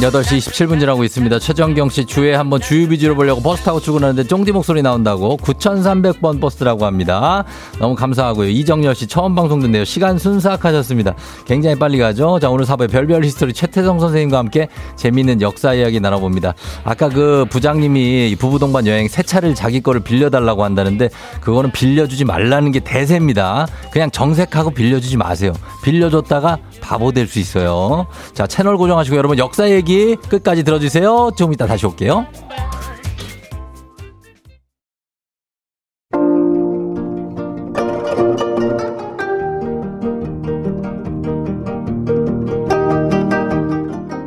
8시 0.00 0.38
27분 0.38 0.80
지나고 0.80 1.04
있습니다. 1.04 1.38
최정경 1.38 1.90
씨 1.90 2.06
주에 2.06 2.34
한번 2.34 2.58
주유비지로 2.58 3.14
보려고 3.16 3.42
버스 3.42 3.64
타고 3.64 3.80
출근하는데 3.80 4.24
쫑디 4.24 4.52
목소리 4.52 4.80
나온다고 4.80 5.36
9,300번 5.36 6.40
버스라고 6.40 6.86
합니다. 6.86 7.44
너무 7.78 7.94
감사하고요. 7.94 8.48
이정열 8.48 8.94
씨 8.94 9.06
처음 9.06 9.34
방송 9.34 9.60
듣네요. 9.60 9.84
시간 9.84 10.16
순삭하셨습니다. 10.16 11.14
굉장히 11.44 11.78
빨리 11.78 11.98
가죠. 11.98 12.38
자, 12.40 12.48
오늘 12.48 12.64
사부의 12.64 12.88
별별 12.88 13.22
히스토리 13.24 13.52
최태성 13.52 14.00
선생님과 14.00 14.38
함께 14.38 14.68
재미있는 14.96 15.42
역사 15.42 15.74
이야기 15.74 16.00
나눠봅니다. 16.00 16.54
아까 16.84 17.10
그 17.10 17.44
부장님이 17.50 18.36
부부 18.38 18.58
동반 18.58 18.86
여행 18.86 19.06
새 19.06 19.22
차를 19.22 19.54
자기 19.54 19.82
거를 19.82 20.00
빌려달라고 20.00 20.64
한다는데 20.64 21.10
그거는 21.42 21.72
빌려주지 21.72 22.24
말라는 22.24 22.72
게 22.72 22.80
대세입니다. 22.80 23.66
그냥 23.90 24.10
정색하고 24.10 24.70
빌려주지 24.70 25.18
마세요. 25.18 25.52
빌려줬다가 25.84 26.58
바보 26.80 27.12
될 27.12 27.26
수 27.26 27.38
있어요. 27.38 28.06
자, 28.34 28.46
채널 28.46 28.76
고정하시고 28.76 29.16
여러분 29.16 29.38
역사 29.38 29.70
얘기 29.70 30.16
끝까지 30.16 30.64
들어주세요. 30.64 31.32
좀 31.36 31.52
이따 31.52 31.66
다시 31.66 31.86
올게요. 31.86 32.26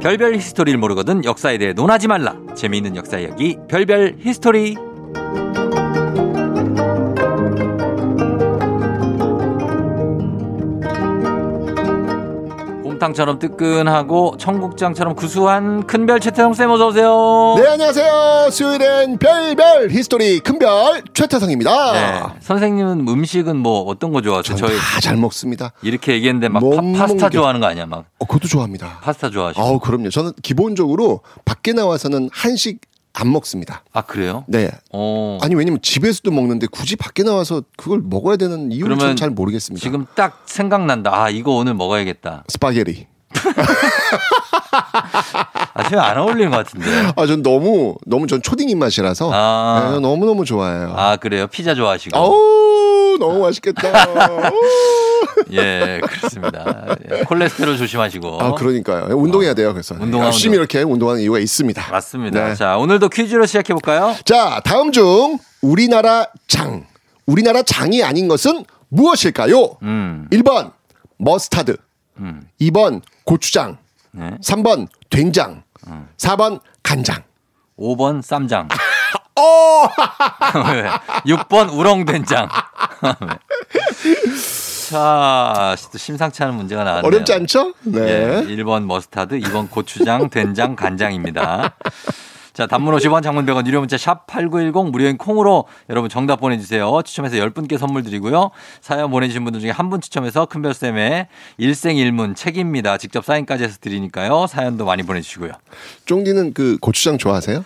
별별 0.01 0.36
히스토리를 0.36 0.78
모르거든 0.80 1.24
역사에 1.24 1.57
대해 1.57 1.74
논하지 1.74 2.07
말라. 2.09 2.36
재미있는 2.55 2.95
역사 2.95 3.20
이야기 3.20 3.57
별별 3.70 4.18
히스토리. 4.20 4.76
곰탕처럼 13.03 13.39
뜨끈하고 13.39 14.37
청국장처럼 14.37 15.15
구수한 15.15 15.85
큰별 15.85 16.19
최태성 16.21 16.53
쌤 16.53 16.69
어서 16.71 16.87
오세요. 16.87 17.55
네, 17.57 17.67
안녕하세요. 17.67 18.49
수요일엔 18.49 19.17
별별 19.17 19.89
히스토리 19.91 20.39
큰별 20.39 21.03
최태성입니다. 21.13 21.91
네. 21.93 22.23
선생님은 22.39 23.05
음식은 23.07 23.57
뭐 23.57 23.81
어떤 23.81 24.13
거 24.13 24.21
좋아하세요? 24.21 24.55
저희 24.55 24.77
다잘 24.77 25.17
먹습니다. 25.17 25.73
이렇게 25.81 26.13
얘기했는데 26.13 26.47
막못 26.49 26.97
파, 26.97 27.07
게- 27.07 27.29
좋아하는 27.37 27.59
거 27.59 27.67
아니야? 27.67 27.85
막 27.85 28.05
어, 28.19 28.25
그것도 28.25 28.47
좋아합니다. 28.47 28.99
파스타 29.01 29.29
좋아하시고. 29.29 29.61
아우, 29.61 29.79
그럼요. 29.79 30.09
저는 30.09 30.31
기본적으로 30.41 31.21
밖에 31.43 31.73
나와서는 31.73 32.29
한식 32.31 32.79
안 33.14 33.32
먹습니다. 33.32 33.84
아 33.93 34.01
그래요? 34.01 34.43
네. 34.47 34.72
어. 34.91 35.38
아니, 35.41 35.53
왜냐면 35.55 35.80
집에서도 35.82 36.30
먹는데 36.32 36.66
굳이 36.68 36.95
밖에 36.95 37.22
나와서 37.24 37.61
그걸 37.78 38.01
먹어야 38.03 38.38
되는 38.38 38.72
이유를 38.72 38.97
저는 38.97 39.16
잘 39.16 39.30
모르겠습니다. 39.30 39.84
지금 39.84 40.05
딱 40.16 40.43
생각난다. 40.47 41.14
아 41.14 41.30
이거 41.30 41.51
오늘 41.51 41.76
먹어야겠다. 41.76 42.43
스파게티. 42.49 43.07
아 44.93 45.83
지금 45.83 45.99
안 45.99 46.17
어울리는 46.17 46.51
것 46.51 46.57
같은데. 46.57 46.87
아, 47.15 47.25
전 47.25 47.41
너무, 47.41 47.95
너무 48.05 48.27
전 48.27 48.41
초딩 48.41 48.69
입맛이라서. 48.69 49.31
아. 49.33 49.89
네, 49.93 49.99
너무너무 49.99 50.45
좋아해요. 50.45 50.93
아 50.95 51.15
그래요? 51.17 51.47
피자 51.47 51.73
좋아하시고. 51.73 52.17
어우, 52.17 53.17
너무 53.19 53.39
맛있겠다. 53.41 53.81
예 55.51 55.99
그렇습니다. 56.03 56.85
예, 57.11 57.23
콜레스테롤 57.23 57.77
조심하시고. 57.77 58.39
아, 58.41 58.53
그러니까요. 58.53 59.15
운동해야 59.15 59.53
돼요. 59.53 59.73
그래서. 59.73 59.95
운동하면 59.95 60.25
열심히 60.25 60.57
이렇게 60.57 60.81
운동하는 60.83 61.21
이유가 61.21 61.39
있습니다. 61.39 61.91
맞습니다. 61.91 62.47
네. 62.49 62.55
자 62.55 62.77
오늘도 62.77 63.09
퀴즈로 63.09 63.45
시작해 63.45 63.73
볼까요? 63.73 64.15
자, 64.25 64.61
다음 64.63 64.91
중 64.91 65.37
우리나라 65.61 66.27
장. 66.47 66.85
우리나라 67.25 67.63
장이 67.63 68.03
아닌 68.03 68.27
것은 68.27 68.65
무엇일까요? 68.89 69.77
음. 69.81 70.27
1번 70.31 70.71
머스타드. 71.17 71.77
음. 72.19 72.41
2번 72.61 73.01
고추장. 73.23 73.77
네. 74.14 74.32
3번 74.41 74.88
된장. 75.09 75.64
음. 75.88 76.07
4번 76.18 76.61
간장. 76.82 77.24
5번 77.78 78.22
쌈장. 78.22 78.70
어! 79.36 79.89
6번 81.26 81.74
우렁된장. 81.74 82.47
자, 84.89 85.76
또 85.91 85.97
심상치 85.97 86.43
않은 86.43 86.53
문제가 86.55 86.84
나왔네요. 86.84 87.07
어렵지 87.07 87.34
않죠? 87.34 87.74
네. 87.82 88.01
예, 88.01 88.43
1번 88.55 88.86
머스타드, 88.86 89.39
2번 89.39 89.72
고추장, 89.72 90.30
된장, 90.30 90.76
간장입니다. 90.76 91.74
자, 92.53 92.67
단문 92.67 92.95
50원, 92.95 93.23
장문 93.23 93.45
100원, 93.47 93.65
유료 93.65 93.79
문자 93.79 93.97
샵 93.97 94.27
8910 94.27 94.91
무료인 94.91 95.17
콩으로 95.17 95.65
여러분 95.89 96.07
정답 96.09 96.39
보내주세요. 96.39 97.01
추첨해서 97.03 97.35
10분께 97.37 97.79
선물 97.79 98.03
드리고요. 98.03 98.51
사연 98.81 99.09
보내주신 99.09 99.43
분들 99.43 99.59
중에 99.59 99.71
한 99.71 99.89
분 99.89 100.01
추첨해서 100.01 100.45
큰별쌤의 100.45 101.27
일생일문 101.57 102.35
책입니다. 102.35 102.97
직접 102.97 103.25
사인까지 103.25 103.63
해서 103.63 103.77
드리니까요. 103.81 104.47
사연도 104.47 104.85
많이 104.85 105.03
보내주시고요. 105.03 105.51
쫑디는 106.05 106.53
그 106.53 106.77
고추장 106.79 107.17
좋아하세요? 107.17 107.65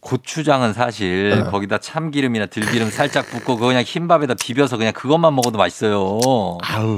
고추장은 0.00 0.72
사실 0.74 1.30
네. 1.30 1.50
거기다 1.50 1.78
참기름이나 1.78 2.46
들기름 2.46 2.90
살짝 2.90 3.26
붓고 3.30 3.54
그거 3.56 3.68
그냥 3.68 3.82
흰밥에다 3.86 4.34
비벼서 4.34 4.76
그냥 4.76 4.92
그것만 4.92 5.34
먹어도 5.34 5.56
맛있어요. 5.58 6.20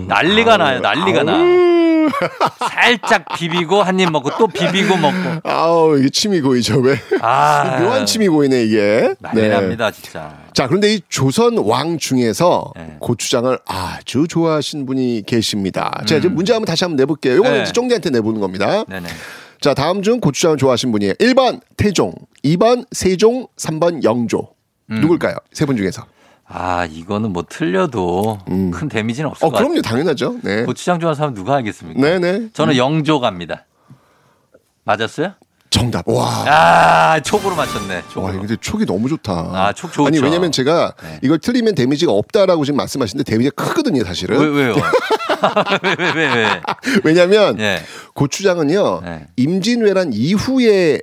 난리가 0.08 0.52
아우, 0.54 0.58
나요. 0.58 0.80
난리가 0.80 1.22
나. 1.22 1.32
살짝 2.70 3.24
비비고 3.36 3.82
한 3.82 3.98
입 4.00 4.10
먹고 4.10 4.30
또 4.38 4.46
비비고 4.46 4.96
먹고. 4.96 5.40
아우, 5.44 5.98
이게 5.98 6.08
침이 6.10 6.40
고이죠, 6.40 6.80
왜? 6.80 6.98
아. 7.22 7.78
묘한 7.80 8.04
침이 8.06 8.28
고이네, 8.28 8.64
이게. 8.64 9.14
난리 9.20 9.48
납니다, 9.48 9.90
진짜. 9.90 10.36
자, 10.52 10.66
그런데 10.66 10.94
이 10.94 11.00
조선 11.08 11.56
왕 11.58 11.98
중에서 11.98 12.72
네. 12.76 12.96
고추장을 13.00 13.58
아주 13.66 14.26
좋아하신 14.28 14.86
분이 14.86 15.24
계십니다. 15.26 16.02
자, 16.06 16.16
이제 16.16 16.28
문제 16.28 16.52
한번 16.52 16.66
다시 16.66 16.84
한번 16.84 16.96
내볼게요. 16.96 17.34
이거는 17.36 17.60
음. 17.60 17.64
네. 17.64 17.72
쫑디한테 17.72 18.10
내보는 18.10 18.40
겁니다. 18.40 18.84
네네. 18.88 19.08
자, 19.60 19.72
다음 19.74 20.02
중 20.02 20.20
고추장을 20.20 20.56
좋아하시는 20.58 20.92
분이에요. 20.92 21.14
1번 21.14 21.60
태종, 21.76 22.12
2번 22.44 22.86
세종, 22.92 23.46
3번 23.56 24.04
영조. 24.04 24.48
음. 24.90 25.00
누굴까요? 25.00 25.36
세 25.52 25.64
분 25.64 25.76
중에서. 25.76 26.04
아, 26.48 26.86
이거는 26.90 27.32
뭐 27.32 27.44
틀려도 27.48 28.38
큰 28.72 28.88
데미지는 28.88 29.30
없을 29.30 29.44
어, 29.46 29.48
것 29.48 29.54
같아요. 29.54 29.68
그럼요. 29.68 29.82
당연하죠. 29.82 30.38
네. 30.42 30.62
고추장 30.64 31.00
좋아하는 31.00 31.16
사람 31.16 31.34
누가 31.34 31.56
알겠습니까? 31.56 32.00
네네. 32.00 32.50
저는 32.52 32.76
영조 32.76 33.18
갑니다. 33.20 33.64
맞았어요? 34.84 35.34
정답. 35.68 36.08
와. 36.08 36.44
아, 36.46 37.20
촉으로 37.20 37.56
맞췄네. 37.56 37.94
와, 37.96 38.02
촉으로. 38.08 38.38
근데 38.38 38.56
촉이 38.56 38.86
너무 38.86 39.08
좋다. 39.08 39.32
아, 39.32 39.72
촉 39.72 39.92
좋죠. 39.92 40.06
아니, 40.06 40.20
왜냐면 40.20 40.52
제가 40.52 40.94
네. 41.02 41.18
이걸 41.22 41.38
틀리면 41.38 41.74
데미지가 41.74 42.12
없다라고 42.12 42.64
지금 42.64 42.78
말씀하시는데 42.78 43.30
데미지가 43.30 43.62
크거든요, 43.62 44.04
사실은. 44.04 44.38
왜, 44.38 44.46
왜요? 44.46 44.74
왜, 45.82 45.96
왜, 45.98 46.12
왜, 46.14 46.34
왜? 46.34 46.60
왜냐면 47.04 47.58
예. 47.58 47.82
고추장은요, 48.14 49.00
네. 49.04 49.26
임진왜란 49.36 50.12
이후에 50.14 51.00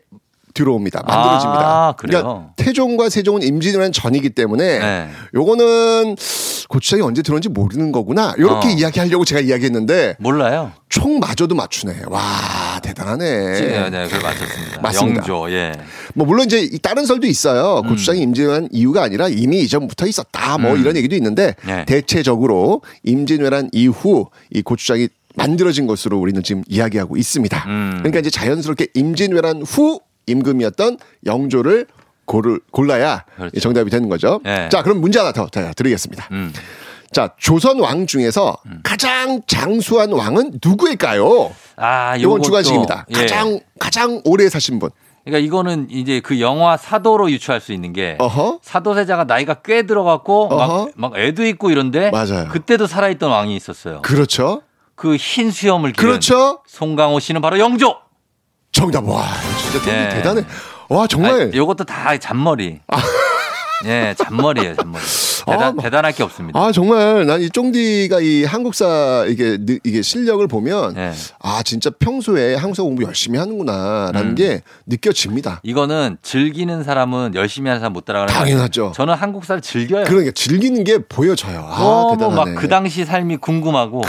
들어옵니다. 0.54 1.04
만들어집니다. 1.04 1.62
아, 1.62 1.93
그래요? 1.97 2.22
그러니까 2.22 2.54
태종과 2.56 3.10
세종은 3.10 3.43
임진왜란 3.43 3.91
전이기 3.91 4.32
때문에 4.32 4.80
네. 4.80 5.10
요거는 5.34 6.16
고추장이 6.70 7.01
언제 7.01 7.22
들어온지 7.22 7.49
모르는 7.49 7.91
거구나. 7.91 8.34
이렇게 8.38 8.70
어. 8.70 8.72
이야기하려고 8.72 9.26
제가 9.26 9.41
이야기했는데 9.41 10.16
몰라요. 10.20 10.72
총마저도 10.89 11.56
맞추네. 11.56 12.04
와 12.08 12.80
대단하네. 12.82 13.26
네, 13.26 13.89
네, 13.89 14.04
그걸 14.06 14.22
맞췄습니다. 14.22 14.82
맞습니다. 14.82 15.18
영조, 15.20 15.51
예. 15.51 15.74
뭐 16.14 16.26
물론 16.26 16.45
이제 16.45 16.60
이 16.60 16.78
다른 16.80 17.06
설도 17.06 17.28
있어요. 17.28 17.82
고추장이 17.88 18.22
임진왜란 18.22 18.70
이유가 18.72 19.04
아니라 19.04 19.28
이미 19.28 19.62
이전부터 19.62 20.08
있었다. 20.08 20.58
뭐 20.58 20.74
음. 20.74 20.82
이런 20.82 20.95
얘기도 20.95 21.16
있는데 21.16 21.56
네. 21.66 21.86
대체적으로 21.86 22.82
임진왜란 23.04 23.70
이후 23.72 24.28
이 24.51 24.62
고추장이 24.62 25.10
만들어진 25.36 25.88
것으로 25.88 26.20
우리는 26.20 26.41
지금 26.43 26.64
이야기하고 26.68 27.18
있습니다. 27.18 27.66
음. 27.68 27.91
그러니까 27.99 28.20
이제 28.20 28.30
자연스럽게 28.30 28.88
임진왜란 28.93 29.64
후 29.64 29.99
임금이었던 30.28 30.98
영조를 31.26 31.88
고를, 32.26 32.60
골라야 32.72 33.26
그렇죠. 33.36 33.52
이 33.56 33.60
정답이 33.60 33.90
되는 33.90 34.08
거죠. 34.10 34.40
네. 34.44 34.70
자, 34.70 34.82
그럼 34.82 35.02
문제 35.02 35.20
하나 35.20 35.32
더 35.32 35.48
자, 35.50 35.74
드리겠습니다. 35.74 36.28
음. 36.32 36.54
자, 37.12 37.30
조선 37.38 37.80
왕 37.80 38.08
중에서 38.08 38.58
가장 38.82 39.42
장수한 39.46 40.12
왕은 40.12 40.60
누구일까요? 40.66 41.52
아, 41.76 42.16
이건 42.16 42.42
주관식입니다. 42.42 43.06
예. 43.10 43.14
가장 43.14 43.60
가장 43.80 44.22
오래 44.26 44.50
사신 44.50 44.80
분. 44.80 44.90
그러니까 45.24 45.46
이거는 45.46 45.88
이제 45.90 46.20
그 46.22 46.40
영화 46.42 46.76
사도로 46.76 47.30
유추할 47.32 47.62
수 47.62 47.72
있는 47.72 47.94
게 47.94 48.18
어허. 48.20 48.60
사도세자가 48.62 49.26
나이가 49.26 49.56
꽤 49.56 49.84
들어갔고. 49.84 50.50
막, 50.50 50.90
막 50.96 51.18
애도 51.18 51.46
있고 51.46 51.70
이런데 51.70 52.10
맞아요. 52.10 52.48
그때도 52.50 52.88
살아있던 52.88 53.30
왕이 53.30 53.56
있었어요. 53.56 54.02
그렇죠. 54.02 54.62
그 54.96 55.16
흰 55.16 55.52
수염을 55.52 55.92
기른 55.94 56.10
그렇죠. 56.10 56.62
송강호 56.68 57.20
씨는 57.20 57.42
바로 57.42 57.60
영조. 57.60 57.98
정답. 58.74 59.08
와, 59.08 59.24
진짜 59.72 60.06
예. 60.06 60.10
대단해. 60.10 60.44
와, 60.90 61.08
정말. 61.08 61.52
아, 61.54 61.56
요것도 61.56 61.84
다 61.86 62.18
잔머리. 62.18 62.80
예, 63.86 64.16
잔머리예요, 64.18 64.76
잔머리. 64.76 65.04
대단, 65.46 65.76
대단할 65.78 66.14
게 66.14 66.24
없습니다. 66.24 66.58
아 66.58 66.72
정말 66.72 67.26
난 67.26 67.42
이 67.42 67.50
쫑디가 67.50 68.22
이 68.22 68.46
한국사 68.46 69.26
이게 69.28 69.58
느- 69.60 69.78
이게 69.84 70.02
실력을 70.02 70.46
보면 70.48 70.96
예. 70.96 71.12
아 71.42 71.62
진짜 71.64 71.90
평소에 72.00 72.56
한국사 72.56 72.82
공부 72.82 73.04
열심히 73.04 73.38
하는구나라는 73.40 74.22
음. 74.22 74.36
게 74.36 74.62
느껴집니다. 74.88 75.60
이거는 75.64 76.16
즐기는 76.22 76.82
사람은 76.84 77.36
열심히 77.36 77.68
하는 77.68 77.82
사람 77.82 77.92
못 77.92 78.06
따라가는 78.06 78.34
당연하죠. 78.34 78.94
저는 78.96 79.16
한국사를 79.16 79.62
즐겨요. 79.62 80.06
그러니까 80.06 80.32
즐기는 80.34 80.82
게 80.86 81.00
보여져요. 81.00 81.68
아 81.70 82.16
너무. 82.18 82.36
막 82.38 82.56
그 82.56 82.70
당시 82.70 83.04
삶이 83.04 83.38
궁금하고 83.38 84.02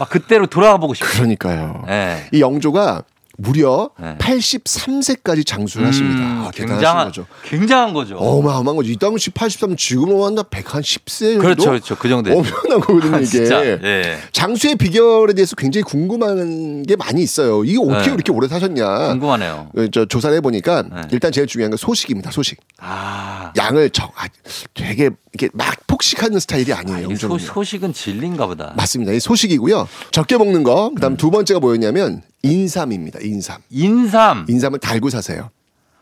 막 0.00 0.08
그때로 0.10 0.46
돌아가 0.48 0.78
보고 0.78 0.94
싶어요. 0.94 1.12
그러니까요. 1.12 1.84
예. 1.88 2.26
이 2.32 2.40
영조가 2.40 3.04
무려 3.36 3.90
네. 4.00 4.16
83세까지 4.18 5.46
장수를 5.46 5.86
하십니다. 5.86 6.22
아, 6.22 6.50
대단하신 6.54 6.66
굉장한 6.76 7.04
거죠. 7.06 7.26
굉장한 7.44 7.92
거죠. 7.92 8.16
어마어마한 8.16 8.76
거죠. 8.76 8.90
이 8.90 8.96
당시 8.96 9.30
83 9.30 9.76
지금으로 9.76 10.24
한다 10.24 10.42
110세 10.42 11.32
정도? 11.34 11.40
그렇죠, 11.42 11.70
그렇죠. 11.70 11.96
그 11.96 12.08
정도. 12.08 12.36
엄청난 12.36 12.80
거거든요, 12.80 13.16
이게. 13.18 13.24
진짜. 13.26 13.64
예. 13.64 14.18
장수의 14.32 14.76
비결에 14.76 15.34
대해서 15.34 15.54
굉장히 15.56 15.82
궁금한 15.84 16.82
게 16.82 16.96
많이 16.96 17.22
있어요. 17.22 17.64
이게 17.64 17.78
어떻게 17.78 18.06
네. 18.06 18.10
그렇게 18.12 18.32
오래 18.32 18.48
사셨냐? 18.48 19.08
궁금하네요. 19.08 19.70
어, 19.76 19.86
저 19.92 20.04
조사를 20.06 20.34
해보니까 20.38 20.84
일단 21.12 21.32
제일 21.32 21.46
중요한 21.46 21.70
건 21.70 21.76
소식입니다. 21.76 22.30
소식. 22.30 22.58
아, 22.78 23.52
양을 23.56 23.90
적 23.90 24.12
아, 24.16 24.26
되게 24.74 25.10
이렇게 25.36 25.50
막 25.52 25.76
폭식하는 25.86 26.40
스타일이 26.40 26.72
아니에요. 26.72 26.98
이 27.00 27.02
영조는. 27.04 27.38
소, 27.38 27.44
소식은 27.54 27.92
진리인가 27.92 28.46
보다. 28.46 28.72
맞습니다. 28.76 29.12
이 29.12 29.20
소식이고요. 29.20 29.86
적게 30.10 30.38
먹는 30.38 30.62
거. 30.62 30.90
그다음 30.94 31.12
음. 31.12 31.16
두 31.16 31.30
번째가 31.30 31.60
뭐였냐면 31.60 32.22
인삼입니다. 32.42 33.20
인삼. 33.22 33.58
인삼. 33.70 34.46
인삼을 34.48 34.78
달고 34.78 35.10
사세요. 35.10 35.50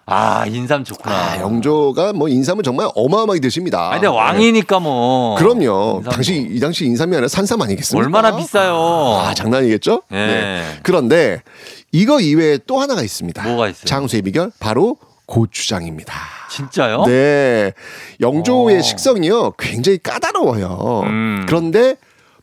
아, 0.06 0.44
인삼 0.46 0.84
좋구나. 0.84 1.14
아, 1.14 1.40
영조가 1.40 2.12
뭐 2.12 2.28
인삼을 2.28 2.62
정말 2.62 2.88
어마어마하게 2.94 3.40
드십니다. 3.40 3.90
아니, 3.90 4.02
근데 4.02 4.06
왕이니까 4.14 4.78
뭐. 4.78 5.38
네. 5.38 5.44
그럼요. 5.44 6.02
당시 6.10 6.46
이 6.50 6.60
당시 6.60 6.84
인삼이 6.84 7.14
아니라 7.14 7.26
산삼 7.26 7.60
아니겠습니까? 7.60 8.04
얼마나 8.04 8.36
비싸요. 8.36 8.76
아, 9.22 9.32
장난이겠죠? 9.34 10.02
예. 10.12 10.16
네. 10.16 10.78
그런데 10.82 11.42
이거 11.90 12.20
이외에 12.20 12.58
또 12.66 12.80
하나가 12.80 13.02
있습니다. 13.02 13.42
뭐가 13.42 13.70
있어요? 13.70 13.84
장수의 13.86 14.22
비결 14.22 14.52
바로 14.60 14.98
고추장입니다. 15.26 16.14
진짜요? 16.50 17.04
네. 17.06 17.72
영조의 18.20 18.78
어. 18.78 18.82
식성이요. 18.82 19.52
굉장히 19.58 19.98
까다로워요. 19.98 21.02
음. 21.06 21.44
그런데 21.46 21.96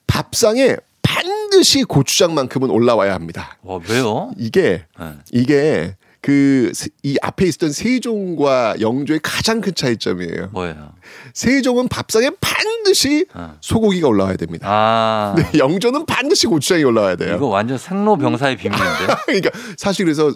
밥상에 0.07 0.75
반드시 1.01 1.83
고추장만큼은 1.83 2.69
올라와야 2.69 3.13
합니다. 3.13 3.57
와, 3.63 3.79
왜요? 3.89 4.31
이게 4.37 4.85
네. 4.99 5.05
이게 5.31 5.95
그 6.21 6.71
이 7.03 7.17
앞에 7.21 7.45
있었던 7.47 7.71
세종과 7.71 8.75
영조의 8.79 9.21
가장 9.23 9.59
큰 9.59 9.73
차이점이에요. 9.73 10.49
뭐예요? 10.51 10.93
세종은 11.33 11.87
밥상에 11.87 12.29
반드시 12.39 13.25
어. 13.33 13.55
소고기가 13.59 14.07
올라와야 14.07 14.35
됩니다. 14.37 14.67
아. 14.69 15.33
근데 15.35 15.49
영조는 15.57 16.05
반드시 16.05 16.45
고추장이 16.47 16.83
올라와야 16.83 17.15
돼요. 17.15 17.35
이거 17.35 17.47
완전 17.47 17.77
생로병사의 17.79 18.55
비밀인데. 18.57 19.13
그러니까 19.25 19.49
사실 19.77 20.05
그래서 20.05 20.31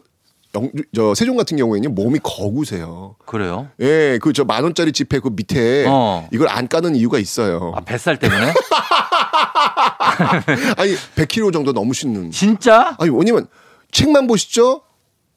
영, 0.55 0.71
저 0.95 1.13
세종 1.15 1.35
같은 1.37 1.57
경우에는 1.57 1.93
몸이 1.95 2.19
거구세요. 2.23 3.15
그래요? 3.25 3.67
예, 3.81 4.17
그 4.21 4.31
저 4.33 4.43
만 4.45 4.63
원짜리 4.63 4.91
지폐 4.91 5.19
그 5.19 5.29
밑에 5.31 5.85
어. 5.87 6.27
이걸 6.31 6.47
안 6.49 6.67
까는 6.67 6.95
이유가 6.95 7.19
있어요. 7.19 7.73
아, 7.75 7.81
뱃살 7.81 8.17
때문에? 8.19 8.53
아니 10.77 10.95
100kg 11.15 11.53
정도 11.53 11.71
넘으시는. 11.71 12.31
진짜? 12.31 12.95
아니 12.99 13.09
왜냐면 13.11 13.47
책만 13.91 14.27
보시죠. 14.27 14.81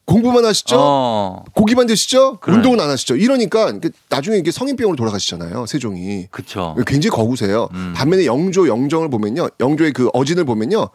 공부만 0.05 0.43
하시죠. 0.43 0.75
어. 0.79 1.43
고기만 1.53 1.85
드시죠. 1.85 2.39
그래. 2.39 2.55
운동은 2.55 2.79
안 2.79 2.89
하시죠. 2.89 3.15
이러니까 3.15 3.71
그 3.79 3.91
나중에 4.09 4.37
이게 4.37 4.49
성인병으로 4.49 4.95
돌아가시잖아요. 4.95 5.67
세종이. 5.67 6.27
그쵸. 6.31 6.75
굉장히 6.87 7.11
거구세요. 7.15 7.69
음. 7.73 7.93
반면에 7.95 8.25
영조 8.25 8.67
영정을 8.67 9.09
보면요. 9.11 9.49
영조의 9.59 9.93
그 9.93 10.09
어진을 10.13 10.45
보면요. 10.45 10.89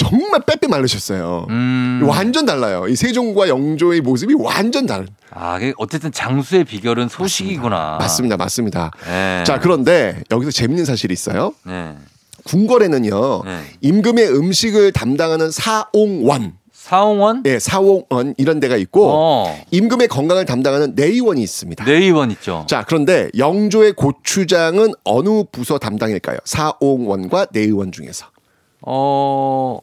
정말 0.00 0.40
빼빼 0.46 0.66
마르셨어요. 0.66 1.44
음. 1.50 2.00
완전 2.06 2.46
달라요. 2.46 2.86
이 2.88 2.96
세종과 2.96 3.48
영조의 3.48 4.00
모습이 4.00 4.34
완전 4.34 4.86
다른. 4.86 5.06
아, 5.30 5.58
어쨌든 5.76 6.10
장수의 6.10 6.64
비결은 6.64 7.08
소식이구나. 7.08 7.98
맞습니다. 8.00 8.38
맞습니다. 8.38 8.92
네. 9.04 9.44
자, 9.44 9.60
그런데 9.60 10.22
여기서 10.30 10.52
재밌는 10.52 10.86
사실이 10.86 11.12
있어요. 11.12 11.52
네. 11.66 11.96
궁궐에는요. 12.44 13.42
네. 13.44 13.60
임금의 13.82 14.34
음식을 14.34 14.92
담당하는 14.92 15.50
사옹원. 15.50 16.54
사홍원? 16.72 17.42
예, 17.44 17.58
사옹원 17.58 18.34
이런 18.38 18.58
데가 18.58 18.76
있고 18.76 19.10
어. 19.12 19.64
임금의 19.70 20.08
건강을 20.08 20.46
담당하는 20.46 20.94
내의원이 20.94 21.42
있습니다. 21.42 21.84
내의원 21.84 22.30
있죠. 22.30 22.64
자, 22.66 22.86
그런데 22.88 23.28
영조의 23.36 23.92
고추장은 23.92 24.94
어느 25.04 25.44
부서 25.52 25.76
담당일까요? 25.78 26.38
사옹원과 26.44 27.48
내의원 27.52 27.92
중에서. 27.92 28.26
어, 28.82 29.78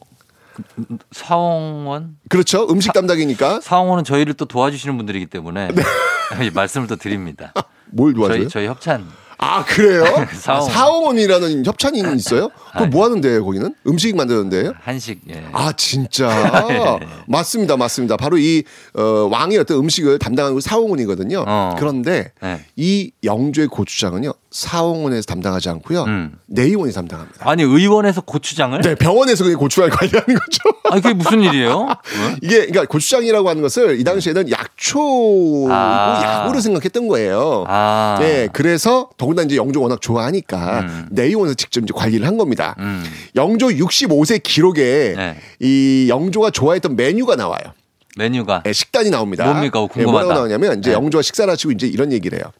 사홍원? 1.11 2.17
그렇죠. 2.29 2.67
음식 2.69 2.93
담당이니까 2.93 3.61
사홍원은 3.61 4.03
저희를 4.03 4.33
또 4.33 4.45
도와주시는 4.45 4.97
분들이기 4.97 5.25
때문에 5.27 5.69
말씀을 6.53 6.87
또 6.87 6.95
드립니다. 6.95 7.53
뭘 7.91 8.11
네. 8.13 8.17
도와줘요? 8.17 8.39
저희, 8.43 8.49
저희 8.49 8.67
협찬. 8.67 9.07
아, 9.39 9.63
그래요? 9.63 10.03
사옹. 10.33 10.57
아, 10.57 10.61
사옹원이라는 10.61 11.63
협찬이 11.65 12.01
있어요? 12.15 12.49
그거 12.73 12.87
뭐 12.87 13.05
하는데요, 13.05 13.45
거기는? 13.45 13.75
음식 13.85 14.15
만드는데요? 14.15 14.73
한식, 14.81 15.21
예. 15.29 15.45
아 15.51 15.71
진짜 15.73 16.27
예. 16.71 17.07
맞습니다 17.27 17.77
맞습니다 17.77 18.17
바로 18.17 18.39
이 18.39 18.63
어, 18.95 19.29
왕의 19.31 19.59
어떤 19.59 19.77
음식을 19.77 20.17
담당하는 20.17 20.59
사홍원이거든요 20.59 21.43
어. 21.47 21.75
그런데 21.77 22.31
네. 22.41 22.65
이 22.75 23.11
영주의 23.23 23.67
고추장은요 23.67 24.33
사홍원에서 24.57 25.25
담당하지 25.25 25.69
않고요 25.69 26.03
음. 26.05 26.33
내의원이 26.47 26.91
담당합니다 26.91 27.47
아니, 27.47 27.61
의원에서 27.61 28.21
고추장을? 28.21 28.81
네 28.81 28.95
병원에서 28.95 29.43
그냥 29.43 29.59
고추장을 29.59 29.89
관리하는 29.95 30.35
거죠 30.35 30.59
아니, 30.89 31.01
그게 31.01 31.13
무슨 31.13 31.43
일이에요? 31.43 31.87
이게 32.41 32.65
그러니까 32.65 32.85
고추장이라고 32.85 33.47
하는 33.47 33.61
것을 33.61 33.99
이 33.99 34.03
당시에는 34.03 34.49
약초고 34.49 35.67
아. 35.71 36.21
약으로 36.23 36.59
생각했던 36.59 37.07
거예요 37.07 37.65
아. 37.67 38.17
네 38.19 38.47
그래서 38.51 39.09
더군다나 39.17 39.45
이제 39.45 39.57
영조 39.57 39.79
워낙 39.79 40.01
좋아하니까 40.01 40.79
음. 40.79 41.07
내의원에서 41.11 41.53
직접 41.53 41.83
이제 41.83 41.93
관리를 41.95 42.25
한 42.25 42.37
겁니다 42.37 42.75
음. 42.79 43.03
영조 43.35 43.67
65세 43.67 44.41
기록에 44.41 45.13
네. 45.15 45.37
이 45.59 46.07
영조가 46.09 46.49
좋아했던 46.49 46.95
메뉴가 46.95 47.35
나와요. 47.35 47.73
메뉴가. 48.17 48.63
네, 48.63 48.73
식단이 48.73 49.11
나옵니다. 49.11 49.45
뭡니까? 49.45 49.79
네, 49.79 49.87
궁금하다. 49.87 50.11
뭐라고 50.11 50.33
나오냐면 50.33 50.79
이제 50.79 50.89
네. 50.89 50.95
영조가 50.95 51.21
식사를 51.21 51.51
하시고 51.51 51.71
이제 51.71 51.85
이런 51.85 52.11
얘기를 52.11 52.39
해요. 52.39 52.51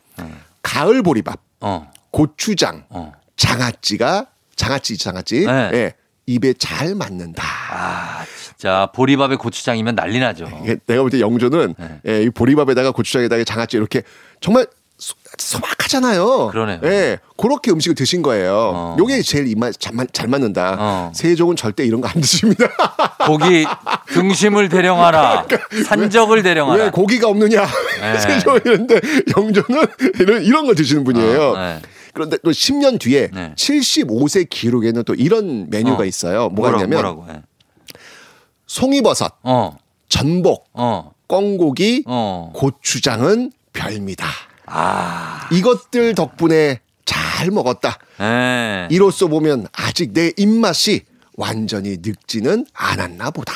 가을 0.68 1.01
보리밥, 1.01 1.39
어, 1.61 1.89
고추장, 2.11 2.84
어. 2.89 3.13
장아찌가 3.38 4.28
장아찌 4.57 4.97
장아찌 4.97 5.45
네. 5.45 5.70
예, 5.74 5.93
입에 6.26 6.53
잘 6.53 6.93
맞는다. 6.93 7.41
아, 7.72 8.26
진짜 8.45 8.89
보리밥에 8.93 9.36
고추장이면 9.38 9.95
난리 9.95 10.20
나죠. 10.20 10.45
내가 10.86 11.01
볼 11.03 11.09
때 11.09 11.22
영조는 11.22 11.76
네. 11.78 12.01
예, 12.07 12.22
이 12.24 12.30
보리밥에다가 12.32 12.91
고추장에다가 12.91 13.43
장아찌 13.45 13.78
이렇게 13.78 14.01
정말 14.41 14.68
소, 14.98 15.14
소박하잖아요. 15.38 16.48
그러네요. 16.48 16.80
예, 16.84 17.20
그렇게 17.38 17.70
음식을 17.72 17.93
드신 17.95 18.22
거예요. 18.24 18.72
어. 18.74 18.95
요게 18.98 19.22
제일 19.22 19.48
입맛 19.48 19.80
잘, 19.80 19.93
맞- 19.93 20.12
잘 20.12 20.28
맞는다. 20.28 20.76
어. 20.80 21.12
세종은 21.14 21.56
절대 21.56 21.86
이런 21.86 22.02
거 22.02 22.08
안 22.08 22.20
드십니다. 22.20 22.68
고기 23.28 23.66
등심을 24.08 24.70
대령하라. 24.70 25.45
산적을 25.88 26.41
대령하라. 26.41 26.76
그러니까 26.78 26.86
왜 26.86 26.91
고기가 27.04 27.28
없느냐? 27.28 27.68
네. 28.02 28.18
세종은 28.20 28.62
이런데 28.66 29.00
영조는 29.38 29.88
이런, 30.20 30.43
이런 30.43 30.66
걸 30.66 30.74
드시는 30.76 31.04
분이에요. 31.04 31.50
어, 31.52 31.58
네. 31.58 31.80
그런데 32.14 32.38
또 32.43 32.50
10년 32.50 33.00
뒤에 33.00 33.30
네. 33.32 33.54
75세 33.56 34.50
기록에는 34.50 35.04
또 35.04 35.14
이런 35.14 35.70
메뉴가 35.70 36.02
어. 36.02 36.06
있어요. 36.06 36.50
뭐가 36.50 36.72
뭐라고, 36.72 36.84
있냐면 36.86 37.16
뭐라고 37.16 37.32
해. 37.32 37.43
송이버섯, 38.66 39.32
어, 39.43 39.78
전복, 40.10 40.70
어, 40.74 41.12
꿩고기, 41.28 42.04
어. 42.08 42.52
고추장은 42.56 43.52
별미다. 43.74 44.26
아, 44.68 45.47
이것들 45.51 46.13
덕분에 46.15 46.82
잘 47.05 47.51
먹었다. 47.51 47.97
예. 48.20 48.88
이로써 48.91 49.28
보면 49.28 49.68
아직 49.74 50.13
내 50.13 50.32
입맛이 50.38 51.05
완전히 51.38 51.97
늙지는 52.01 52.65
않았나 52.74 53.32
보다. 53.32 53.53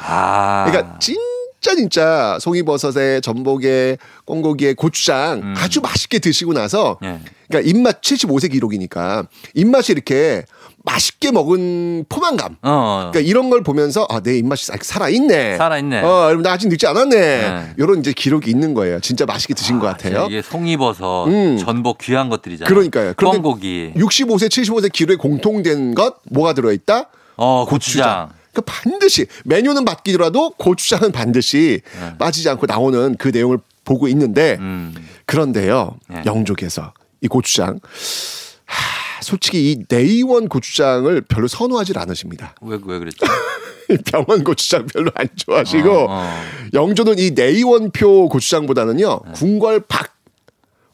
아. 0.00 0.64
그러니까 0.66 0.98
진짜 1.00 1.74
진짜 1.76 2.38
송이버섯에 2.40 3.20
전복에 3.20 3.96
꽁고기에 4.26 4.74
고추장 4.74 5.54
아주 5.56 5.80
맛있게 5.80 6.20
드시고 6.20 6.52
나서 6.52 6.98
예. 7.02 7.20
그러니까 7.48 7.68
입맛 7.68 8.00
75세 8.00 8.50
기록이니까 8.52 9.26
입맛이 9.54 9.92
이렇게 9.92 10.44
맛있게 10.84 11.30
먹은 11.32 12.04
포만감. 12.08 12.56
어. 12.62 13.10
그러니까 13.10 13.20
이런 13.28 13.50
걸 13.50 13.62
보면서 13.62 14.06
아, 14.10 14.20
내 14.20 14.36
입맛이 14.38 14.70
아직 14.70 14.84
살아 14.84 15.08
있네. 15.08 15.56
살아 15.56 15.78
있네. 15.78 16.00
어, 16.00 16.26
여러분 16.26 16.42
나 16.42 16.52
아직 16.52 16.68
늙지 16.68 16.86
않았네. 16.86 17.16
네. 17.16 17.74
이런 17.78 18.00
이제 18.00 18.12
기록이 18.12 18.50
있는 18.50 18.74
거예요. 18.74 19.00
진짜 19.00 19.24
맛있게 19.24 19.54
드신 19.54 19.78
것 19.78 19.86
같아요. 19.86 20.26
이게 20.28 20.42
송이버섯, 20.42 21.28
음. 21.28 21.58
전복 21.58 21.98
귀한 21.98 22.28
것들이잖아요. 22.28 22.72
그러니까요. 22.72 23.14
그런데 23.16 23.38
꿩고기. 23.38 23.92
65세, 23.96 24.48
75세 24.48 24.92
기록에 24.92 25.16
공통된 25.16 25.94
것 25.94 26.16
뭐가 26.30 26.52
들어 26.52 26.70
있다? 26.70 27.06
어, 27.36 27.64
고추장. 27.66 28.30
그 28.52 28.60
반드시 28.60 29.26
메뉴는 29.44 29.84
바뀌더라도 29.84 30.50
고추장은 30.50 31.12
반드시 31.12 31.80
네. 32.00 32.18
빠지지 32.18 32.48
않고 32.50 32.66
나오는 32.66 33.16
그 33.18 33.28
내용을 33.28 33.58
보고 33.84 34.06
있는데 34.08 34.56
음. 34.60 34.94
그런데요 35.26 35.96
네. 36.08 36.22
영족에서 36.24 36.92
이 37.20 37.26
고추장 37.26 37.80
하, 38.64 39.03
솔직히 39.24 39.72
이 39.72 39.84
네이원 39.88 40.48
고추장을 40.48 41.20
별로 41.22 41.48
선호하지 41.48 41.92
않으십니다. 41.96 42.54
왜, 42.62 42.78
왜 42.84 42.98
그랬죠? 42.98 43.26
병원 44.10 44.44
고추장 44.44 44.86
별로 44.86 45.10
안 45.14 45.28
좋아하시고 45.34 45.90
어, 45.90 46.06
어. 46.08 46.42
영조는 46.72 47.18
이 47.18 47.32
네이원표 47.32 48.28
고추장보다는요 48.28 49.20
네. 49.26 49.32
궁궐박 49.32 50.14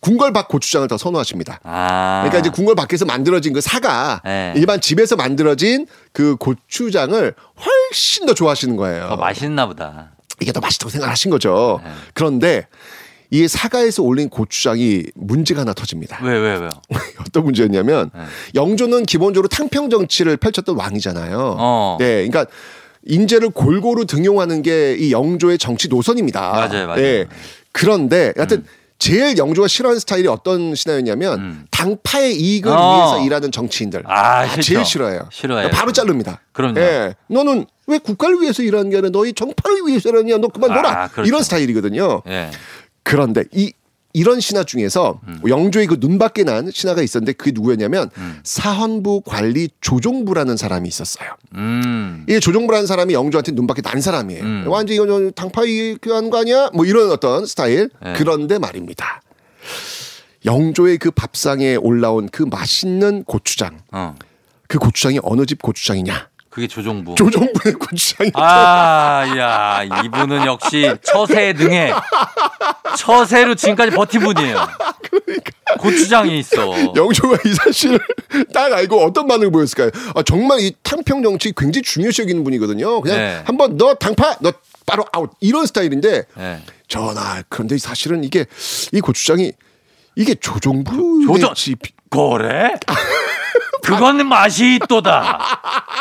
궁궐박 0.01 0.49
고추장을 0.49 0.89
더 0.89 0.97
선호하십니다. 0.97 1.61
아. 1.63 2.23
그러니까 2.23 2.39
이제 2.39 2.51
궁궐밖에서 2.51 3.05
만들어진 3.05 3.53
그 3.53 3.61
사과 3.61 4.23
네. 4.25 4.55
일반 4.57 4.81
집에서 4.81 5.15
만들어진 5.15 5.87
그 6.13 6.37
고추장을 6.37 7.35
훨씬 7.65 8.27
더 8.27 8.33
좋아하시는 8.33 8.77
거예요. 8.77 9.09
더 9.09 9.17
맛있나 9.17 9.67
보다. 9.67 10.13
이게 10.41 10.53
더 10.53 10.61
맛있다고 10.61 10.89
생각하신 10.89 11.31
거죠. 11.31 11.81
네. 11.85 11.91
그런데 12.15 12.67
이 13.31 13.47
사과에서 13.47 14.03
올린 14.03 14.29
고추장이 14.29 15.05
문제가 15.15 15.61
하나 15.61 15.73
터집니다. 15.73 16.19
왜, 16.23 16.33
왜, 16.33 16.57
왜요? 16.57 16.69
어떤 17.21 17.45
문제였냐면 17.45 18.11
네. 18.15 18.21
영조는 18.55 19.05
기본적으로 19.07 19.47
탕평 19.49 19.89
정치를 19.91 20.37
펼쳤던 20.37 20.77
왕이잖아요. 20.77 21.57
어. 21.59 21.97
네, 22.01 22.27
그러니까 22.29 22.47
인재를 23.07 23.51
골고루 23.51 24.05
등용하는 24.07 24.63
게 24.63 24.97
이 24.99 25.13
영조의 25.13 25.59
정치 25.59 25.89
노선입니다. 25.89 26.41
맞아요, 26.51 26.87
맞아요. 26.89 26.97
네. 27.01 27.27
그런데 27.73 28.33
하여튼 28.37 28.59
음. 28.59 28.65
제일 28.99 29.39
영조가 29.39 29.67
싫어하는 29.69 29.99
스타일이 29.99 30.29
어떤 30.29 30.75
신하였냐면 30.75 31.67
당파의 31.71 32.35
이익을 32.39 32.71
어. 32.71 32.95
위해서 32.97 33.25
일하는 33.25 33.51
정치인들. 33.51 34.03
아, 34.07 34.41
아. 34.41 34.61
제일 34.61 34.85
싫어해요. 34.85 35.29
싫어해요. 35.31 35.71
바로 35.71 35.93
자릅니다. 35.93 36.43
그럼요. 36.53 36.79
예. 36.81 37.15
너는 37.29 37.65
왜 37.87 37.97
국가를 37.99 38.43
위해서 38.43 38.63
일하는 38.63 38.91
게 38.91 38.97
아니라 38.99 39.11
너희 39.11 39.33
정파를 39.33 39.87
위해서 39.87 40.11
일하냐? 40.11 40.37
너 40.39 40.49
그만 40.49 40.75
놀아. 40.75 41.05
아, 41.05 41.09
그렇죠. 41.09 41.27
이런 41.29 41.43
스타일이거든요. 41.43 42.23
예. 42.29 42.51
그런데 43.11 43.45
이 43.53 43.73
이런 44.13 44.41
신하 44.41 44.65
중에서 44.65 45.21
음. 45.29 45.41
영조의 45.47 45.87
그 45.87 45.97
눈밖에 46.01 46.43
난 46.43 46.71
신하가 46.73 47.01
있었는데 47.03 47.33
그게 47.35 47.53
누구였냐면 47.53 48.11
음. 48.19 48.41
사헌부 48.43 49.23
관리 49.25 49.69
조종부라는 49.81 50.57
사람이 50.57 50.89
있었어요. 50.89 51.31
음. 51.55 52.27
이 52.29 52.41
조종부라는 52.41 52.87
사람이 52.87 53.15
영조한테 53.15 53.53
눈밖에 53.53 53.83
난 53.83 54.01
사람이에요. 54.01 54.43
음. 54.43 54.65
완전 54.67 54.95
이거 54.97 55.31
당파 55.31 55.65
이익하는 55.65 56.31
거 56.31 56.39
아니야? 56.39 56.71
뭐 56.75 56.85
이런 56.87 57.11
어떤 57.11 57.47
스타일. 57.47 57.91
네. 58.03 58.15
그런데 58.17 58.59
말입니다. 58.59 59.23
영조의 60.45 60.99
그 60.99 61.11
밥상에 61.13 61.77
올라온 61.77 62.29
그 62.31 62.43
맛있는 62.43 63.23
고추장. 63.25 63.79
어. 63.93 64.17
그 64.67 64.79
고추장이 64.79 65.21
어느 65.23 65.47
집 65.47 65.63
고추장이냐? 65.63 66.30
그게 66.51 66.67
조종부. 66.67 67.15
조종부의 67.15 67.75
고추장이. 67.77 68.33
아, 68.35 69.25
야, 69.39 69.83
이분은 70.05 70.47
역시 70.47 70.93
처세 71.03 71.53
등에 71.53 71.93
처세로 72.99 73.55
지금까지 73.55 73.93
버틴 73.93 74.21
분이에요. 74.21 74.67
고추장이 75.79 76.39
있어. 76.41 76.93
영조가 76.97 77.39
이 77.47 77.55
사실을 77.55 78.01
딱 78.53 78.73
알고 78.73 79.01
어떤 79.05 79.29
반응을 79.29 79.53
보였을까요? 79.53 79.91
아, 80.17 80.23
정말 80.25 80.59
이 80.61 80.75
탕평 80.83 81.23
정치 81.23 81.53
굉장히 81.57 81.83
중요시 81.83 82.23
여기는 82.23 82.43
분이거든요. 82.43 83.01
그냥 83.01 83.17
네. 83.19 83.43
한번 83.45 83.77
너 83.77 83.95
당파 83.95 84.37
너 84.41 84.53
바로 84.87 85.05
아웃 85.13 85.31
이런 85.41 85.67
스타일인데 85.67 86.25
예. 86.37 86.59
전하 86.89 87.43
그런데 87.49 87.79
사실은 87.79 88.25
이게 88.25 88.45
이 88.93 89.01
고추장이 89.01 89.53
이게 90.17 90.35
조정부 90.35 91.25
조정- 91.27 91.55
그래? 92.11 92.73
그거는 93.83 94.27
맛이 94.27 94.79
또다. 94.89 95.39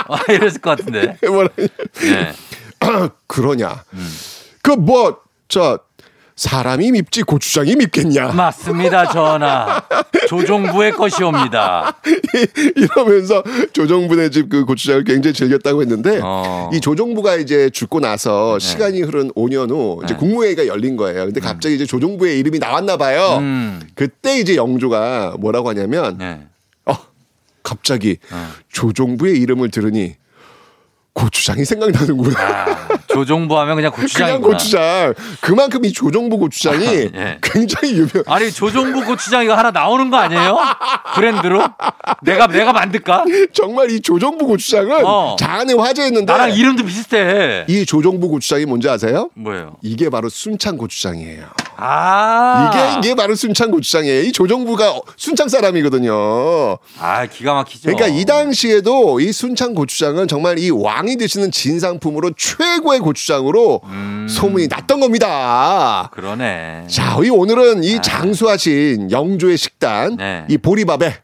아, 0.08 0.32
이랬을 0.32 0.62
것 0.62 0.78
같은데. 0.78 1.18
네. 2.02 2.34
그러냐? 3.28 3.84
음. 3.94 4.10
그뭐 4.62 5.18
저 5.48 5.80
사람이 6.40 6.92
밉지 6.92 7.24
고추장이 7.24 7.76
밉겠냐? 7.76 8.32
맞습니다, 8.32 9.12
전하. 9.12 9.82
조종부의 10.30 10.94
것이옵니다. 10.94 11.98
이러면서 12.78 13.44
조정부네 13.74 14.30
집그 14.30 14.64
고추장을 14.64 15.04
굉장히 15.04 15.34
즐겼다고 15.34 15.82
했는데 15.82 16.22
어. 16.24 16.70
이 16.72 16.80
조정부가 16.80 17.36
이제 17.36 17.70
죽고 17.70 18.00
나서 18.00 18.58
시간이 18.58 19.02
흐른 19.02 19.32
5년 19.32 19.70
후 19.70 20.00
이제 20.06 20.14
네. 20.14 20.20
국무회의가 20.20 20.68
열린 20.68 20.96
거예요. 20.96 21.26
근데 21.26 21.42
갑자기 21.42 21.76
이제 21.76 21.86
조정부의 21.86 22.40
이름이 22.40 22.60
나왔나 22.60 22.96
봐요. 22.96 23.40
음. 23.40 23.82
그때 23.96 24.40
이제 24.40 24.56
영조가 24.56 25.36
뭐라고 25.40 25.68
하냐면 25.68 26.18
네. 26.20 26.48
어 27.70 27.76
갑자기 27.76 28.18
어. 28.32 28.48
조정부의 28.72 29.38
이름을 29.40 29.70
들으니 29.72 30.16
고추장이 31.14 31.66
생각나는구나. 31.66 32.40
아, 32.40 32.88
조종부 33.08 33.60
하면 33.60 33.76
그냥 33.76 33.92
그냥 33.92 34.06
고추장이구나. 34.08 34.48
고추장. 34.48 35.14
그만큼 35.42 35.84
이 35.84 35.92
조정부 35.92 36.38
고추장이 36.38 36.86
예. 37.14 37.40
굉장히 37.42 37.94
유명. 37.96 38.24
아니 38.28 38.50
조종부 38.52 39.04
고추장 39.04 39.44
이거 39.44 39.56
하나 39.56 39.72
나오는 39.72 40.10
거 40.10 40.18
아니에요? 40.18 40.58
브랜드로? 41.16 41.62
내가 42.22 42.48
내가 42.48 42.72
만들까? 42.72 43.26
정말 43.54 43.92
이 43.92 44.00
조정부 44.00 44.46
고추장은 44.48 45.06
어. 45.06 45.36
장안의 45.38 45.78
화제였는데 45.78 46.32
나랑 46.32 46.54
이름도 46.54 46.86
비슷해. 46.86 47.66
이 47.68 47.86
조정부 47.86 48.30
고추장이 48.30 48.66
뭔지 48.66 48.88
아세요? 48.88 49.30
뭐예요? 49.36 49.76
이게 49.82 50.10
바로 50.10 50.30
순창 50.30 50.78
고추장이에요. 50.78 51.48
아 51.82 52.72
이게 52.74 53.10
이게 53.10 53.16
바로 53.16 53.36
순창 53.36 53.72
고추장이에요. 53.72 54.22
이 54.24 54.32
조정부가 54.32 54.92
어- 54.98 55.02
순창 55.16 55.48
사람이거든요. 55.48 56.78
아 57.00 57.26
기가 57.26 57.54
막히죠. 57.54 57.84
그러니까 57.94 58.08
이 58.08 58.26
당시에도 58.26 59.20
이 59.20 59.32
순창 59.32 59.74
고추장은 59.74 60.28
정말 60.28 60.60
이 60.60 60.70
왕이 60.70 61.18
드시는 61.18 61.52
진상품으로 61.52 62.32
최고의 62.38 63.00
고추장으로 63.00 63.82
소문이 64.30 64.68
났던 64.68 65.00
겁니다. 65.00 66.10
그러네. 66.14 66.86
자, 66.88 67.18
이 67.24 67.30
오늘은 67.30 67.84
이 67.84 68.02
장수하신 68.02 69.12
영조의 69.12 69.58
식단 69.58 70.18
네. 70.18 70.46
이 70.50 70.58
보리밥에 70.58 71.16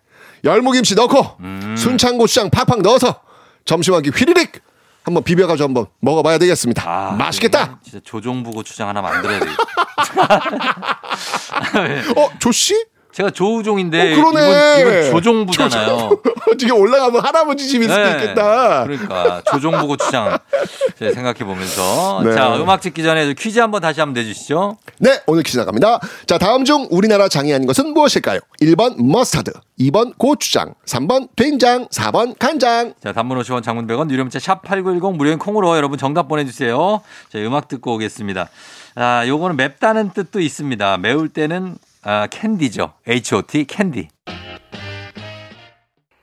열무김치 0.43 0.95
넣고 0.95 1.26
음. 1.41 1.76
순창 1.78 2.18
고추장 2.18 2.49
팍팍 2.49 2.82
넣어서 2.82 3.22
점심 3.66 3.93
한끼 3.95 4.10
휘리릭 4.10 4.62
한번 5.06 5.24
비벼가지고 5.24 5.68
한번 5.68 5.86
먹어봐야 5.99 6.39
되겠습니다. 6.39 6.84
아, 6.86 7.12
맛있겠다. 7.12 7.80
진짜 7.84 7.99
조종부 8.03 8.49
고 8.51 8.64
추장 8.64 8.89
하나 8.89 9.01
만들어야 9.03 9.39
돼. 9.39 9.45
어, 12.18 12.30
조씨? 12.39 12.74
제가 13.16 13.30
조우종인데 13.30 14.11
어, 14.11 14.16
그러네. 14.18 14.82
이분, 14.82 14.93
이분 14.93 15.11
조종부잖아요. 15.11 16.20
어떻게 16.51 16.70
올라가면 16.76 17.24
할아버지 17.24 17.66
집일 17.66 17.88
수도 17.88 18.03
네. 18.03 18.11
있겠다. 18.11 18.84
그러니까 18.84 19.41
조종부 19.49 19.88
고추장 19.88 20.38
생각해 20.99 21.45
보면서 21.45 22.22
네. 22.26 22.34
자 22.36 22.53
음악 22.57 22.82
듣기 22.82 23.03
전에 23.03 23.34
퀴즈 23.34 23.57
한번 23.59 23.80
다시 23.80 24.01
한번 24.01 24.22
내주시죠. 24.22 24.76
네, 24.99 25.22
오늘 25.28 25.43
퀴즈 25.43 25.57
나갑니다. 25.57 26.01
자, 26.28 26.38
다음 26.38 26.66
중 26.66 26.89
우리나라 26.91 27.30
장이 27.30 27.53
아닌 27.53 27.68
것은 27.68 27.93
무엇일까요? 27.93 28.41
1번 28.61 29.01
머스타드, 29.01 29.53
2번 29.80 30.18
고추장, 30.18 30.74
3번 30.86 31.30
된장, 31.38 31.88
4번 31.88 32.38
간장. 32.38 32.95
자 33.01 33.13
단문 33.13 33.39
50원 33.39 33.63
장문 33.63 33.88
100원 33.88 34.11
유료 34.11 34.24
문자 34.26 34.39
샵 34.39 34.61
8910 34.63 35.16
무료인 35.16 35.39
콩으로 35.39 35.78
여러분 35.78 35.97
정답 35.97 36.28
보내주세요. 36.28 37.01
자 37.32 37.39
음악 37.39 37.70
듣고 37.70 37.93
오겠습니다. 37.95 38.49
아 38.95 39.26
요거는 39.26 39.55
맵다는 39.55 40.09
뜻도 40.09 40.41
있습니다. 40.41 40.97
매울 40.97 41.30
때는 41.30 41.78
아, 42.08 42.28
캔디죠. 42.28 42.93
H.O.T. 43.08 43.66
캔디. 43.66 44.10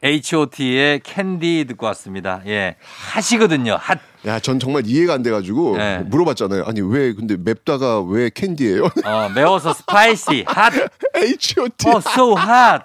H.O.T의 0.04 1.00
캔디 1.00 1.64
듣고 1.68 1.86
왔습니다. 1.86 2.40
예. 2.46 2.76
hot이거든요. 3.12 3.74
hot. 3.80 3.98
야, 4.26 4.38
전 4.38 4.60
정말 4.60 4.86
이해가 4.86 5.14
안 5.14 5.22
돼가지고 5.22 5.76
네. 5.76 5.98
물어봤잖아요. 5.98 6.64
아니, 6.64 6.80
왜, 6.80 7.12
근데 7.12 7.36
맵다가 7.36 8.00
왜 8.02 8.30
캔디예요? 8.30 8.84
어, 9.04 9.28
매워서 9.34 9.74
spicy. 9.74 10.44
hot. 10.46 10.72
H.O.T. 11.16 11.88
어, 11.88 11.96
so 11.96 12.30
hot. 12.38 12.84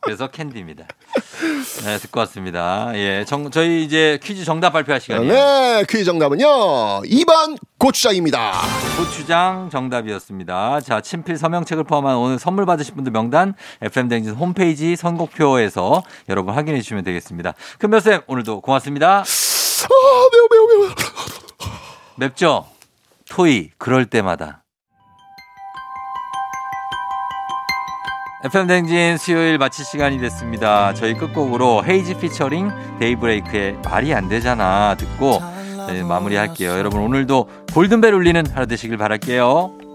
그래서 0.00 0.28
캔디입니다. 0.28 0.86
네, 1.84 1.98
듣고 1.98 2.20
왔습니다. 2.20 2.90
예. 2.94 3.24
정, 3.26 3.50
저희 3.50 3.84
이제 3.84 4.18
퀴즈 4.22 4.44
정답 4.44 4.70
발표할 4.70 5.00
시간이에요. 5.00 5.32
네, 5.32 5.84
퀴즈 5.88 6.04
정답은요. 6.04 6.46
2번 6.46 7.58
고추장입니다. 7.78 8.52
고추장 8.96 9.68
정답이었습니다. 9.70 10.80
자, 10.80 11.00
친필 11.00 11.36
서명책을 11.36 11.84
포함한 11.84 12.16
오늘 12.16 12.38
선물 12.38 12.66
받으실 12.66 12.94
분들 12.94 13.12
명단 13.12 13.54
FM댕진 13.82 14.34
홈페이지 14.34 14.96
선곡표에서 14.96 16.02
여러분 16.28 16.54
확인해 16.54 16.80
주시면 16.80 17.04
되겠습니다. 17.04 17.54
금별쌤 17.78 18.22
오늘도 18.26 18.60
고맙습니다. 18.60 19.24
아, 19.84 20.28
매워, 20.32 20.48
매워, 20.50 20.66
매워. 20.86 20.94
맵죠? 22.16 22.66
토이 23.30 23.70
그럴 23.78 24.06
때마다. 24.06 24.64
FM댕진 28.44 29.18
수요일 29.18 29.58
마칠 29.58 29.84
시간이 29.84 30.18
됐습니다. 30.20 30.94
저희 30.94 31.14
끝곡으로 31.14 31.84
헤이지 31.84 32.18
피처링 32.18 32.70
데이브레이크의 33.00 33.78
말이 33.84 34.14
안 34.14 34.28
되잖아 34.28 34.94
듣고 34.96 35.40
네, 35.88 36.02
마무리할게요. 36.04 36.70
여러분 36.70 37.00
오늘도 37.00 37.48
골든벨 37.74 38.14
울리는 38.14 38.46
하루 38.54 38.66
되시길 38.68 38.96
바랄게요. 38.96 39.87